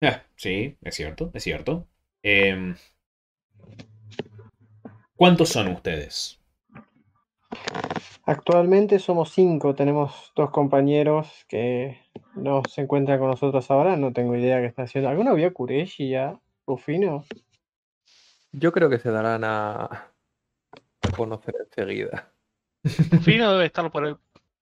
[0.00, 1.86] Ah, sí, es cierto, es cierto.
[2.22, 2.74] Em,
[5.16, 6.40] ¿Cuántos son ustedes?
[8.24, 12.00] Actualmente somos cinco, tenemos dos compañeros que
[12.34, 15.10] no se encuentran con nosotros ahora, no tengo idea qué está haciendo.
[15.10, 16.40] ¿Alguno vio a Kureshi ya?
[16.66, 17.26] ¿Rufino?
[18.50, 20.11] Yo creo que se darán a
[21.16, 22.32] conocer enseguida.
[23.10, 24.16] Rufino debe estar por el.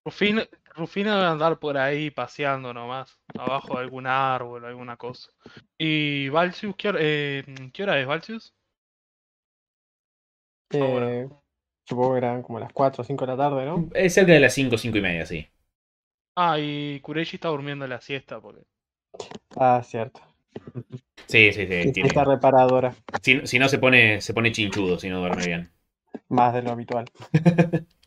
[0.04, 0.42] Rufino,
[0.74, 5.30] Rufino debe andar por ahí paseando nomás, abajo de algún árbol, alguna cosa.
[5.78, 8.54] Y Valsius, ¿qué hora, eh, ¿qué hora es Valsius?
[10.72, 11.10] Ahora.
[11.10, 11.28] Eh,
[11.86, 13.88] supongo que eran como las 4 o 5 de la tarde, ¿no?
[13.94, 15.46] Es cerca de las 5, 5 y media, sí.
[16.36, 18.62] Ah, y Kureishi está durmiendo la siesta porque.
[19.56, 20.20] Ah, cierto.
[21.26, 21.82] Sí, sí, sí.
[21.84, 25.46] Sí, tiene- Está reparadora, Si, si no se pone, se pone chinchudo, si no duerme
[25.46, 25.70] bien.
[26.28, 27.06] Más de lo habitual.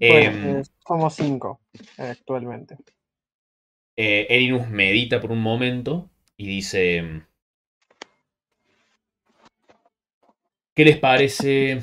[0.00, 1.60] Em, Bueno, eh, somos cinco
[1.98, 2.78] eh, actualmente.
[3.96, 7.24] Eh, Erinus medita por un momento y dice:
[10.74, 11.82] ¿Qué les parece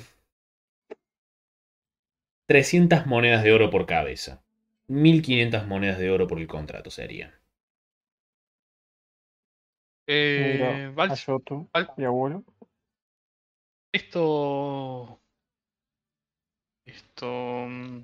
[2.45, 4.43] 300 monedas de oro por cabeza?
[4.87, 7.33] 1500 monedas de oro por el contrato serían.
[10.07, 12.43] Eh, Miro Val- a Yotu, Val- mi abuelo.
[13.91, 15.19] Esto.
[16.85, 17.65] Esto.
[17.67, 18.03] mm,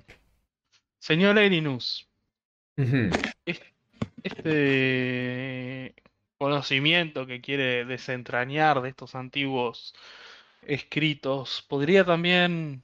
[0.98, 2.08] Señor Erinus,
[4.22, 5.94] este
[6.38, 9.94] conocimiento que quiere desentrañar de estos antiguos
[10.62, 12.82] escritos, ¿podría también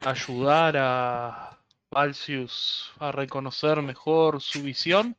[0.00, 1.58] ayudar a
[1.90, 5.16] Valsius a reconocer mejor su visión?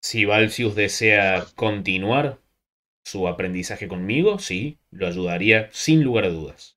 [0.00, 2.38] Si Valsius desea continuar
[3.10, 6.76] su aprendizaje conmigo, sí, lo ayudaría sin lugar a dudas.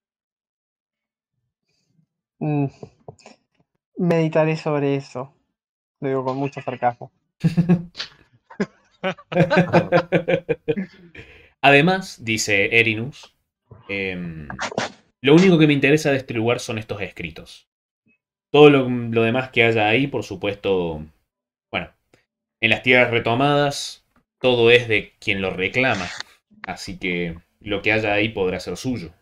[2.42, 2.68] Mm,
[4.00, 5.34] Meditaré sobre eso.
[6.02, 7.12] Lo digo con mucho sarcasmo.
[11.62, 13.36] Además, dice Erinus,
[13.90, 14.48] em,
[15.22, 17.68] lo único que me interesa de este lugar son estos escritos.
[18.52, 21.06] Todo lo, lo demás que haya ahí, por supuesto,
[21.72, 21.90] bueno,
[22.62, 24.01] en las tierras retomadas,
[24.42, 26.08] todo es de quien lo reclama.
[26.64, 29.14] Así que lo que haya ahí podrá ser suyo.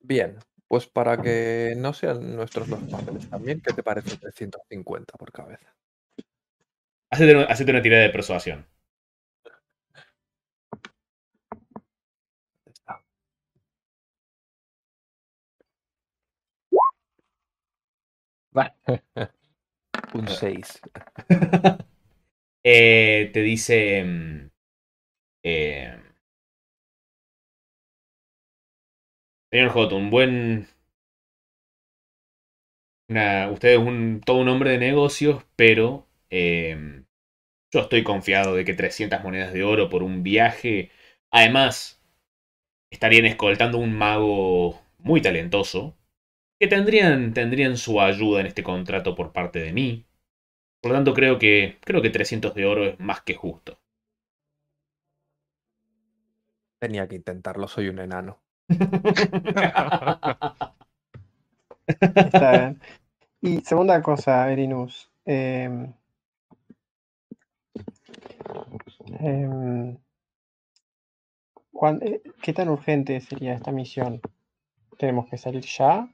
[0.00, 0.36] Bien,
[0.68, 5.74] pues para que no sean nuestros los papeles también, ¿qué te parece 350 por cabeza?
[7.10, 8.66] Hacete, una- hacete una tirada de persuasión.
[12.66, 13.02] Está.
[20.14, 20.80] Un 6.
[22.64, 24.02] Eh, te dice.
[24.04, 24.50] mm,
[25.44, 25.98] eh,
[29.50, 30.68] señor J, un buen.
[33.52, 36.06] usted es un, todo un hombre de negocios, pero.
[36.30, 37.02] eh,
[37.72, 40.90] yo estoy confiado de que 300 monedas de oro por un viaje.
[41.30, 42.02] Además,
[42.90, 45.96] estarían escoltando un mago muy talentoso.
[46.60, 50.06] Que tendrían, tendrían su ayuda en este contrato por parte de mí.
[50.84, 53.78] Por lo tanto, creo que, creo que 300 de oro es más que justo.
[56.78, 58.38] Tenía que intentarlo, soy un enano.
[62.14, 62.80] Está bien.
[63.42, 65.10] Y segunda cosa, Erinus.
[65.26, 65.92] em,
[69.20, 69.96] em,
[72.02, 74.20] eh, ¿Qué tan urgente sería esta misión?
[74.98, 76.08] ¿Tenemos que salir ya?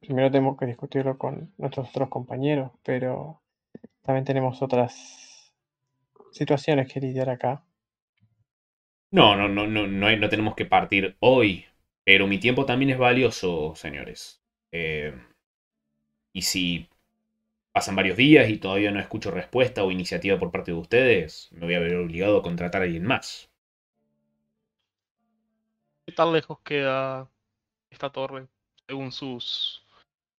[0.00, 3.40] Primero tenemos que discutirlo con nuestros otros compañeros, pero
[4.06, 5.52] también tenemos otras
[6.30, 7.64] situaciones que lidiar acá.
[9.10, 11.64] No, no, no, no, no, hay- no tenemos que partir hoy.
[12.04, 14.40] Pero mi tiempo también es valioso, señores.
[14.72, 15.12] Eh,
[16.32, 16.88] y si
[17.72, 21.66] pasan varios días y todavía no escucho respuesta o iniciativa por parte de ustedes, me
[21.66, 23.50] voy a ver obligado a contratar a alguien más.
[26.04, 27.30] ¿Qué tan lejos queda
[27.90, 28.48] esta torre
[28.88, 29.84] según sus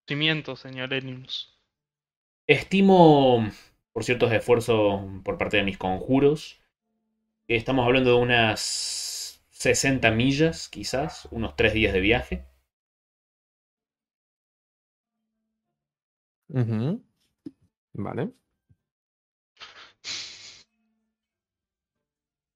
[0.08, 1.57] cimientos, señor Erinus?
[2.48, 3.48] Estimo,
[3.92, 6.60] por ciertos esfuerzos por parte de mis conjuros,
[7.48, 12.46] que estamos hablando de unas 60 millas, quizás, unos 3 días de viaje.
[16.48, 17.02] Ujú.
[17.94, 18.32] Vale.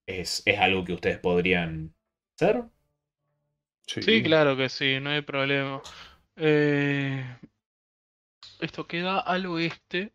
[0.06, 1.93] ¿Es, es algo que ustedes podrían
[2.36, 2.66] hacer?
[3.86, 5.82] Sí, claro que sí, no hay problema.
[6.36, 7.24] Eh,
[8.62, 10.12] esto queda al oeste.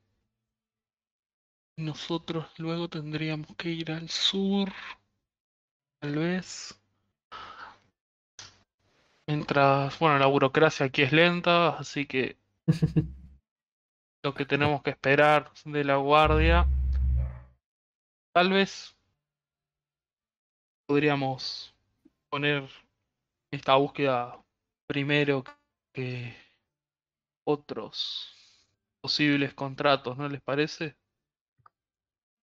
[1.78, 4.72] Nosotros luego tendríamos que ir al sur.
[5.99, 6.80] Tal vez.
[9.28, 12.38] Mientras, bueno, la burocracia aquí es lenta, así que
[14.24, 16.65] lo que tenemos que esperar de la guardia.
[18.34, 18.95] Tal vez
[20.88, 21.76] podríamos
[22.30, 22.69] poner
[23.52, 24.41] esta búsqueda
[24.88, 25.44] primero
[25.94, 26.34] que
[27.44, 28.36] otros
[29.02, 30.98] posibles contratos, ¿no les parece?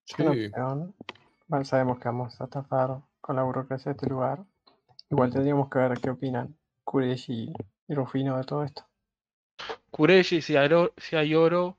[0.05, 0.27] Sí.
[0.27, 0.95] opción.
[1.47, 4.45] Bueno, sabemos que vamos a estafar con la burocracia de este lugar.
[5.11, 7.53] Igual tendríamos que ver qué opinan Kureshi
[7.89, 8.87] y Rufino de todo esto.
[9.91, 11.79] Kureshi, si hay oro, si hay oro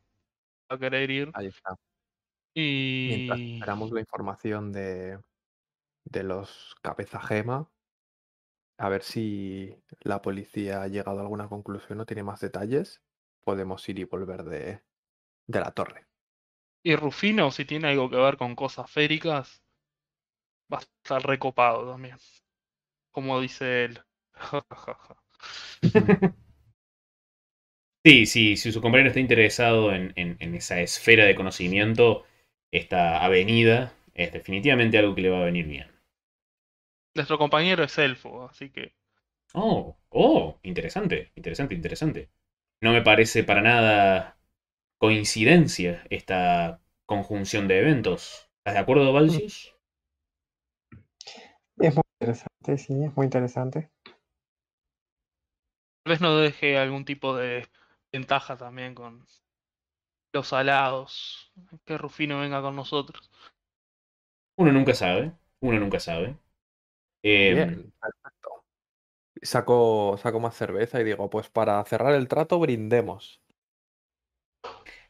[0.72, 1.32] va a querer ir.
[1.34, 1.78] Ahí está.
[2.56, 5.20] Mientras Y esperamos la información de,
[6.06, 7.70] de los cabeza gema,
[8.78, 13.02] a ver si la policía ha llegado a alguna conclusión o tiene más detalles,
[13.46, 14.82] podemos ir y volver de,
[15.48, 16.08] de la torre.
[16.84, 19.62] Y Rufino, si tiene algo que ver con cosas féricas,
[20.72, 22.18] va a estar recopado también.
[23.12, 24.04] Como dice él.
[28.06, 32.24] Sí, sí, si su compañero está interesado en, en- en esa esfera de conocimiento,
[32.72, 35.88] esta avenida es definitivamente algo que le va a venir bien.
[37.16, 38.94] Nuestro compañero es elfo, así que
[39.56, 42.30] Oh, oh, interesante, interesante, interesante.
[42.86, 44.38] No me parece para nada
[45.00, 48.48] coincidencia esta conjunción de eventos.
[48.60, 49.76] ¿Estás de acuerdo, Valsius?
[51.80, 53.90] Es muy interesante, sí, es muy interesante.
[56.04, 57.68] tal vez nos deje algún tipo de
[58.14, 59.26] ventaja también con
[60.32, 61.52] los alados.
[61.86, 63.32] Que Rufino venga con nosotros.
[64.58, 66.38] Uno nunca sabe, uno nunca sabe.
[67.24, 67.94] Em, Bien.
[69.46, 73.42] Saco, saco más cerveza y digo, pues para cerrar el trato, brindemos.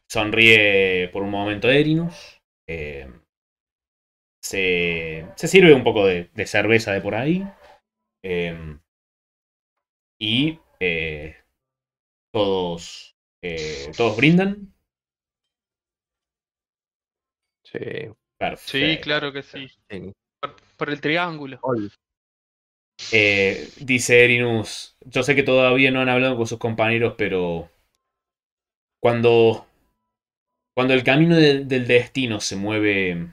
[0.08, 2.40] Sonríe por un momento Erinus.
[2.68, 3.08] eh,
[4.40, 7.46] se, se sirve un poco de, de cerveza de por ahí.
[8.24, 8.78] eh,
[10.18, 11.36] y eh,
[12.32, 14.72] todos, eh, todos brindan.
[17.64, 17.78] Sí.
[18.58, 19.68] Sí, claro que sí.
[19.90, 20.12] sí.
[20.40, 21.60] Por, por el triángulo.
[23.12, 27.70] Eh, dice Erinus, yo sé que todavía no han hablado con sus compañeros, pero
[29.00, 29.66] cuando,
[30.74, 33.32] cuando el camino de- del destino se mueve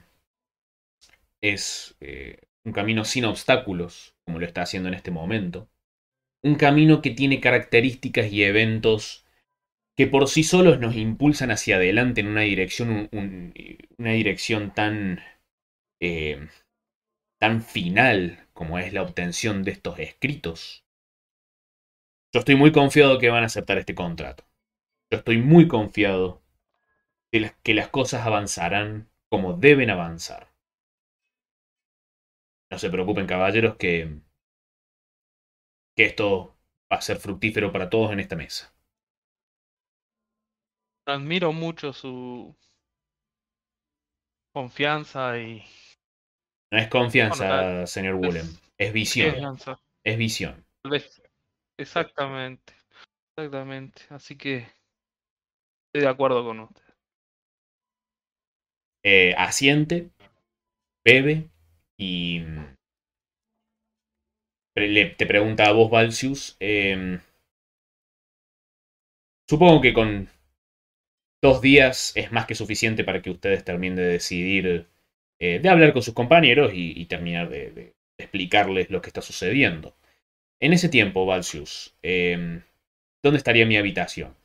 [1.40, 5.68] es eh, un camino sin obstáculos, como lo está haciendo en este momento.
[6.42, 9.26] Un camino que tiene características y eventos
[9.96, 13.54] que por sí solos nos impulsan hacia adelante en una dirección, un- un-
[13.98, 15.20] una dirección tan,
[16.00, 16.48] eh,
[17.40, 20.86] tan final como es la obtención de estos escritos.
[22.32, 24.44] Yo estoy muy confiado que van a aceptar este contrato.
[25.10, 26.42] Yo estoy muy confiado
[27.30, 30.52] de que las cosas avanzarán como deben avanzar.
[32.70, 34.20] No se preocupen, caballeros, que,
[35.96, 36.56] que esto
[36.92, 38.72] va a ser fructífero para todos en esta mesa.
[41.06, 42.56] Admiro mucho su
[44.52, 45.62] confianza y
[46.74, 48.46] No es confianza, Bueno, señor es- Willem.
[48.78, 49.30] Es visión.
[49.30, 49.80] confianza.
[50.04, 50.66] Es visión.
[50.82, 51.22] Tal vez.
[51.78, 52.72] Exactamente.
[53.38, 54.02] Exactamente.
[54.10, 54.56] Así que
[55.86, 56.82] estoy de acuerdo con usted.
[59.04, 60.10] Eh, asiente,
[61.04, 61.48] bebe
[61.96, 62.74] y mm,
[65.16, 66.56] te pregunta a vos, Valsius.
[66.58, 67.20] em,
[69.48, 70.28] supongo que con
[71.40, 74.88] dos días es más que suficiente para que ustedes terminen de decidir,
[75.44, 79.22] eh, de hablar con sus compañeros y, y terminar de, de explicarles lo que está
[79.22, 79.96] sucediendo.
[80.60, 82.62] En ese tiempo, Valsius, em,
[83.22, 84.36] ¿dónde estaría mi habitación?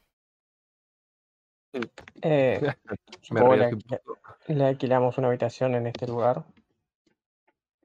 [2.21, 2.61] Eh,
[3.21, 3.77] supongo le,
[4.65, 6.43] alquilamos una habitación en este lugar.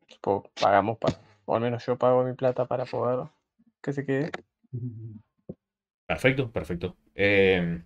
[0.08, 3.28] Supongo pagamos para, o al menos yo pago mi plata para poder
[3.82, 4.30] que se quede.
[6.06, 6.96] Perfecto, perfecto.
[7.14, 7.82] Eh,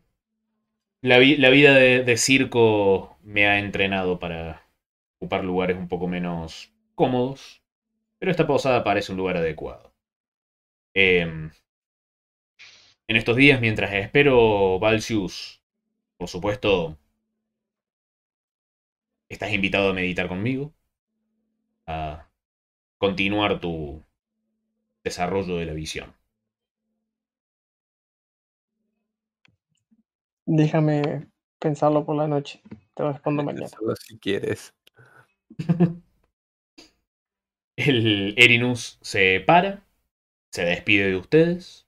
[1.02, 4.67] la, vi- la vida de, de circo me ha entrenado para
[5.18, 7.62] ocupar lugares un poco menos cómodos,
[8.18, 9.92] pero esta posada parece un lugar adecuado.
[10.94, 15.62] Eh, en estos días, mientras espero, Valsius,
[16.16, 16.98] por supuesto,
[19.28, 20.72] estás invitado a meditar conmigo,
[21.86, 22.28] a
[22.98, 24.04] continuar tu
[25.02, 26.14] desarrollo de la visión.
[30.44, 31.28] Déjame
[31.58, 32.62] pensarlo por la noche.
[32.94, 33.68] Te respondo mañana.
[33.68, 34.74] Solo si quieres.
[37.76, 39.82] El Erinus se para,
[40.52, 41.86] se despide de ustedes.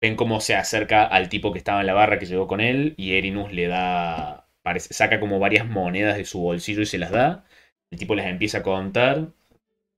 [0.00, 2.94] Ven cómo se acerca al tipo que estaba en la barra que llegó con él
[2.98, 7.12] y Erinus le da, parece, saca como varias monedas de su bolsillo y se las
[7.12, 7.46] da.
[7.90, 9.28] El tipo les empieza a contar,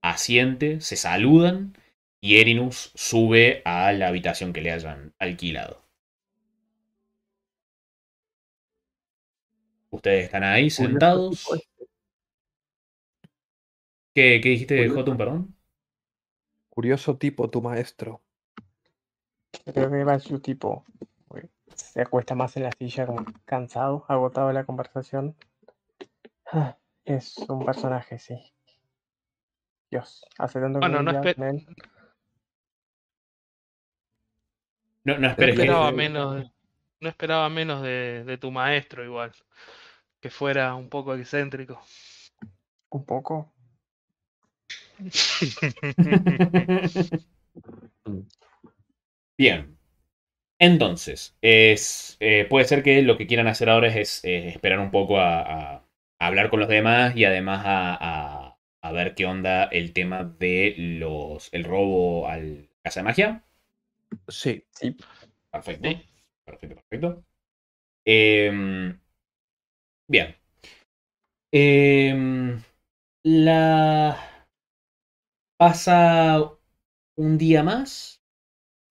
[0.01, 1.77] asiente, se saludan
[2.21, 5.83] y Erinus sube a la habitación que le hayan alquilado.
[9.89, 11.47] Ustedes están ahí sentados.
[14.15, 14.95] ¿Qué, qué dijiste, Curioso.
[14.95, 15.55] Jotun, perdón?
[16.69, 18.21] Curioso tipo, tu maestro.
[19.65, 20.85] Creo que va su tipo.
[21.73, 25.35] Se acuesta más en la silla como cansado, agotado de la conversación.
[26.51, 28.53] Ah, Es un personaje, sí.
[29.91, 31.67] Dios, hace tanto que Bueno, no, ya espe- con él.
[35.03, 35.61] No, no no esperes que...
[35.63, 36.51] esperaba Eh, menos
[37.01, 39.33] no esperaba menos de, de tu maestro igual.
[40.21, 41.81] Que fuera un poco excéntrico.
[42.89, 43.54] Un poco.
[49.37, 49.77] Bien.
[50.59, 54.91] Entonces, es, eh, puede ser que lo que quieran hacer ahora es, eh, esperar un
[54.91, 55.75] poco a, a-
[56.19, 57.95] a hablar con los demás y además a,
[58.49, 63.45] a- a ver qué onda el tema de los el robo al casa de magia.
[64.27, 64.63] Sí.
[64.71, 64.95] Sí,
[65.51, 65.89] Perfecto.
[65.89, 66.01] Sí.
[66.45, 67.23] Perfecto, perfecto.
[68.05, 68.99] Em,
[70.07, 70.35] bien.
[71.59, 72.21] Em,
[73.23, 74.17] la.
[75.57, 76.49] Pasa
[77.17, 78.21] un día más.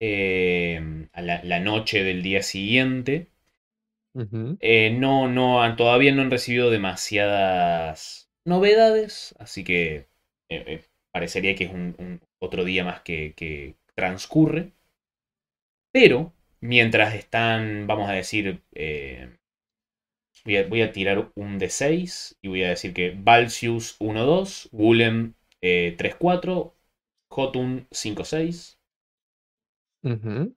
[0.01, 3.31] em, a la, la noche del día siguiente.
[4.61, 10.07] Eh, no, no, todavía no han recibido demasiadas novedades, así que eh,
[10.49, 14.73] eh, parecería que es un, un otro día más que, que transcurre.
[15.93, 18.61] Pero mientras están, vamos a decir,
[20.45, 24.69] voy, a, voy a tirar un de 6 y voy a decir que Valsius 1-2,
[24.73, 25.35] Gulem
[25.69, 26.57] eh, 3-4,
[27.37, 27.71] Jotun
[28.03, 28.79] 5-6,
[30.05, 30.55] Ujú.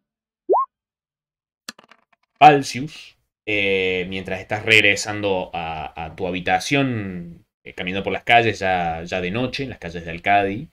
[2.39, 9.03] Valsius, eh, mientras estás regresando a, a tu habitación, eh, caminando por las calles ya,
[9.03, 10.69] ya de noche, en las calles de Alcadi,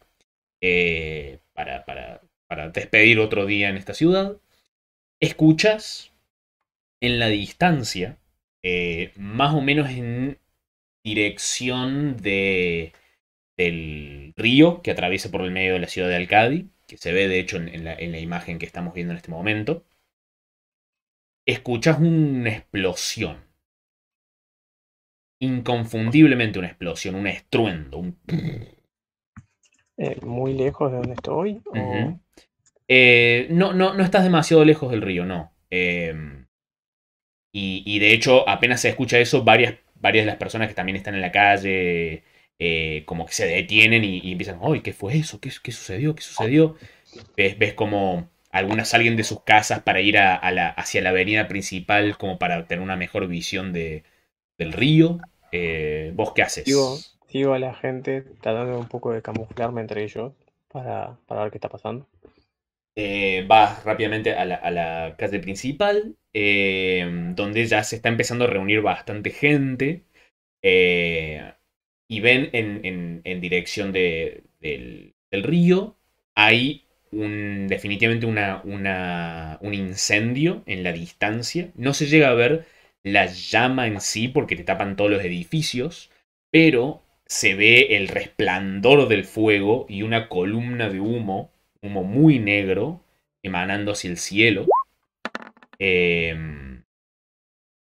[0.63, 4.37] eh, para, para, para despedir otro día en esta ciudad,
[5.21, 6.13] escuchas
[7.01, 8.19] en la distancia,
[8.63, 10.39] eh, más o menos en
[11.05, 12.93] dirección de,
[13.57, 17.29] del río que atraviesa por el medio de la ciudad de Alcadi, que se ve
[17.29, 19.85] de hecho en, en la, en la imagen que estamos viendo en este momento
[21.47, 23.45] escuchas una explosión.
[25.41, 27.99] Inconfundiblemente una explosión, un estruendo.
[27.99, 28.19] Un...
[29.97, 31.61] Eh, muy lejos de donde estoy.
[31.67, 32.19] o-.
[32.89, 35.53] Eh, no, no, no estás demasiado lejos del río, no.
[35.71, 36.15] Eh,
[37.53, 40.97] y, y de hecho, apenas se escucha eso, varias, varias de las personas que también
[40.97, 42.25] están en la calle,
[42.59, 45.41] eh, como que se detienen y, y empiezan, ¡ay, qué fue eso!
[45.41, 46.15] ¿Qué, qué sucedió?
[46.15, 46.77] ¿Qué sucedió?
[47.37, 51.11] Ves, ves como algunas salen de sus casas para ir a, a la, hacia la
[51.11, 54.05] avenida principal, como para tener una mejor visión de,
[54.59, 55.25] del río.
[55.53, 56.65] Eh, ¿Vos qué haces?
[56.65, 60.33] Sigo, sigo a la gente tratando un poco de camuflarme entre ellos
[60.69, 62.09] para, para ver qué está pasando.
[62.97, 67.05] Eh, vas rápidamente a la, a la calle principal, eh,
[67.35, 70.05] donde ya se está empezando a reunir bastante gente.
[70.63, 71.55] eh,
[72.09, 72.81] y ven en,
[73.25, 75.97] en- dirección de- del, del río,
[76.35, 81.71] hay un, definitivamente una, una- un incendio en la distancia.
[81.77, 82.67] No se llega a ver
[83.03, 86.11] la llama en sí porque te tapan todos los edificios,
[86.51, 91.51] pero se ve el resplandor del fuego y una columna de humo
[91.83, 93.03] humo muy negro
[93.43, 94.67] emanando hacia el cielo.
[95.79, 96.74] Eh,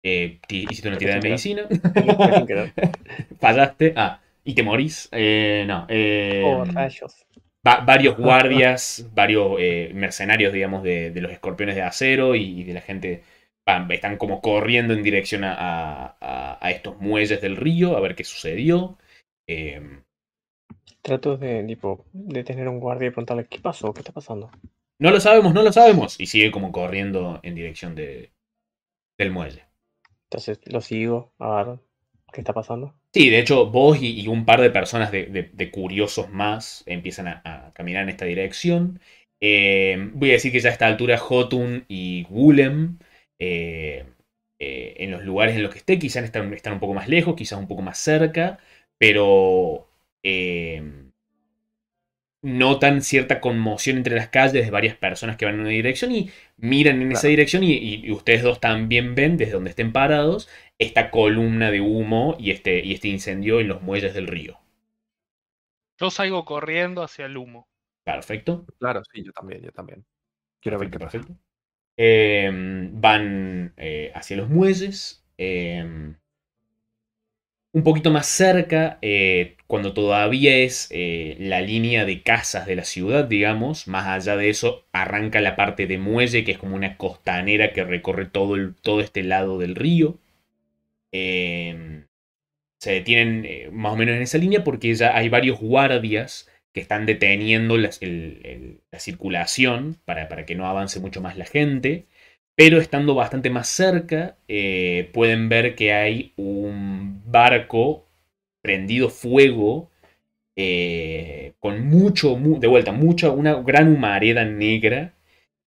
[0.06, 1.68] eh, hiciste una tirada de medicina.
[3.40, 3.92] Fallaste.
[3.96, 5.08] Ah, y te morís.
[5.12, 5.86] Eh, no.
[5.88, 7.26] eh, Oh, rayos.
[7.66, 12.64] va- varios guardias, varios eh, mercenarios, digamos, de, de los escorpiones de acero y, y
[12.64, 13.22] de la gente.
[13.66, 18.00] van- están como corriendo en dirección a, a- a- a estos muelles del río a
[18.00, 18.98] ver qué sucedió.
[19.48, 19.80] Eh,
[21.00, 23.94] Trato de, tipo, de tener un guardia y preguntarle, ¿qué pasó?
[23.94, 24.50] ¿Qué está pasando?
[24.98, 26.20] no lo sabemos, no lo sabemos.
[26.20, 28.32] Y sigue como corriendo en dirección de,
[29.18, 29.65] del muelle.
[30.30, 31.78] Entonces lo sigo a ver
[32.32, 32.94] qué está pasando.
[33.12, 37.72] Sí, de hecho, vos y, un par de personas de, de- curiosos más empiezan a,
[37.74, 39.00] caminar en esta dirección.
[39.40, 42.98] Eh, voy a decir que ya a esta altura Jotun y Gulem,
[43.38, 44.04] eh,
[44.58, 47.58] eh, en los lugares en los que esté, quizás están, un poco más lejos, quizás
[47.58, 48.58] un poco más cerca,
[48.98, 49.88] pero
[52.46, 56.30] notan cierta conmoción entre las calles de varias personas que van en una dirección y
[56.56, 60.48] miran en esa dirección y, y- y ustedes dos también ven desde donde estén parados
[60.78, 64.58] esta columna de humo y este, y este incendio en los muelles del río.
[66.00, 67.68] Yo salgo corriendo hacia el humo.
[68.04, 68.66] Perfecto.
[68.78, 70.06] Claro, sí, yo también, yo también.
[70.62, 71.26] Quiero ver qué Perfecto, pasa.
[71.26, 71.36] perfecto.
[71.98, 72.50] Eh,
[72.92, 75.24] van eh, hacia los muelles.
[75.38, 76.14] eh,
[77.76, 82.84] un poquito más cerca, eh, cuando todavía es eh, la línea de casas de la
[82.84, 86.96] ciudad, digamos, más allá de eso, arranca la parte de muelle, que es como una
[86.96, 90.18] costanera que recorre todo, todo este lado del río.
[91.12, 92.04] Eh,
[92.80, 96.80] se detienen eh, más o menos en esa línea porque ya hay varios guardias que
[96.80, 102.06] están deteniendo el- la circulación para, para que no avance mucho más la gente.
[102.56, 108.06] Pero estando bastante más cerca, eh, pueden ver que hay un barco
[108.62, 109.90] prendido fuego
[110.56, 115.14] eh, con mucho, mu- de vuelta, mucha, una gran humareda negra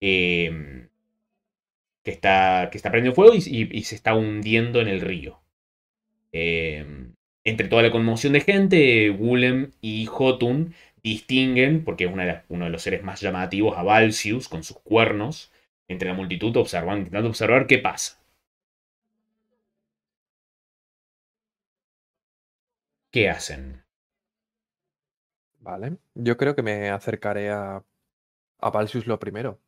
[0.01, 0.87] eh,
[2.03, 5.39] que, está, que está prendiendo fuego y, se está hundiendo en el río.
[6.31, 6.85] Eh,
[7.43, 12.11] entre toda la conmoción de gente, Gulem y Jotun distinguen, porque es
[12.49, 15.51] uno de los seres más llamativos, a Valsius con sus cuernos,
[15.89, 18.17] entre la multitud observando, intentando observar qué pasa.
[23.11, 23.83] ¿Qué hacen?
[25.59, 25.97] Vale.
[26.15, 27.83] Yo creo que me acercaré a,
[28.59, 29.61] a Valsius lo primero.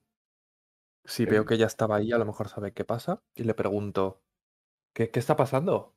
[1.05, 3.21] Si veo que ya estaba ahí, a lo mejor sabe qué pasa.
[3.35, 4.23] Y le pregunto,
[4.93, 5.95] ¿qué, qué está pasando?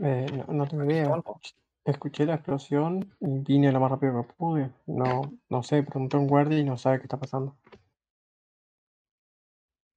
[0.00, 1.12] Eh, no, no tengo ¿Has visto idea.
[1.12, 1.40] algo?
[1.84, 4.70] Escuché la explosión y vine lo más rápido que pude.
[4.86, 7.56] No, no sé, pregunté a un guardia y no sabe qué está pasando.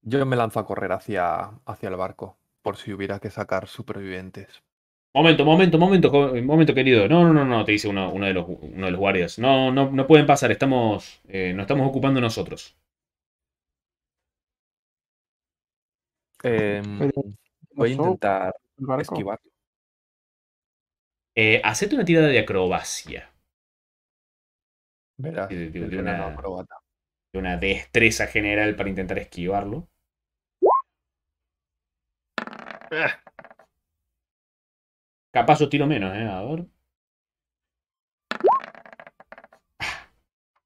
[0.04, 4.62] Yo me lanzo a correr hacia, hacia el barco, por si hubiera que sacar supervivientes.
[5.14, 7.08] Momento, momento, momento, jo- momento, querido.
[7.08, 9.40] No, no, no, no, te dice uno, uno de, los, uno de los guardias.
[9.40, 11.22] No, no, no pueden pasar, estamos.
[11.28, 12.76] Eh, nos estamos ocupando nosotros.
[16.44, 17.12] Em,
[17.76, 18.54] voy a intentar
[18.98, 19.40] esquivar.
[21.36, 23.30] Eh, hacete una tirada de acrobacia.
[25.18, 26.76] Verás, De- de- el de enano una- acróbata.
[27.34, 29.90] De una destreza general para intentar esquivarlo.
[35.36, 36.24] Capaz yo tiro menos, ¿eh?
[36.26, 36.66] A ver.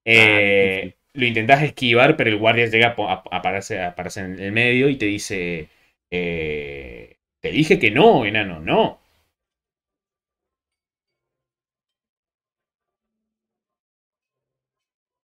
[0.06, 0.96] Eh, difícil.
[1.14, 4.52] lo intentás esquivar, pero el guardia llega a, a- a pararse, a pararse en el
[4.52, 5.70] medio y te dice:
[6.12, 9.00] eh, Te dije que no, enano, no.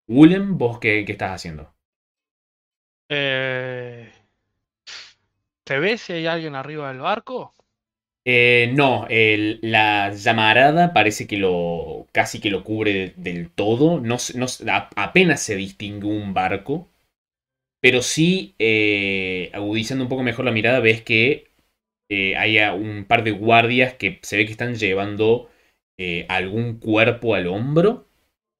[0.07, 1.73] Willem, ¿vos qué, qué estás haciendo?
[3.09, 4.11] Eh,
[5.71, 7.53] ¿Se ve si hay alguien arriba del barco?
[8.25, 14.01] Eh, no, la llamarada parece que lo casi que lo cubre del todo.
[14.01, 14.17] No,
[14.97, 16.89] apenas se distingue un barco.
[17.79, 21.47] Pero sí, eh, agudizando un poco mejor la mirada, ves que
[22.09, 25.49] eh, hay un par de guardias que se ve que están llevando
[26.27, 28.09] algún cuerpo al hombro,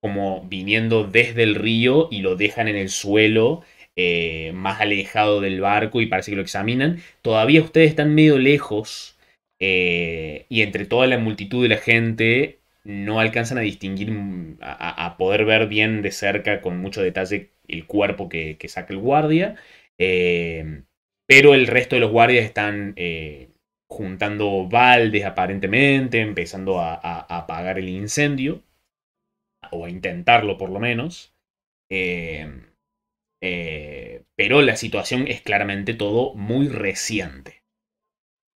[0.01, 3.63] como viniendo desde el río y lo dejan en el suelo,
[3.97, 7.01] eh, más alejado del barco y parece que lo examinan.
[7.21, 9.17] Todavía ustedes están medio lejos
[9.59, 15.17] eh, y entre toda la multitud de la gente no alcanzan a distinguir, mm, a,
[15.17, 19.55] poder ver bien de cerca con mucho detalle el cuerpo que, saca el guardia.
[19.97, 20.83] Eh,
[21.27, 22.95] pero el resto de los guardias están
[23.89, 28.63] juntando baldes aparentemente, empezando a, apagar el incendio,
[29.71, 31.33] o a intentarlo por lo menos.
[33.41, 37.63] Eh, pero la situación es claramente todo muy reciente.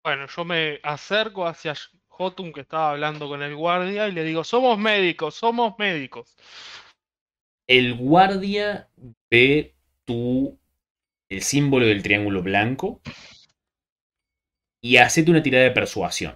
[0.03, 1.73] Bueno, yo me acerco hacia
[2.09, 6.35] Jotun que estaba hablando con el guardia y le digo, somos médicos, somos médicos.
[7.65, 8.89] El guardia
[9.31, 9.73] ve
[10.03, 10.59] tu,
[11.29, 13.01] el símbolo del triángulo blanco
[14.81, 16.35] y hacete una tirada de persuasión.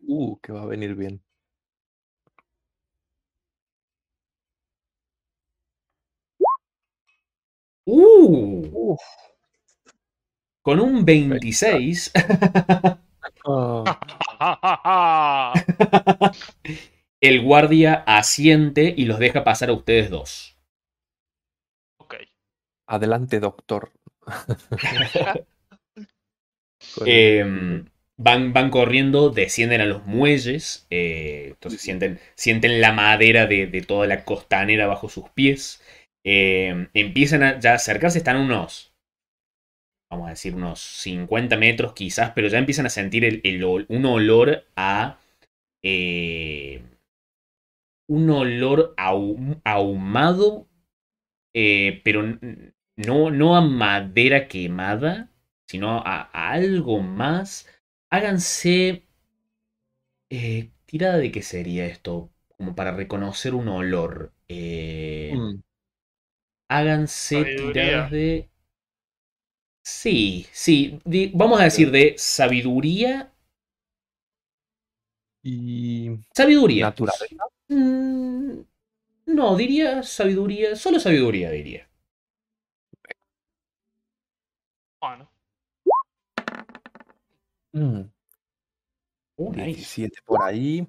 [0.00, 1.22] Uh, que va a venir bien.
[7.86, 8.68] ¡Uh!
[8.72, 9.02] Uf,
[10.60, 12.12] Con un 26,
[13.46, 13.98] Ah,
[17.20, 20.56] el guardia asiente y los deja pasar a ustedes dos.
[21.98, 22.14] ok.
[22.86, 23.92] adelante, doctor.
[27.04, 27.44] Eh,
[28.16, 33.80] van, van corriendo, descienden a los muelles, eh, entonces sienten, sienten la madera de, de
[33.82, 35.82] toda la costanera bajo sus pies.
[36.26, 38.92] Eh, empiezan a acercarse, están unos,
[40.10, 44.64] vamos a decir, unos 50 metros quizás, pero ya empiezan a sentir el, un olor
[44.76, 45.18] a...
[45.82, 46.82] eh,
[48.08, 50.66] un olor ahum- ahumado,
[51.54, 52.22] eh, pero
[52.96, 55.30] no, no a madera quemada,
[55.68, 56.22] sino a,
[56.52, 57.68] algo más.
[58.10, 59.04] Háganse...
[60.86, 64.32] tirada de qué sería esto, como para reconocer un olor.
[64.48, 65.62] Eh, Mm,
[66.68, 68.48] háganse tiradas de...
[69.84, 71.00] Sí, sí,
[71.32, 73.32] vamos a decir de sabiduría.
[75.44, 76.86] Y Sabiduría.
[76.86, 77.26] naturaleza.
[77.68, 78.60] Mm,
[79.26, 81.88] no, diría sabiduría, solo sabiduría diría.
[85.00, 85.30] Bueno,
[87.74, 88.10] Mm,
[89.38, 89.66] Oh, nice.
[89.76, 90.86] 17 por ahí.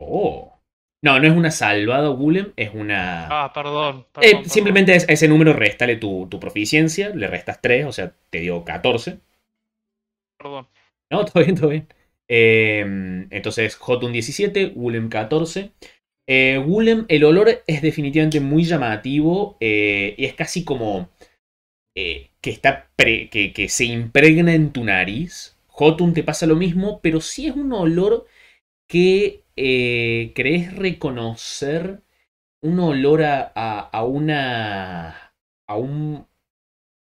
[0.00, 0.59] Oh.
[1.02, 3.26] No, no es una salvada, Willem, es una...
[3.44, 4.06] ah, perdón.
[4.20, 8.12] Eh, perdón, simplemente a ese número réstale tu, tu proficiencia, le restas 3, o sea,
[8.30, 9.18] te dio 14.
[10.38, 10.66] Perdón.
[11.10, 11.88] No, todo bien, todo bien.
[12.28, 15.72] Eh, entonces, Jotun 17, Willem 14.
[16.28, 21.10] Eh, Willem, el olor es definitivamente muy llamativo eh, y es casi como
[21.96, 25.56] eh, que, está pre- que, que se impregna en tu nariz.
[25.68, 28.26] Jotun te pasa lo mismo, pero sí es un olor
[28.88, 32.02] que eh, crees reconocer
[32.62, 35.34] un olor a, a, a una.
[35.68, 36.26] a un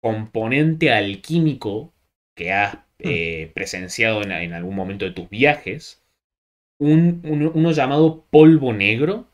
[0.01, 1.93] componente alquímico
[2.35, 6.03] que has eh, presenciado en, en algún momento de tus viajes.
[6.79, 9.27] Un, un- uno llamado polvo negro.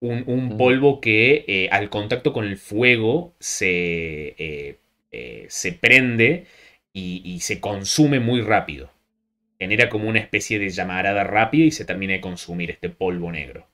[0.00, 0.56] Un, un Mm.
[0.56, 4.76] polvo que eh, al contacto con el fuego se,
[5.48, 6.46] se prende
[6.92, 8.90] y, y se consume muy rápido.
[9.58, 13.68] Genera como una especie de llamarada rápida y se termina de consumir este polvo negro.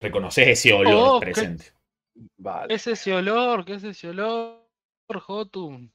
[0.00, 1.64] Reconoces ese olor Oh, presente.
[1.64, 1.72] ¿Qué
[2.38, 2.74] Vale.
[2.74, 3.64] es ese olor?
[3.64, 4.60] ¿Qué es ese olor,
[5.20, 5.92] Jotun?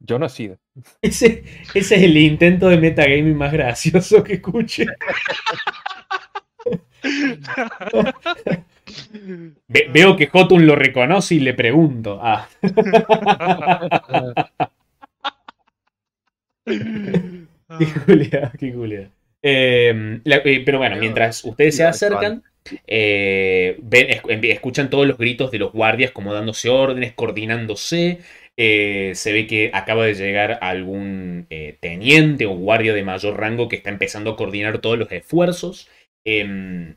[0.00, 0.58] Yo no he sido.
[1.02, 1.44] Ese,
[1.74, 4.86] ese es el intento de metagaming más gracioso que escuché.
[9.68, 12.18] Ve- veo que Jotun lo reconoce y le pregunto.
[12.22, 12.48] Ah,
[17.78, 19.04] qué culiao, qué culiao.
[19.42, 22.42] Eh, la- eh, pero bueno, mientras ustedes se acercan,
[22.86, 28.18] eh, ven- escuchan todos los gritos de los guardias como dándose órdenes, coordinándose.
[28.60, 33.68] Eh, se ve que acaba de llegar algún eh, teniente o guardia de mayor rango
[33.68, 35.88] que está empezando a coordinar todos los esfuerzos.
[36.24, 36.96] Em,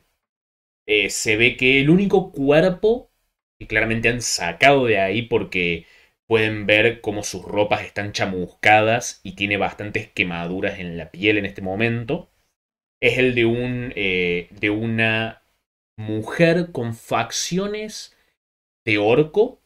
[0.86, 3.10] eh, se ve que el único cuerpo
[3.58, 5.86] que claramente han sacado de ahí porque
[6.26, 11.46] pueden ver cómo sus ropas están chamuscadas y tiene bastantes quemaduras en la piel en
[11.46, 12.30] este momento.
[13.00, 15.42] Es el de un eh, de una
[15.96, 18.16] mujer con facciones
[18.84, 19.60] de orco.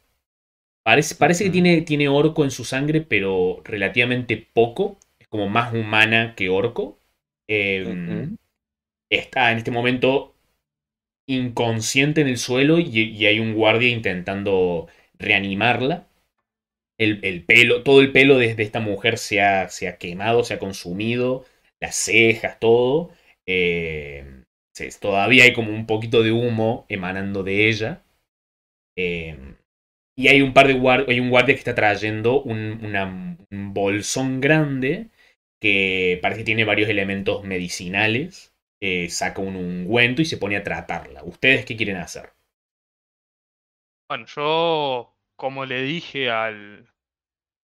[0.85, 4.99] Parece, parece que tiene, tiene orco en su sangre, pero relativamente poco.
[5.19, 6.99] Es como más humana que orco.
[7.49, 8.37] Em.
[9.11, 10.36] Está en este momento
[11.27, 14.89] inconsciente en el suelo y, hay un guardia intentando
[15.19, 16.07] reanimarla.
[16.99, 20.55] El, el pelo, todo el pelo de, esta mujer se ha, se ha quemado, se
[20.55, 21.45] ha consumido,
[21.81, 23.11] las cejas, todo.
[23.47, 24.43] Eh,
[24.75, 28.03] se- todavía hay como un poquito de humo emanando de ella.
[28.97, 29.37] Eh,
[30.17, 32.81] y hay un par de guardias, hay un guardia que está trayendo un,
[33.51, 35.11] un bolsón grande
[35.61, 38.55] que parece que tiene varios elementos medicinales.
[38.81, 41.23] Eh, saca un ungüento y se pone a tratarla.
[41.25, 42.33] ¿Ustedes qué quieren hacer?
[44.09, 46.89] Bueno, yo, como le dije al,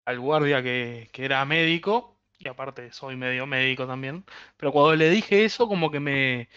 [0.07, 4.25] al guardia que, que era médico, y aparte soy medio médico también,
[4.57, 6.49] pero cuando le dije eso, como que me,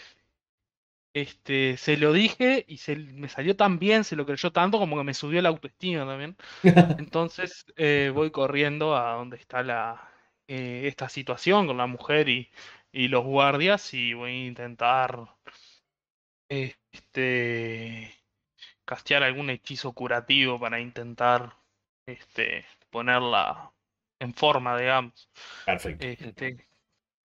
[1.14, 4.98] este, se lo dije y se, me salió tan bien, se lo creyó tanto, como
[4.98, 6.38] que me subió la autoestima también.
[7.00, 10.10] Entonces eh, voy corriendo a donde está la,
[10.48, 12.52] eh, esta situación con la mujer y,
[12.94, 15.36] y los guardias y voy a intentar
[16.48, 18.14] este,
[18.86, 21.58] castear algún hechizo curativo para intentar
[22.08, 23.74] este, ponerla
[24.20, 25.30] en forma, digamos.
[25.66, 26.06] Perfecto.
[26.06, 26.68] Este,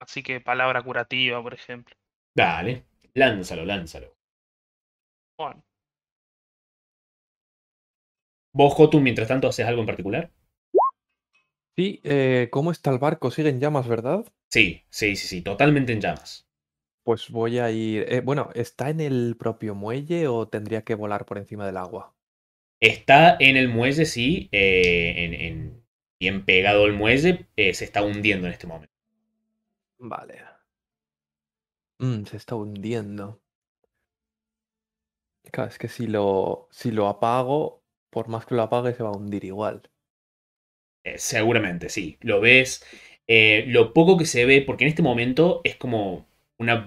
[0.01, 1.95] así que palabra curativa, por ejemplo.
[2.35, 4.17] Dale, lánzalo, lánzalo.
[5.37, 5.63] Bueno,
[8.53, 10.31] ¿Vos, Jotun, mientras tanto, haces algo en particular?
[11.79, 13.31] Sí, eh, ¿cómo está el barco?
[13.31, 14.27] Sigue en llamas, ¿verdad?
[14.51, 16.47] Sí, sí, sí, sí, totalmente en llamas.
[17.03, 18.05] Pues voy a ir.
[18.09, 22.15] eh, bueno, ¿está en el propio muelle o tendría que volar por encima del agua?
[22.81, 25.85] Está en el muelle, sí, eh, en, en-
[26.19, 28.93] bien pegado al muelle, eh, se está hundiendo en este momento.
[30.01, 30.39] Vale.
[32.01, 33.41] Mm, se está hundiendo.
[35.53, 39.11] Claro, es que si lo, si lo apago, por más que lo apague, se va
[39.11, 39.83] a hundir igual.
[41.13, 42.17] Eh, seguramente, sí.
[42.21, 42.85] Lo ves.
[43.31, 46.27] eh, lo poco que se ve, porque en este momento es como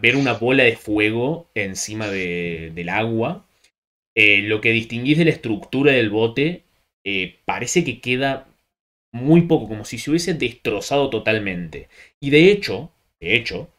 [0.01, 3.45] ver una bola de fuego encima de- del agua.
[4.15, 6.63] Eh, lo que distinguís de la estructura del bote
[7.45, 8.47] parece que queda
[9.13, 11.89] muy poco, como si se hubiese destrozado totalmente.
[12.21, 12.91] Y de hecho,
[13.21, 13.69] de hecho,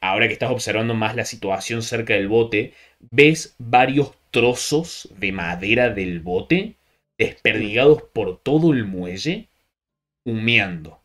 [0.00, 2.72] ahora que estás observando más la situación cerca del bote,
[3.10, 6.74] ves varios trozos de madera del bote
[7.20, 9.50] desperdigados por todo el muelle,
[10.24, 11.02] humeando.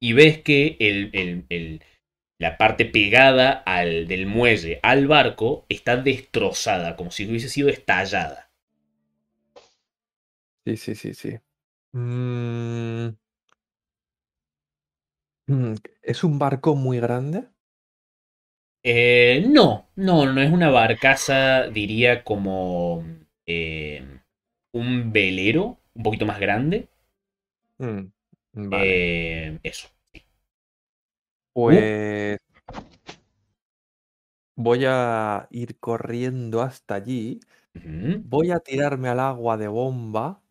[0.00, 1.82] Y ves que el- el- el-
[2.38, 8.50] la parte pegada al, del muelle al barco está destrozada, como si hubiese sido estallada.
[10.64, 11.38] Sí, sí, sí, sí.
[11.92, 13.10] Mm.
[15.46, 17.48] Mm, ¿Es un barco muy grande?
[18.84, 23.04] Eh, no, no, no es una barcaza, diría como
[23.46, 24.20] eh,
[24.72, 26.88] un velero, un poquito más grande.
[27.78, 28.12] Mm,
[28.54, 28.84] Vale.
[28.84, 29.88] Eh, eso.
[31.54, 32.38] Pues
[34.56, 37.40] voy a ir corriendo hasta allí.
[38.22, 40.42] Voy a tirarme al agua de bomba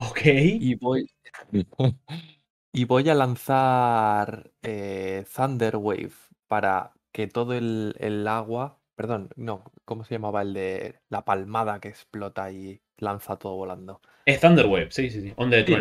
[0.00, 0.26] Ok.
[0.58, 1.06] y voy.
[2.72, 6.12] Y voy a lanzar eh, Thunder Wave
[6.48, 8.80] para que todo el, el agua.
[8.94, 14.00] Perdón, no, ¿cómo se llamaba el de la palmada que explota y lanza todo volando?
[14.24, 15.32] Es Thunderweb, sí, sí, sí.
[15.36, 15.74] Onda de Sí.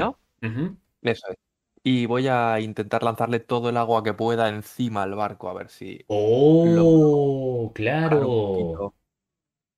[1.03, 1.38] Eso es.
[1.84, 5.69] Y voy a intentar lanzarle todo el agua que pueda encima al barco a ver
[5.69, 6.03] si.
[6.07, 8.93] Oh, Oh, claro.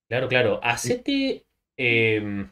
[0.09, 0.59] Claro, claro.
[0.63, 1.45] Hacete.
[1.77, 2.51] em,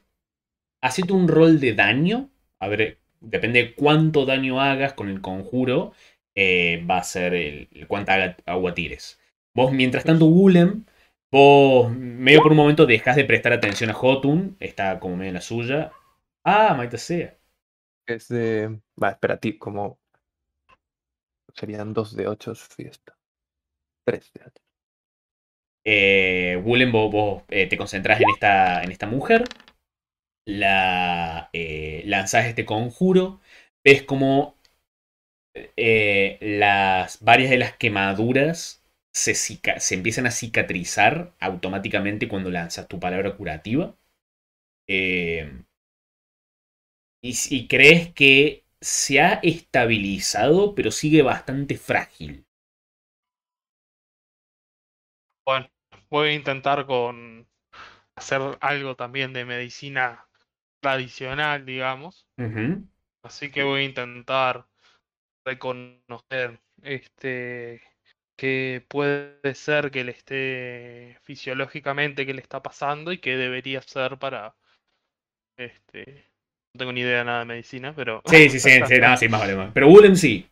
[0.81, 2.29] hacete un rol de daño.
[2.59, 5.93] A ver, depende de cuánto daño hagas con el conjuro.
[6.33, 9.19] eh, va a ser el, el cuánta agua tires.
[9.53, 10.85] Vos, mientras tanto, Gulem,
[11.31, 14.57] vos medio por un momento dejas de prestar atención a Jotun.
[14.59, 15.91] Está como medio en la suya.
[16.43, 17.37] Ah, Maita sea.
[18.07, 18.79] Es de.
[19.01, 19.99] Va, espera, ti, como.
[21.53, 23.17] Serían dos de ocho su fiesta.
[24.05, 24.63] Tres de ocho.
[25.85, 29.43] Eh, Gulem, vos, vos, eh, te concentras en esta, en esta mujer.
[30.45, 33.41] La eh, lanzás este conjuro.
[33.83, 34.55] Ves como
[35.53, 38.80] eh, las, varias de las quemaduras
[39.13, 43.95] se, se empiezan a cicatrizar automáticamente cuando lanzas tu palabra curativa.
[44.87, 45.63] Eh,
[47.23, 52.45] y, crees que se ha estabilizado, pero sigue bastante frágil.
[55.45, 55.69] Bueno,
[56.09, 57.47] voy a intentar con
[58.15, 60.27] hacer algo también de medicina
[60.81, 62.27] tradicional, digamos.
[63.23, 64.65] Así que voy a intentar
[65.45, 67.81] reconocer este
[68.41, 74.17] que puede ser que le esté fisiológicamente que le está pasando y que debería ser
[74.19, 74.55] para
[75.57, 76.25] este
[76.73, 79.41] no tengo ni idea nada de medicina, pero Sí, sí, sí, sí, no, sí, más
[79.41, 79.71] vale más.
[79.73, 80.47] Pero Gulem sí.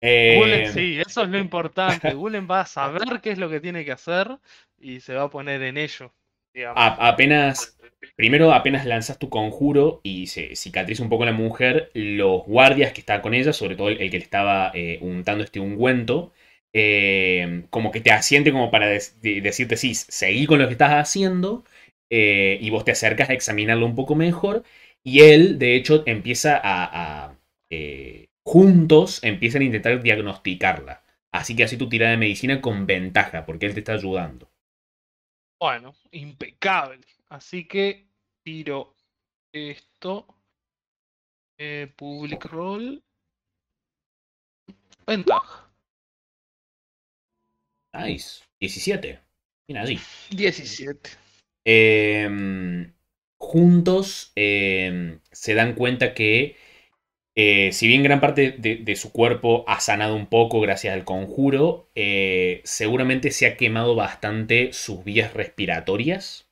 [0.00, 2.14] Eh, Gulen, sí, eso es lo importante.
[2.14, 4.38] Gulen va a saber qué es lo que tiene que hacer
[4.78, 6.14] y se va a poner en ello.
[6.54, 6.84] digamos.
[6.84, 7.76] a- apenas,
[8.16, 13.00] primero apenas lanzas tu conjuro y se cicatriza un poco la mujer, los guardias que
[13.00, 16.32] estaban con ella, sobre todo el, el que le estaba eh, untando este ungüento,
[16.72, 21.64] eh, como que te asiente como para decirte, sí, seguí con lo que estás haciendo,
[22.10, 24.64] eh, y vos te acercas a examinarlo un poco mejor,
[25.02, 27.36] y él, de hecho, empieza a...
[27.70, 31.02] eh, juntos empiezan a intentar diagnosticarla.
[31.32, 34.50] Así que así tu tirada de medicina con ventaja, porque él te está ayudando.
[35.60, 37.06] Bueno, impecable.
[37.28, 38.08] Así que
[38.42, 38.94] tiro
[39.52, 40.26] esto.
[41.96, 43.00] Public roll.
[45.06, 45.69] Ventaja.
[47.92, 48.42] Nice.
[48.60, 49.18] 17.
[49.68, 49.98] Mira allí.
[50.30, 51.10] 17.
[51.64, 52.28] Eh,
[53.38, 56.56] juntos eh, se dan cuenta que
[57.36, 61.04] eh, si bien gran parte de, de su cuerpo ha sanado un poco gracias al
[61.04, 66.48] conjuro, eh, seguramente se ha quemado bastante sus vías respiratorias.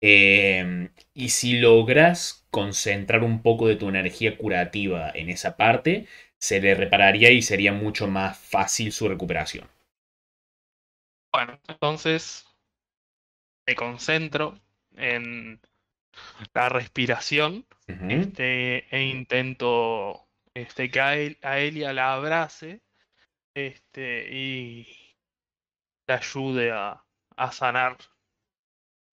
[0.00, 6.06] Eh, y si logras concentrar un poco de tu energía curativa en esa parte,
[6.38, 9.68] se le repararía y sería mucho más fácil su recuperación.
[11.36, 12.46] Bueno, entonces
[13.66, 14.58] me concentro
[14.96, 15.60] en
[16.54, 17.66] la respiración
[18.08, 22.80] este, e intento este, que a, él, a Elia la abrace
[23.54, 24.88] este, y
[26.08, 27.04] la ayude a,
[27.36, 27.98] a sanar.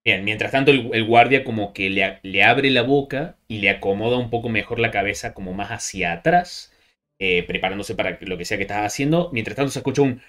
[0.06, 3.70] Bien, mientras tanto el, el guardia como que le, le abre la boca y le
[3.70, 6.74] acomoda un poco mejor la cabeza como más hacia atrás,
[7.20, 9.30] eh, preparándose para lo que sea que estás haciendo.
[9.34, 10.22] Mientras tanto se escucha un...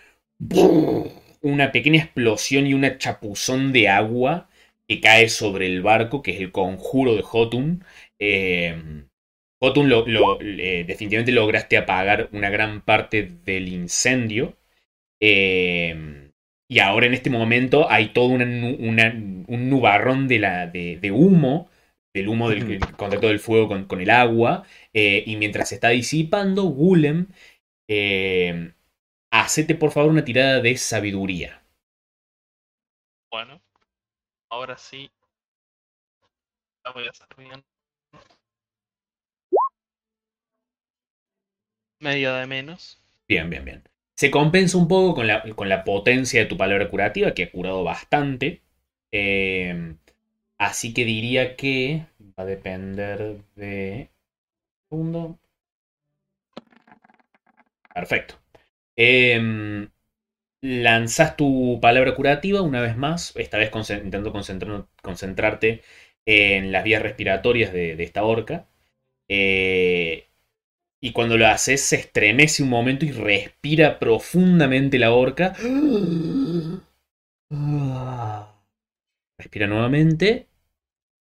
[1.44, 4.48] una pequeña explosión y una chapuzón de agua
[4.88, 7.84] que cae sobre el barco, que es el conjuro de Jotun.
[8.18, 8.76] Eh,
[9.60, 14.56] Jotun lo, lo- eh, definitivamente lograste apagar una gran parte del incendio.
[15.20, 16.30] Eh,
[16.68, 19.12] y ahora en este momento hay todo una nu- una-
[19.46, 21.68] un nubarrón de, la, de, de humo,
[22.14, 24.64] del humo del, del contacto del fuego con, con el agua.
[24.92, 27.28] eh, y mientras se está disipando, Gulem,
[27.88, 28.72] eh,
[29.40, 31.60] hacete por favor una tirada de sabiduría.
[33.30, 33.60] Bueno,
[34.48, 35.10] ahora sí.
[36.84, 37.64] La voy a hacer bien.
[41.98, 43.00] Media de menos.
[43.26, 43.82] Bien, bien, bien.
[44.14, 47.50] Se compensa un poco con la, con la potencia de tu palabra curativa, que ha
[47.50, 48.62] curado bastante.
[49.10, 49.96] Eh,
[50.58, 52.06] así que diría que
[52.38, 54.10] va a depender de...
[54.88, 55.40] Segundo.
[57.92, 58.43] Perfecto.
[58.96, 59.88] Em,
[60.62, 65.82] lanzas tu palabra curativa una vez más, esta vez intentando concentrar- concentrarte
[66.26, 68.68] en las vías respiratorias de, de esta orca.
[69.28, 70.28] Eh,
[71.02, 75.54] y cuando lo haces, se estremece un momento y respira profundamente la orca.
[79.38, 80.48] Respira nuevamente.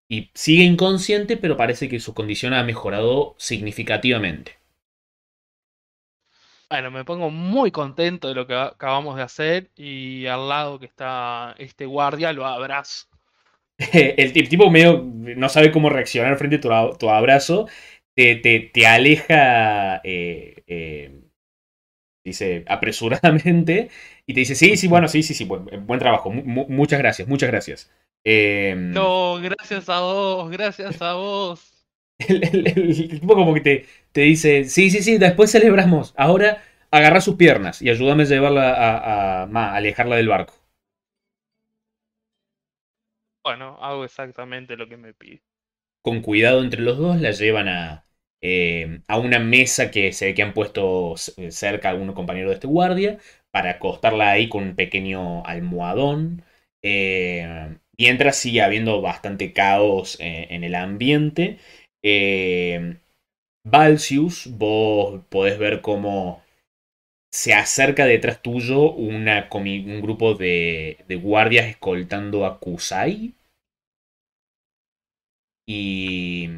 [0.09, 4.59] Y sigue inconsciente, pero parece que su condición ha mejorado significativamente.
[6.73, 10.87] Bueno, me pongo muy contento de lo que acabamos de hacer y al lado que
[10.87, 13.07] está este guardia lo abrazo.
[13.93, 17.67] El, tip- tipo medio no sabe cómo reaccionar frente a tu, abrazo.
[18.15, 21.19] Te, te- te aleja eh, eh,
[22.25, 23.89] Dice apresuradamente
[24.25, 27.27] y te dice, sí, sí, bueno, sí, sí, sí, buen, buen trabajo, mu- muchas gracias,
[27.27, 27.91] muchas gracias.
[28.23, 31.82] Em, No, gracias a vos, gracias a vos.
[32.19, 36.13] El, el- tipo como que te, te dice, sí, sí, sí, después celebramos.
[36.17, 40.53] Ahora agarra sus piernas y ayúdame a llevarla a, a- ma, a alejarla del barco.
[43.41, 45.41] Bueno, hago exactamente lo que me pide.
[46.01, 48.05] Con cuidado entre los dos la llevan a,
[48.41, 51.15] eh, a una mesa que se ve que han puesto
[51.49, 53.19] cerca a algún compañero de este guardia
[53.51, 56.43] para acostarla ahí con un pequeño almohadón.
[56.81, 61.57] Eh, mientras sigue habiendo bastante caos eh, en el ambiente.
[62.03, 62.97] Eh,
[63.65, 66.43] Valsius, vos podés ver cómo
[67.31, 69.25] se acerca detrás tuyo un
[70.01, 73.33] grupo de, guardias escoltando a Kusai.
[75.65, 76.49] Y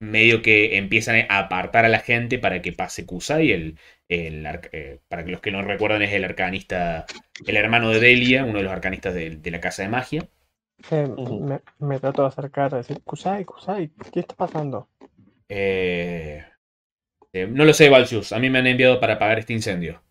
[0.00, 3.50] medio que empiezan a apartar a la gente para que pase Kusai.
[3.52, 3.78] El,
[4.08, 7.06] eh, para los que no recuerdan, es el arcanista,
[7.46, 10.28] el hermano de Delia, uno de los arcanistas de la Casa de Magia.
[10.90, 11.08] Eh,
[11.48, 14.88] me, me trato de acercar a decir, Kusai, Kusai, ¿qué está pasando?
[15.48, 16.44] Eh,
[17.32, 18.32] eh, no lo sé, Valsius.
[18.32, 20.02] A mí me han enviado para apagar este incendio.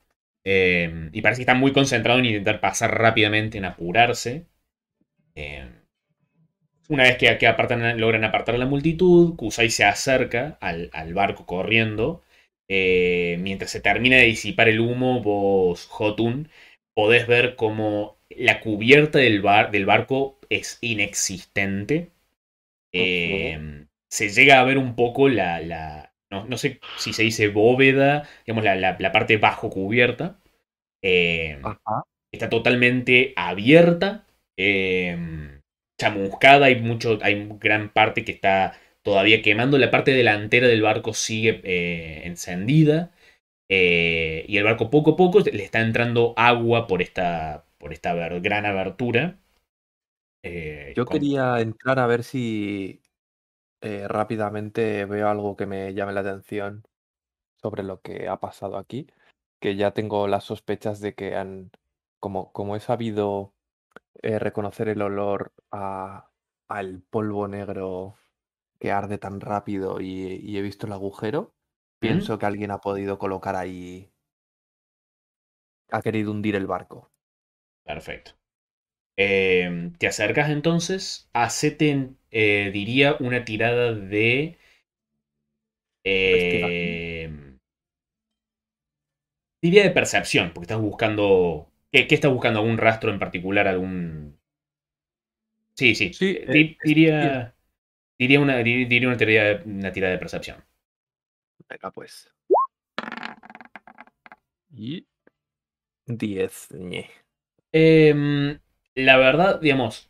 [0.45, 4.47] Eh, y parece que están muy concentrados en intentar pasar rápidamente, en apurarse.
[6.89, 11.13] Una vez que, que apartan- logran apartar a la multitud, Kusai se acerca al, al
[11.15, 12.23] barco corriendo.
[12.67, 16.49] Mientras se termina de disipar el humo, vos, Jotun,
[16.93, 22.11] podés ver como la cubierta del, bar- del barco es inexistente.
[22.93, 25.59] Eh, se llega a ver un poco la.
[25.61, 30.39] la- no, no sé si se dice bóveda, digamos, la, la- la parte bajo cubierta.
[31.01, 32.03] Eh, Ajá.
[32.31, 34.25] está totalmente abierta,
[34.57, 35.61] eh,
[35.99, 41.13] chamuscada, hay mucho, hay gran parte que está todavía quemando, la parte delantera del barco
[41.13, 43.11] sigue eh, encendida,
[43.69, 48.13] eh, y el barco poco a poco le está entrando agua por esta, por esta
[48.39, 49.39] gran abertura.
[50.43, 53.01] Eh, Yo con- quería entrar a ver si
[53.81, 56.85] eh, rápidamente veo algo que me llame la atención
[57.61, 59.07] sobre lo que ha pasado aquí,
[59.61, 61.71] que ya tengo las sospechas de que han,
[62.19, 63.55] como, como he sabido
[64.23, 66.31] eh, reconocer el olor a,
[66.69, 68.17] al polvo negro
[68.79, 70.07] que arde tan rápido y,
[70.43, 71.55] y he visto el agujero,
[71.99, 74.11] pienso que alguien ha podido colocar ahí,
[75.91, 77.11] ha querido hundir el barco.
[77.83, 78.31] Perfecto.
[79.23, 84.57] Eh, te acercas entonces, hacete, eh, diría, una tirada de...
[86.03, 87.29] eh,
[89.61, 91.67] diría de percepción, porque estás buscando...
[91.91, 92.59] ¿Qué, qué estás buscando?
[92.59, 93.67] ¿Algún rastro en particular?
[93.67, 94.37] ¿Algún...?
[95.75, 96.13] Sí, sí.
[96.13, 97.55] Sí, eh, diría,
[98.19, 100.63] diría, una, di- diría una, tirada, de- una tirada de percepción.
[101.69, 102.29] Venga, pues.
[104.73, 105.05] Y
[106.21, 106.67] 10.
[106.71, 107.03] ñe.
[108.95, 110.09] La verdad, digamos,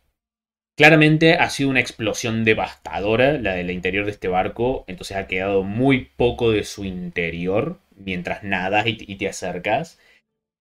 [0.76, 5.62] claramente ha sido una explosión devastadora la del interior de este barco, entonces ha quedado
[5.64, 9.98] muy poco de su interior mientras nadas y, y te acercas.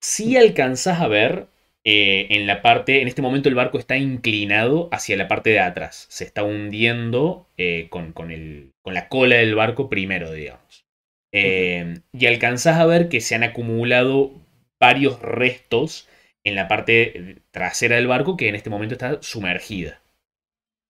[0.01, 1.47] Si alcanzas a ver
[1.85, 5.59] eh, en la parte, en este momento el barco está inclinado hacia la parte de
[5.61, 10.85] atrás, se está hundiendo eh, con, con el- con la cola del barco primero, digamos.
[11.33, 14.31] Eh, y alcanzás a ver que se han acumulado
[14.79, 16.07] varios restos
[16.43, 20.01] en la parte trasera del barco que en este momento está sumergida.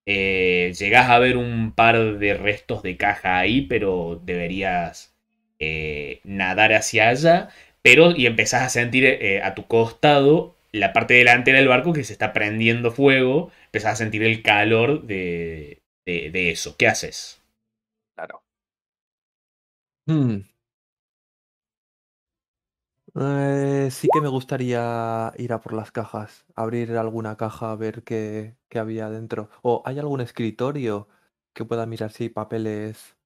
[0.05, 5.15] Eh, llegás a ver un par de restos de caja ahí, pero deberías
[5.59, 7.49] eh, nadar hacia allá.
[7.83, 12.03] Pero y empezás a sentir eh, a tu costado la parte delantera del barco que
[12.03, 13.51] se está prendiendo fuego.
[13.65, 16.75] Empezás a sentir el calor de, de, de eso.
[16.77, 17.41] ¿Qué haces?
[18.15, 18.43] Claro.
[20.07, 20.41] Hmm.
[23.19, 28.03] Eh, sí que me gustaría ir a por las cajas, abrir alguna caja, a ver
[28.03, 29.49] qué, qué había dentro.
[29.61, 31.07] ¿O hay algún escritorio
[31.53, 33.17] que pueda mirar si hay papeles?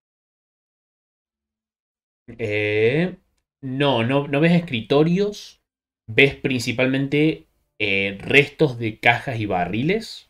[2.27, 3.17] Eh,
[3.61, 5.61] no, no, no ves escritorios.
[6.07, 7.47] Ves principalmente
[7.79, 10.29] eh, restos de cajas y barriles.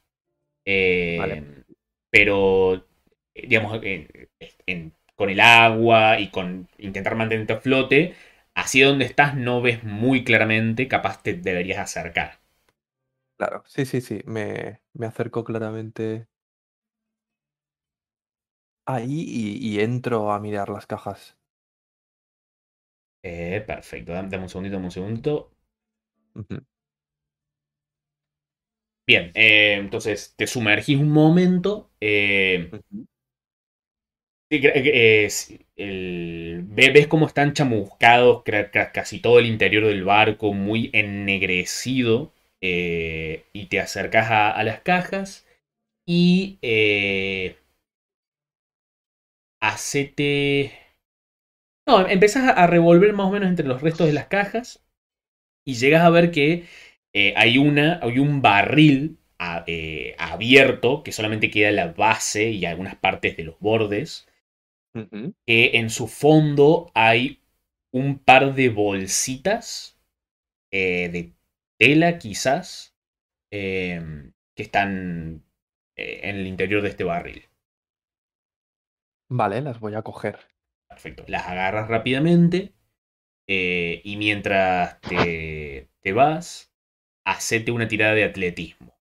[0.66, 1.46] Eh, Vale.
[2.12, 2.76] Pero,
[3.36, 4.10] eh, digamos, en-
[4.68, 8.16] en- con el agua y con intentar mantenerte a flote,
[8.56, 12.40] así donde estás no ves muy claramente, capaz te deberías acercar.
[13.38, 16.28] Claro, sí, sí, sí, me, me acerco claramente
[18.88, 21.38] ahí y, y entro a mirar las cajas.
[23.24, 25.34] Eh, perfecto, dame, un segundito, dame un segundito.
[29.08, 31.92] Bien, eh, entonces te sumergís un momento.
[32.02, 32.72] eh,
[35.78, 36.62] eh,
[36.94, 38.44] ves cómo están chamuscados
[38.94, 42.32] casi todo el interior del barco, muy ennegrecido.
[42.62, 45.46] eh, y te acercas a, las cajas
[46.08, 47.58] y eh,
[49.60, 50.72] hacete...
[51.88, 54.84] No, empezás a- revolver más o menos entre los restos de las cajas
[55.66, 56.66] y llegas a ver que
[57.14, 59.20] eh, hay, una, hay un barril
[60.18, 64.28] abierto que solamente queda la base y algunas partes de los bordes
[65.46, 67.42] Que en su fondo hay
[67.92, 70.00] un par de bolsitas
[70.72, 71.34] eh, de
[71.78, 72.96] tela quizás
[73.52, 75.44] eh, que están
[75.96, 77.46] eh, en el interior de este barril.
[79.30, 80.40] Vale, las voy a coger.
[80.88, 81.26] Perfecto.
[81.28, 82.74] Las agarras rápidamente
[83.48, 86.74] eh, y mientras te, te vas,
[87.26, 88.98] hacete una tirada de atletismo.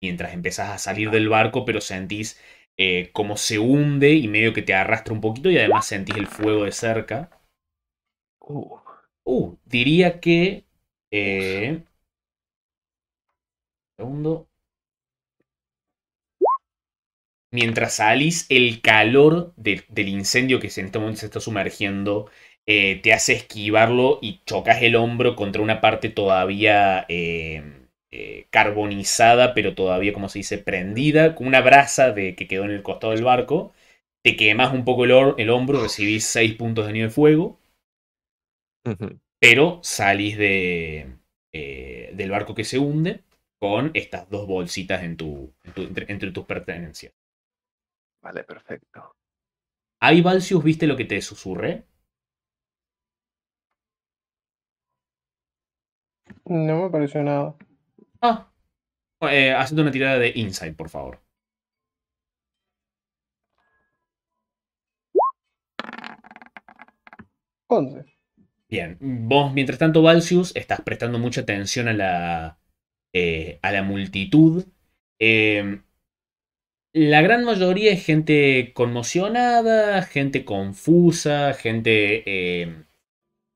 [0.00, 2.40] Mientras empezás a salir del barco, pero sentís
[2.76, 6.26] eh, como se hunde y medio que te arrastra un poquito y además sentís el
[6.26, 7.30] fuego de cerca.
[8.40, 8.78] Uh,
[9.24, 10.64] Uh, diría que.
[11.10, 11.82] Eh,
[13.96, 14.48] segundo.
[17.52, 22.30] Mientras salís, el calor de- del incendio que se- en este momento se está sumergiendo
[22.66, 27.81] eh, te hace esquivarlo y chocas el hombro contra una parte todavía eh,
[28.12, 32.72] eh, carbonizada, pero todavía, como se dice, prendida, con una brasa de, que quedó en
[32.72, 33.72] el costado del barco.
[34.22, 37.58] Te quemas un poco el, el hombro, recibís 6 puntos de nieve de fuego
[39.38, 41.16] pero salís de,
[41.52, 43.24] eh, del barco que se hunde
[43.58, 47.12] con estas dos bolsitas en tu, en tu- entre, entre tus pertenencias.
[48.22, 49.14] Vale, perfecto.
[50.00, 51.86] ¿Ahí, Valsius, viste lo que te susurré?
[56.44, 57.56] No me pareció nada.
[58.22, 58.48] Ah.
[59.22, 61.20] Eh, una tirada de insight, por favor.
[67.68, 68.04] Once.
[68.68, 72.58] Bien, vos mientras tanto, Valsius, estás prestando mucha atención a la,
[73.12, 74.64] eh, a la multitud.
[75.18, 75.80] Eh,
[76.94, 82.84] la gran mayoría es gente conmocionada, gente confusa, gente eh,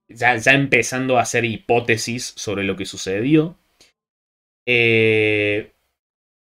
[0.09, 3.59] ya, ya empezando a hacer hipótesis sobre lo que sucedió.
[4.67, 5.73] Eh,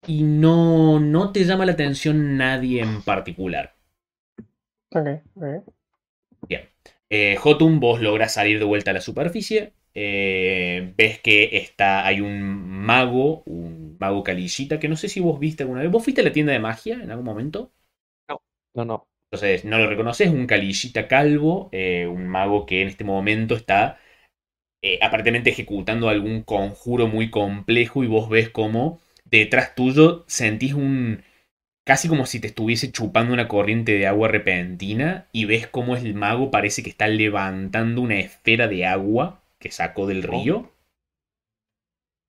[0.07, 3.75] y no, no te llama la atención nadie en particular.
[4.91, 5.65] Ok, ok.
[7.09, 9.73] Eh, Jotun, vos lográs salir de vuelta a la superficie.
[9.95, 15.39] eh, ves que está, hay un mago, un mago calillita, que no sé si vos
[15.39, 15.91] viste alguna vez.
[15.91, 17.71] ¿Vos fuiste a la tienda de magia en algún momento?
[18.75, 19.07] No, no.
[19.31, 23.97] Entonces, no lo reconoces, un calillita calvo, eh, un mago que en este momento está
[24.83, 31.23] eh, aparentemente ejecutando algún conjuro muy complejo y vos ves como detrás tuyo sentís un...
[31.85, 36.13] casi como si te estuviese chupando una corriente de agua repentina y ves como el
[36.15, 40.71] mago parece que está levantando una esfera de agua que sacó del río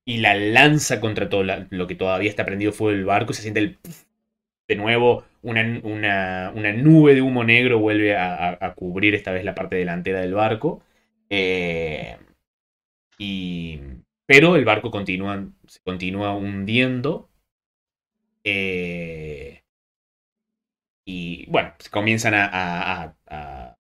[0.04, 1.44] y la lanza contra todo.
[1.44, 3.78] La- lo que todavía está prendido fuego del barco y se siente el
[4.68, 9.32] de nuevo una, una- una nube de humo negro vuelve a, a- a cubrir esta
[9.32, 10.82] vez la parte delantera del barco.
[11.30, 12.16] Eh,
[13.18, 13.80] y,
[14.26, 17.28] pero el barco continúa, se continúa hundiendo.
[18.44, 19.62] Eh,
[21.06, 22.44] y bueno, se comienzan a...
[22.46, 23.74] a- a- a-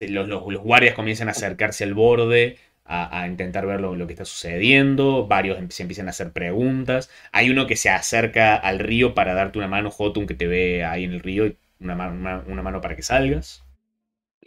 [0.00, 4.12] los, los- los guardias comienzan a acercarse al borde, a, intentar ver lo, lo que
[4.12, 5.26] está sucediendo.
[5.26, 7.10] Varios se empiezan a hacer preguntas.
[7.32, 10.84] Hay uno que se acerca al río para darte una mano, Jotun, que te ve
[10.84, 13.64] ahí en el río, y una, ma- una- mano para que salgas.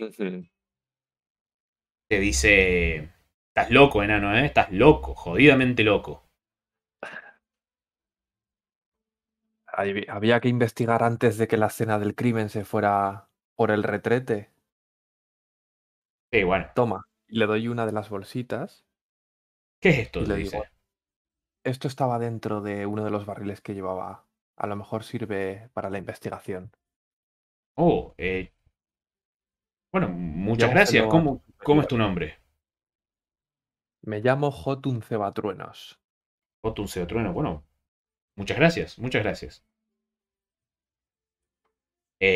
[0.01, 0.47] Ujú.
[2.09, 3.09] Te dice,
[3.57, 4.45] estás loco, enano, ¿eh?
[4.45, 6.23] Estás loco, jodidamente loco.
[9.65, 14.51] Había que investigar antes de que la escena del crimen se fuera por el retrete.
[16.31, 18.85] Sí, bueno, Toma, le doy una de las bolsitas.
[19.81, 20.21] ¿qué es esto?
[20.21, 20.57] Le dice.
[20.57, 20.65] digo,
[21.63, 24.25] Esto estaba dentro de uno de los barriles que llevaba.
[24.55, 26.71] A lo mejor sirve para la investigación.
[27.75, 28.51] Oh, eh,
[29.91, 31.07] bueno, muchas Llámoselo gracias.
[31.07, 32.39] ¿Cómo, ¿Cómo es tu nombre?
[34.01, 35.99] Me llamo Jotun Cebatruenos.
[36.63, 37.33] Jotun Trueno.
[37.33, 37.65] Bueno,
[38.37, 39.65] muchas gracias, muchas gracias.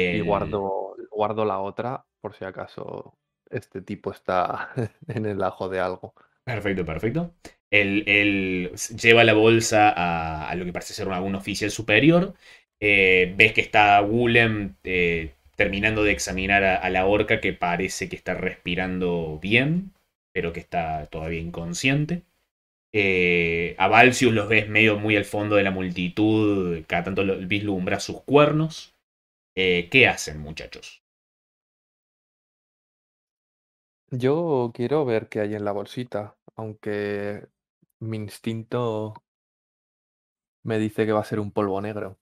[0.09, 3.17] Y guardo, guardo la otra por si acaso
[3.49, 4.71] este tipo está
[5.07, 6.13] en el ajo de algo.
[6.43, 7.35] Perfecto, perfecto.
[7.69, 12.33] Él, él lleva la bolsa a, a lo que parece ser un- algún oficial superior.
[12.79, 18.09] Eh, ves que está Willem eh, terminando de examinar a, a la orca que parece
[18.09, 19.93] que está respirando bien,
[20.33, 22.23] pero que está todavía inconsciente.
[22.93, 27.99] Eh, a Valsius los ves medio muy al fondo de la multitud, cada tanto vislumbra
[27.99, 28.95] sus cuernos.
[29.55, 31.03] Eh, ¿Qué hacen, muchachos?
[34.11, 37.47] Yo quiero ver qué hay en la bolsita, aunque
[37.99, 39.13] mi instinto
[40.63, 42.17] me dice que va a ser un polvo negro.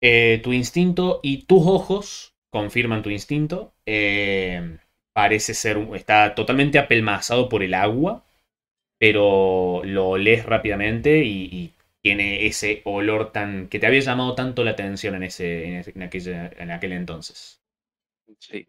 [0.00, 3.74] Eh, tu instinto y tus ojos confirman tu instinto.
[3.86, 4.78] Eh,
[5.20, 8.24] parece ser, un- está totalmente apelmazado por el agua,
[8.98, 14.64] pero lo olés rápidamente y, y tiene ese olor tan que te había llamado tanto
[14.64, 17.60] la atención en ese, en, ese- en aquella- en aquel entonces.
[18.40, 18.66] Sí.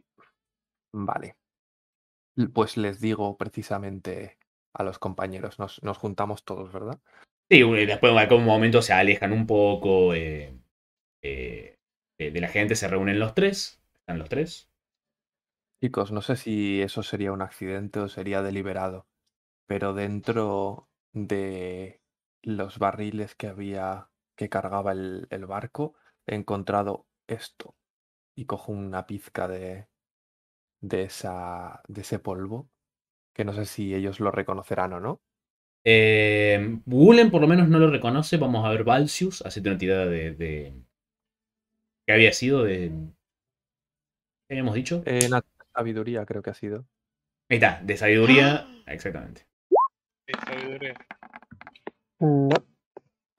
[0.94, 1.38] Vale.
[2.53, 4.38] Pues les digo precisamente
[4.74, 6.99] a los compañeros, nos, nos juntamos todos, ¿verdad?
[7.49, 10.53] Sí, un- después en algún momento se alejan un poco eh,
[11.24, 11.78] eh,
[12.19, 14.69] de, de la gente, se reúnen los tres, están los tres.
[15.82, 19.08] Chicos, no sé si eso sería un accidente o sería deliberado,
[19.68, 22.02] pero dentro de
[22.44, 25.95] los barriles que había que cargaba el, el barco,
[26.28, 27.76] he encontrado esto
[28.36, 29.88] y cojo una pizca de,
[30.82, 32.70] de, esa, de ese polvo,
[33.36, 35.22] que no sé si ellos lo reconocerán o no.
[35.84, 38.38] Eh, Gulen por lo menos no lo reconoce.
[38.38, 39.41] Vamos a ver Valsius.
[39.44, 40.32] Hacete una tirada de.
[40.34, 40.74] de...
[42.06, 42.64] ¿Qué había sido?
[42.64, 42.91] De...
[44.48, 45.04] ¿Qué habíamos dicho?
[45.06, 45.45] Eh, nat-
[45.78, 46.88] sabiduría creo que ha sido.
[47.49, 48.68] Ahí está, de sabiduría.
[48.88, 49.48] Exactamente.
[50.28, 50.94] Sí, sabiduría.
[52.20, 52.49] No,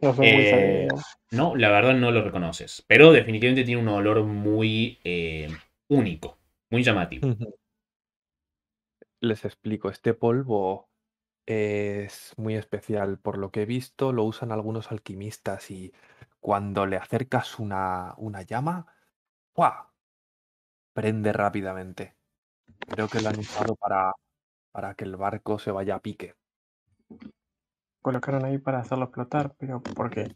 [0.00, 0.88] no Eh.
[1.32, 2.84] No, la verdad no lo reconoces.
[2.86, 5.48] Pero definitivamente tiene un olor muy eh,
[5.88, 6.38] único.
[6.70, 7.28] Muy llamativo.
[9.20, 10.88] Les explico, este polvo
[11.44, 13.18] es muy especial.
[13.18, 15.92] Por lo que he visto, lo usan algunos alquimistas y
[16.40, 18.86] cuando le acercas una, una llama,
[19.52, 19.92] ¡pua!
[20.92, 22.17] prende rápidamente.
[22.86, 24.12] Creo que lo han usado para,
[24.72, 26.34] para que el barco se vaya a pique.
[28.02, 30.34] Colocaron ahí para hacerlo explotar, pero ¿por qué?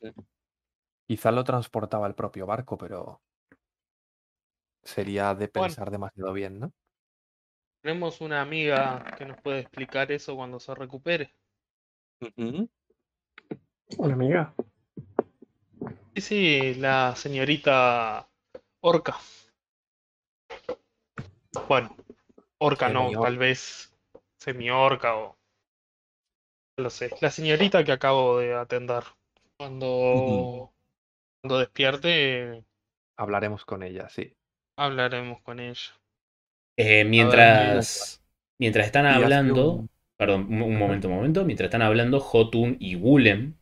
[1.06, 3.22] Quizá lo transportaba el propio barco, pero
[4.82, 5.68] sería de Bueno.
[5.68, 6.72] pensar demasiado bien, ¿no?
[7.82, 11.34] Tenemos una amiga que nos puede explicar eso cuando se recupere.
[13.98, 14.54] ¿Una amiga?
[16.14, 18.28] Sí, sí, la señorita
[18.80, 19.16] Orca.
[21.68, 21.96] Bueno,
[22.68, 23.62] Orca no, tal vez
[24.38, 25.36] semi-orca o...
[26.76, 27.10] No lo sé.
[27.20, 29.04] La señorita que acabo de atender.
[29.56, 30.70] Cuando,
[31.40, 32.64] cuando despierte,
[33.16, 34.36] Hablaremos con ella, sí.
[34.76, 35.98] hablaremos con ella.
[36.76, 38.22] Eh, mientras,
[38.58, 39.72] mientras están hablando.
[39.72, 41.44] un- Perdón, un, momento, un momento.
[41.44, 43.54] Mientras están hablando, Jotun y Gulem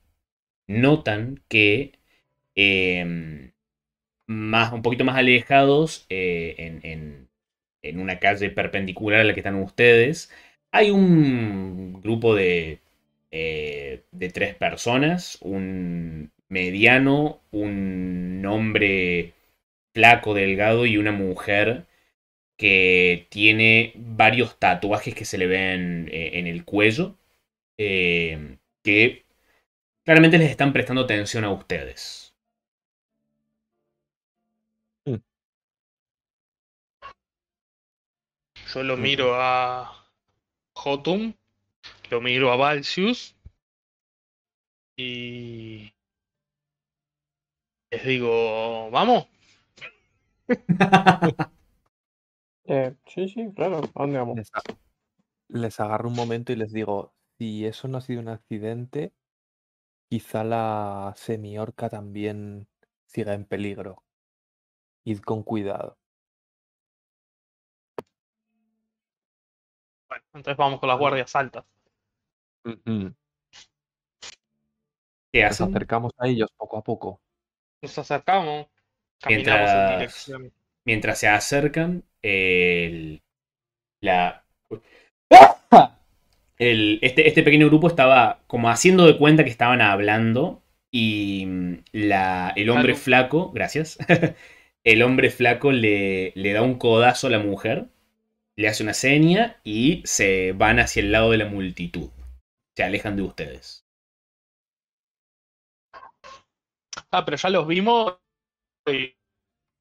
[0.69, 1.93] notan que
[2.57, 3.53] eh,
[4.29, 7.30] más, un poquito más alejados, eh, en, en-
[7.83, 10.31] en una calle perpendicular a la que están ustedes,
[10.73, 12.81] hay un grupo de,
[13.31, 19.35] eh, de tres personas, un mediano, un hombre
[19.95, 21.87] flaco, delgado y una mujer
[22.57, 27.17] que tiene varios tatuajes que se le ven eh, en el cuello,
[27.79, 29.25] eh, que
[30.05, 32.30] claramente les están prestando atención a ustedes.
[38.73, 39.91] Yo lo miro a
[40.75, 41.37] Jotun,
[42.09, 43.35] lo miro a Valsius
[44.97, 45.93] y
[47.91, 49.27] les digo, vamos.
[52.73, 53.79] Eh, sí, sí, claro.
[53.97, 54.37] ¿A dónde vamos?
[54.37, 54.53] Les,
[55.49, 59.13] les agarro un momento y les digo, si eso no ha sido un accidente,
[60.09, 62.69] quizá la semiorca también
[63.07, 64.05] siga en peligro.
[65.05, 66.00] Id con cuidado.
[70.35, 71.65] Entonces vamos con las guardias altas.
[72.65, 73.15] Ujú.
[75.33, 75.69] ¿Qué Nos hacen?
[75.71, 77.21] acercamos a ellos poco a poco.
[77.83, 78.67] Nos acercamos,
[79.21, 80.53] caminamos en Mientras- dirección.
[80.87, 83.23] Mientras se acercan, el,
[84.03, 84.45] la,
[86.59, 91.75] el- este, este pequeño grupo estaba como haciendo de cuenta que estaban hablando y mm,
[91.93, 93.05] la, el hombre Salud.
[93.05, 93.99] flaco, gracias,
[94.85, 97.87] el hombre flaco le, le da un codazo a la mujer,
[98.61, 102.11] le hace una seña y se van hacia el lado de la multitud.
[102.77, 103.85] Se alejan de ustedes.
[107.13, 108.19] Ah, pero ya los vimos.
[108.89, 109.15] y-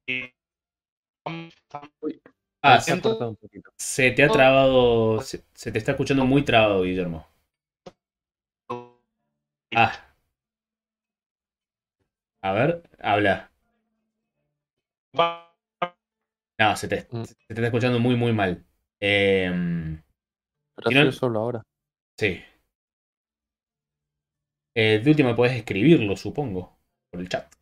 [0.08, 0.34] y-
[2.62, 3.70] Ah, Se ha un poquito.
[3.76, 7.26] se te ha trabado, se, se te está escuchando muy trabado, Guillermo.
[9.74, 10.00] Ah.
[12.42, 13.50] A ver, habla.
[16.58, 18.64] No, se te, se te está escuchando muy, muy mal.
[19.00, 20.02] Em,
[20.74, 21.62] Pero no- sido solo ahora.
[22.18, 22.40] sí.
[24.74, 26.76] Eh, de última puedes escribirlo, supongo,
[27.12, 27.54] por el chat.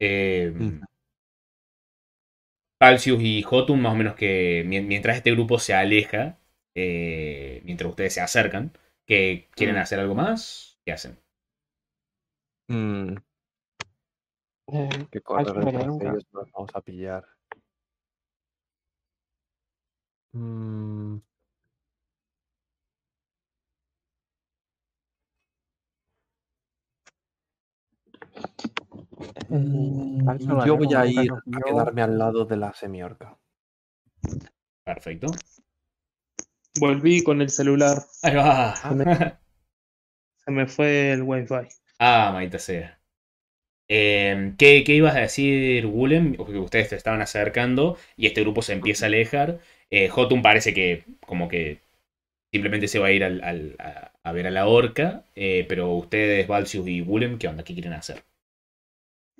[0.00, 0.84] Em, Mm.
[2.78, 6.38] Palcius y Jotun, más o menos que mien- mientras este grupo se aleja,
[6.74, 8.72] eh, mientras ustedes se acercan,
[9.06, 9.78] que quieren Mm.
[9.78, 11.18] hacer algo más, ¿qué hacen?
[12.70, 13.16] Mm,
[14.66, 14.88] Eh,
[15.36, 15.44] Ay,
[16.00, 17.24] ellos nos vamos a pillar.
[20.34, 21.20] Mm,
[29.48, 33.38] mm, yo voy a nunca ir a quedarme al lado de la semiorca.
[34.84, 35.28] Perfecto.
[36.80, 38.02] Volví con el celular.
[38.22, 38.74] Ahí va.
[40.44, 41.68] Se me fue el wifi.
[41.98, 43.00] Ah, maldita sea.
[43.88, 46.34] Eh, ¿qué, qué ibas a decir, Willem?
[46.36, 49.60] Porque ustedes se estaban acercando y este grupo se empieza a alejar.
[49.96, 51.78] Eh, Jotun parece que como que
[52.52, 55.24] simplemente se va a ir a, ver a la orca.
[55.36, 57.62] eh, pero ustedes, Valsius y Willem, ¿qué onda?
[57.62, 58.24] ¿Qué quieren hacer?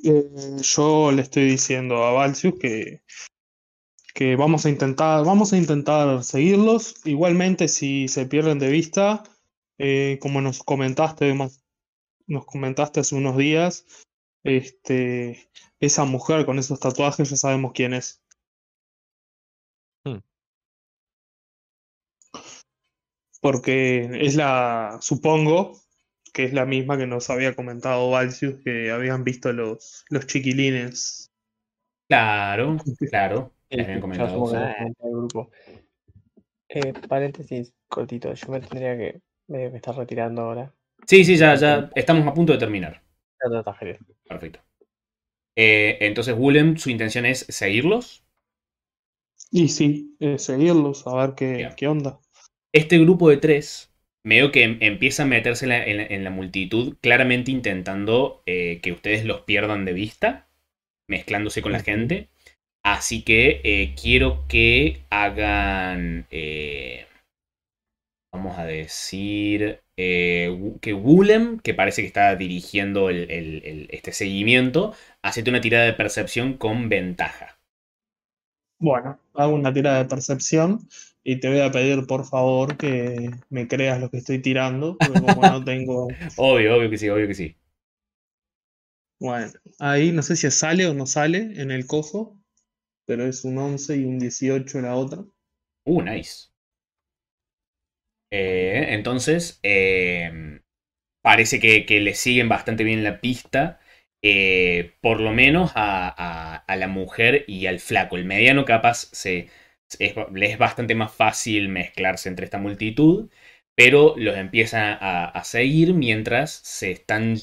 [0.05, 0.23] Eh,
[0.63, 3.03] yo le estoy diciendo a Valsius que,
[4.15, 7.05] que vamos a intentar, vamos a intentar seguirlos.
[7.05, 9.25] Igualmente, si se pierden de vista,
[9.79, 13.87] eh, como nos comentaste, nos comentaste hace unos días,
[14.45, 15.49] este,
[15.81, 18.24] esa mujer con esos tatuajes ya sabemos quién es.
[23.45, 25.79] Porque es la, supongo
[26.33, 31.31] que es la misma que nos había comentado Valsius, que habían visto los, los chiquilines.
[32.09, 32.79] Claro,
[33.11, 33.53] claro.
[33.71, 34.51] Habían comentado.
[34.51, 35.51] el grupo.
[36.71, 40.75] Eh, paréntesis cortito, yo me tendría que, que estar retirando ahora.
[41.07, 43.03] Sí, sí, ya, ya estamos a punto de terminar.
[43.45, 43.99] Ya te atajaré.
[44.27, 44.61] Perfecto.
[45.55, 48.25] Eh, entonces, Willem, su intención es seguirlos.
[49.51, 52.21] Y sí, eh, seguirlos, a ver qué, qué onda.
[52.75, 53.91] Este grupo de tres,
[54.23, 58.43] veo que em- empieza a meterse en la, en la- en la multitud, claramente intentando
[58.45, 60.49] eh, que ustedes los pierdan de vista,
[61.09, 62.29] mezclándose con la gente.
[62.85, 67.07] Así que eh, quiero que hagan, eh,
[68.33, 74.95] vamos a decir, que Willem, que parece que está dirigiendo el- el- el- este seguimiento,
[75.23, 77.59] hacete una tirada de percepción con ventaja.
[78.79, 80.89] Bueno, hago una tirada de percepción
[81.25, 85.21] y te voy a pedir por favor que me creas lo que estoy tirando, porque
[85.21, 86.21] como no tengo...
[86.37, 87.57] Obvio, obvio que sí, obvio que sí.
[89.19, 92.39] Bueno, ahí no sé si sale o no sale en el cojo,
[93.07, 95.25] pero es un 11 y un 18 la otra.
[95.87, 96.49] Uh, nice.
[98.31, 100.61] Eh, entonces, eh,
[101.23, 103.81] parece que, que le siguen bastante bien la pista.
[104.23, 108.17] eh, por lo menos a, a- a la mujer y al flaco.
[108.17, 109.51] El mediano capaz se,
[109.99, 113.29] es, es bastante más fácil mezclarse entre esta multitud.
[113.77, 117.37] Pero los empieza a, seguir mientras se están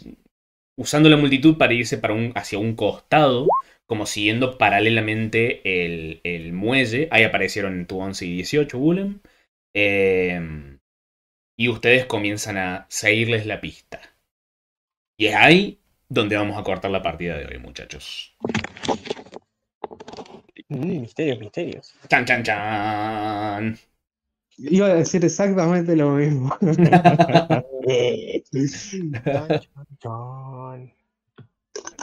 [0.77, 3.49] usando la multitud para irse para un, hacia un costado
[3.85, 7.09] como siguiendo paralelamente el, el muelle.
[7.11, 9.19] Ahí aparecieron tu 11 y 18, Willem.
[9.75, 10.77] Eh,
[11.57, 14.01] y ustedes comienzan a seguirles la pista.
[15.19, 18.35] Y es ahí donde vamos a cortar la partida de hoy, muchachos.
[20.71, 21.93] Mm, misterios, misterios.
[22.07, 23.77] Chan, chan, chan.
[24.57, 26.55] Iba a decir exactamente lo mismo.
[26.61, 27.17] Chan, chan,
[29.99, 30.93] chan.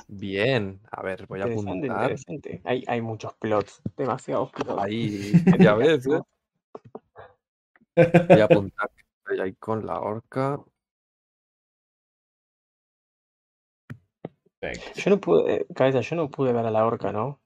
[0.08, 2.02] Bien, a ver, voy a Interesante, apuntar.
[2.10, 2.60] interesante.
[2.64, 4.82] Hay, hay muchos plots, demasiados plots.
[4.82, 6.20] Ahí, ya ves, ¿eh?
[8.28, 8.90] Voy a apuntar
[9.42, 10.60] ahí con la orca.
[14.60, 15.00] Perfecto.
[15.00, 17.40] Yo no pude, eh, cabeza, yo no pude ver a la orca, ¿no?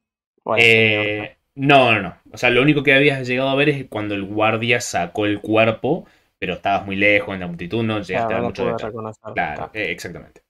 [0.58, 2.16] Eh, no, no, no.
[2.32, 5.40] O sea, lo único que habías llegado a ver es cuando el guardia sacó el
[5.40, 6.06] cuerpo,
[6.38, 8.86] pero estabas muy lejos en la multitud, no llegaste Claro, a ver no mucho detalle.
[8.86, 9.32] reconocer.
[9.34, 10.42] Claro, eh, exactamente.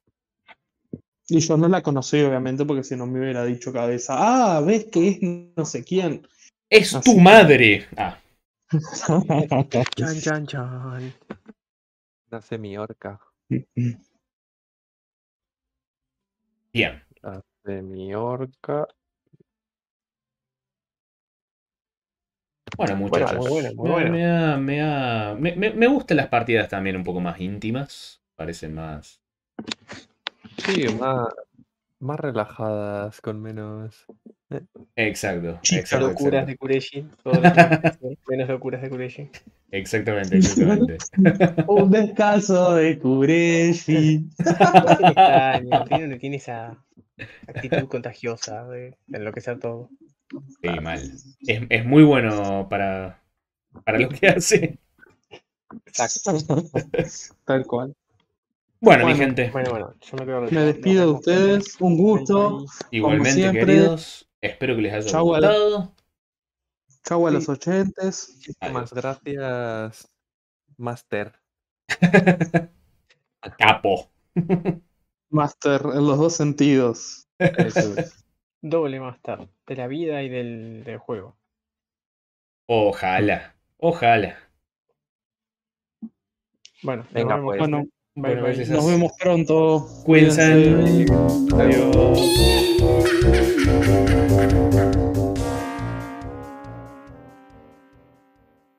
[1.29, 4.87] Y yo no la conocí, obviamente, porque si no me hubiera dicho cabeza, ah, ves
[4.87, 5.19] que es
[5.57, 6.27] no sé quién.
[6.71, 7.87] ¡Es Así tu que- madre!
[7.97, 8.19] Ah,
[9.95, 11.13] Chan, chan, chan.
[12.31, 13.21] Una semiorca.
[16.73, 17.03] bien.
[17.23, 18.89] La semiorca.
[22.83, 23.49] Bueno, muchachos.
[23.49, 24.11] muy muy me, buena.
[24.11, 28.21] me ha- me ha- me- me- me gustan las partidas también un poco más íntimas.
[28.35, 29.21] Parecen más.
[30.65, 31.29] Sí, más,
[32.01, 34.07] más relajadas, con menos.
[34.97, 36.47] Exacto, Chicas exacto, Locuras exacto.
[36.51, 37.07] de Kureshi.
[38.29, 39.31] Menos locuras de Kureshi.
[39.71, 40.99] Exactamente, exactamente.
[41.69, 44.29] Un descanso de Kureshi.
[45.89, 46.77] Tiene tiene, esa
[47.47, 49.89] actitud contagiosa de enloquecer todo.
[50.63, 50.99] Sí, mal.
[50.99, 53.23] Es, es muy bueno para,
[53.85, 54.79] para lo que hace.
[55.87, 56.37] Exacto.
[57.45, 57.95] Tal cual.
[58.81, 61.77] Bueno, mi gente, Bueno, bueno, yo me quedo Me despido de ustedes.
[61.81, 62.65] Un gusto.
[62.91, 63.65] igualmente, siempre.
[63.67, 64.29] queridos.
[64.41, 65.95] Espero que les haya Chau a la- gustado.
[67.05, 67.35] Chau a Sí.
[67.37, 68.33] los oyentes.
[68.35, 70.09] Muchísimas gracias,
[70.77, 71.33] Master.
[73.59, 74.11] Capo.
[75.31, 77.27] Master en los dos sentidos.
[77.39, 78.19] Eso es.
[78.63, 81.37] Doble master de la vida y del, del juego.
[82.67, 83.55] Ojalá.
[83.79, 84.37] Ojalá.
[86.83, 87.49] Bueno, nos Venga, vemos.
[87.51, 87.59] pues.
[87.59, 87.79] Bueno,
[88.15, 88.53] Bye, Bueno, bye.
[88.55, 88.69] gracias.
[88.71, 89.87] nos vemos pronto.
[90.05, 90.53] Cuídense.
[90.53, 91.07] Cuídense.
[91.57, 92.19] Adiós.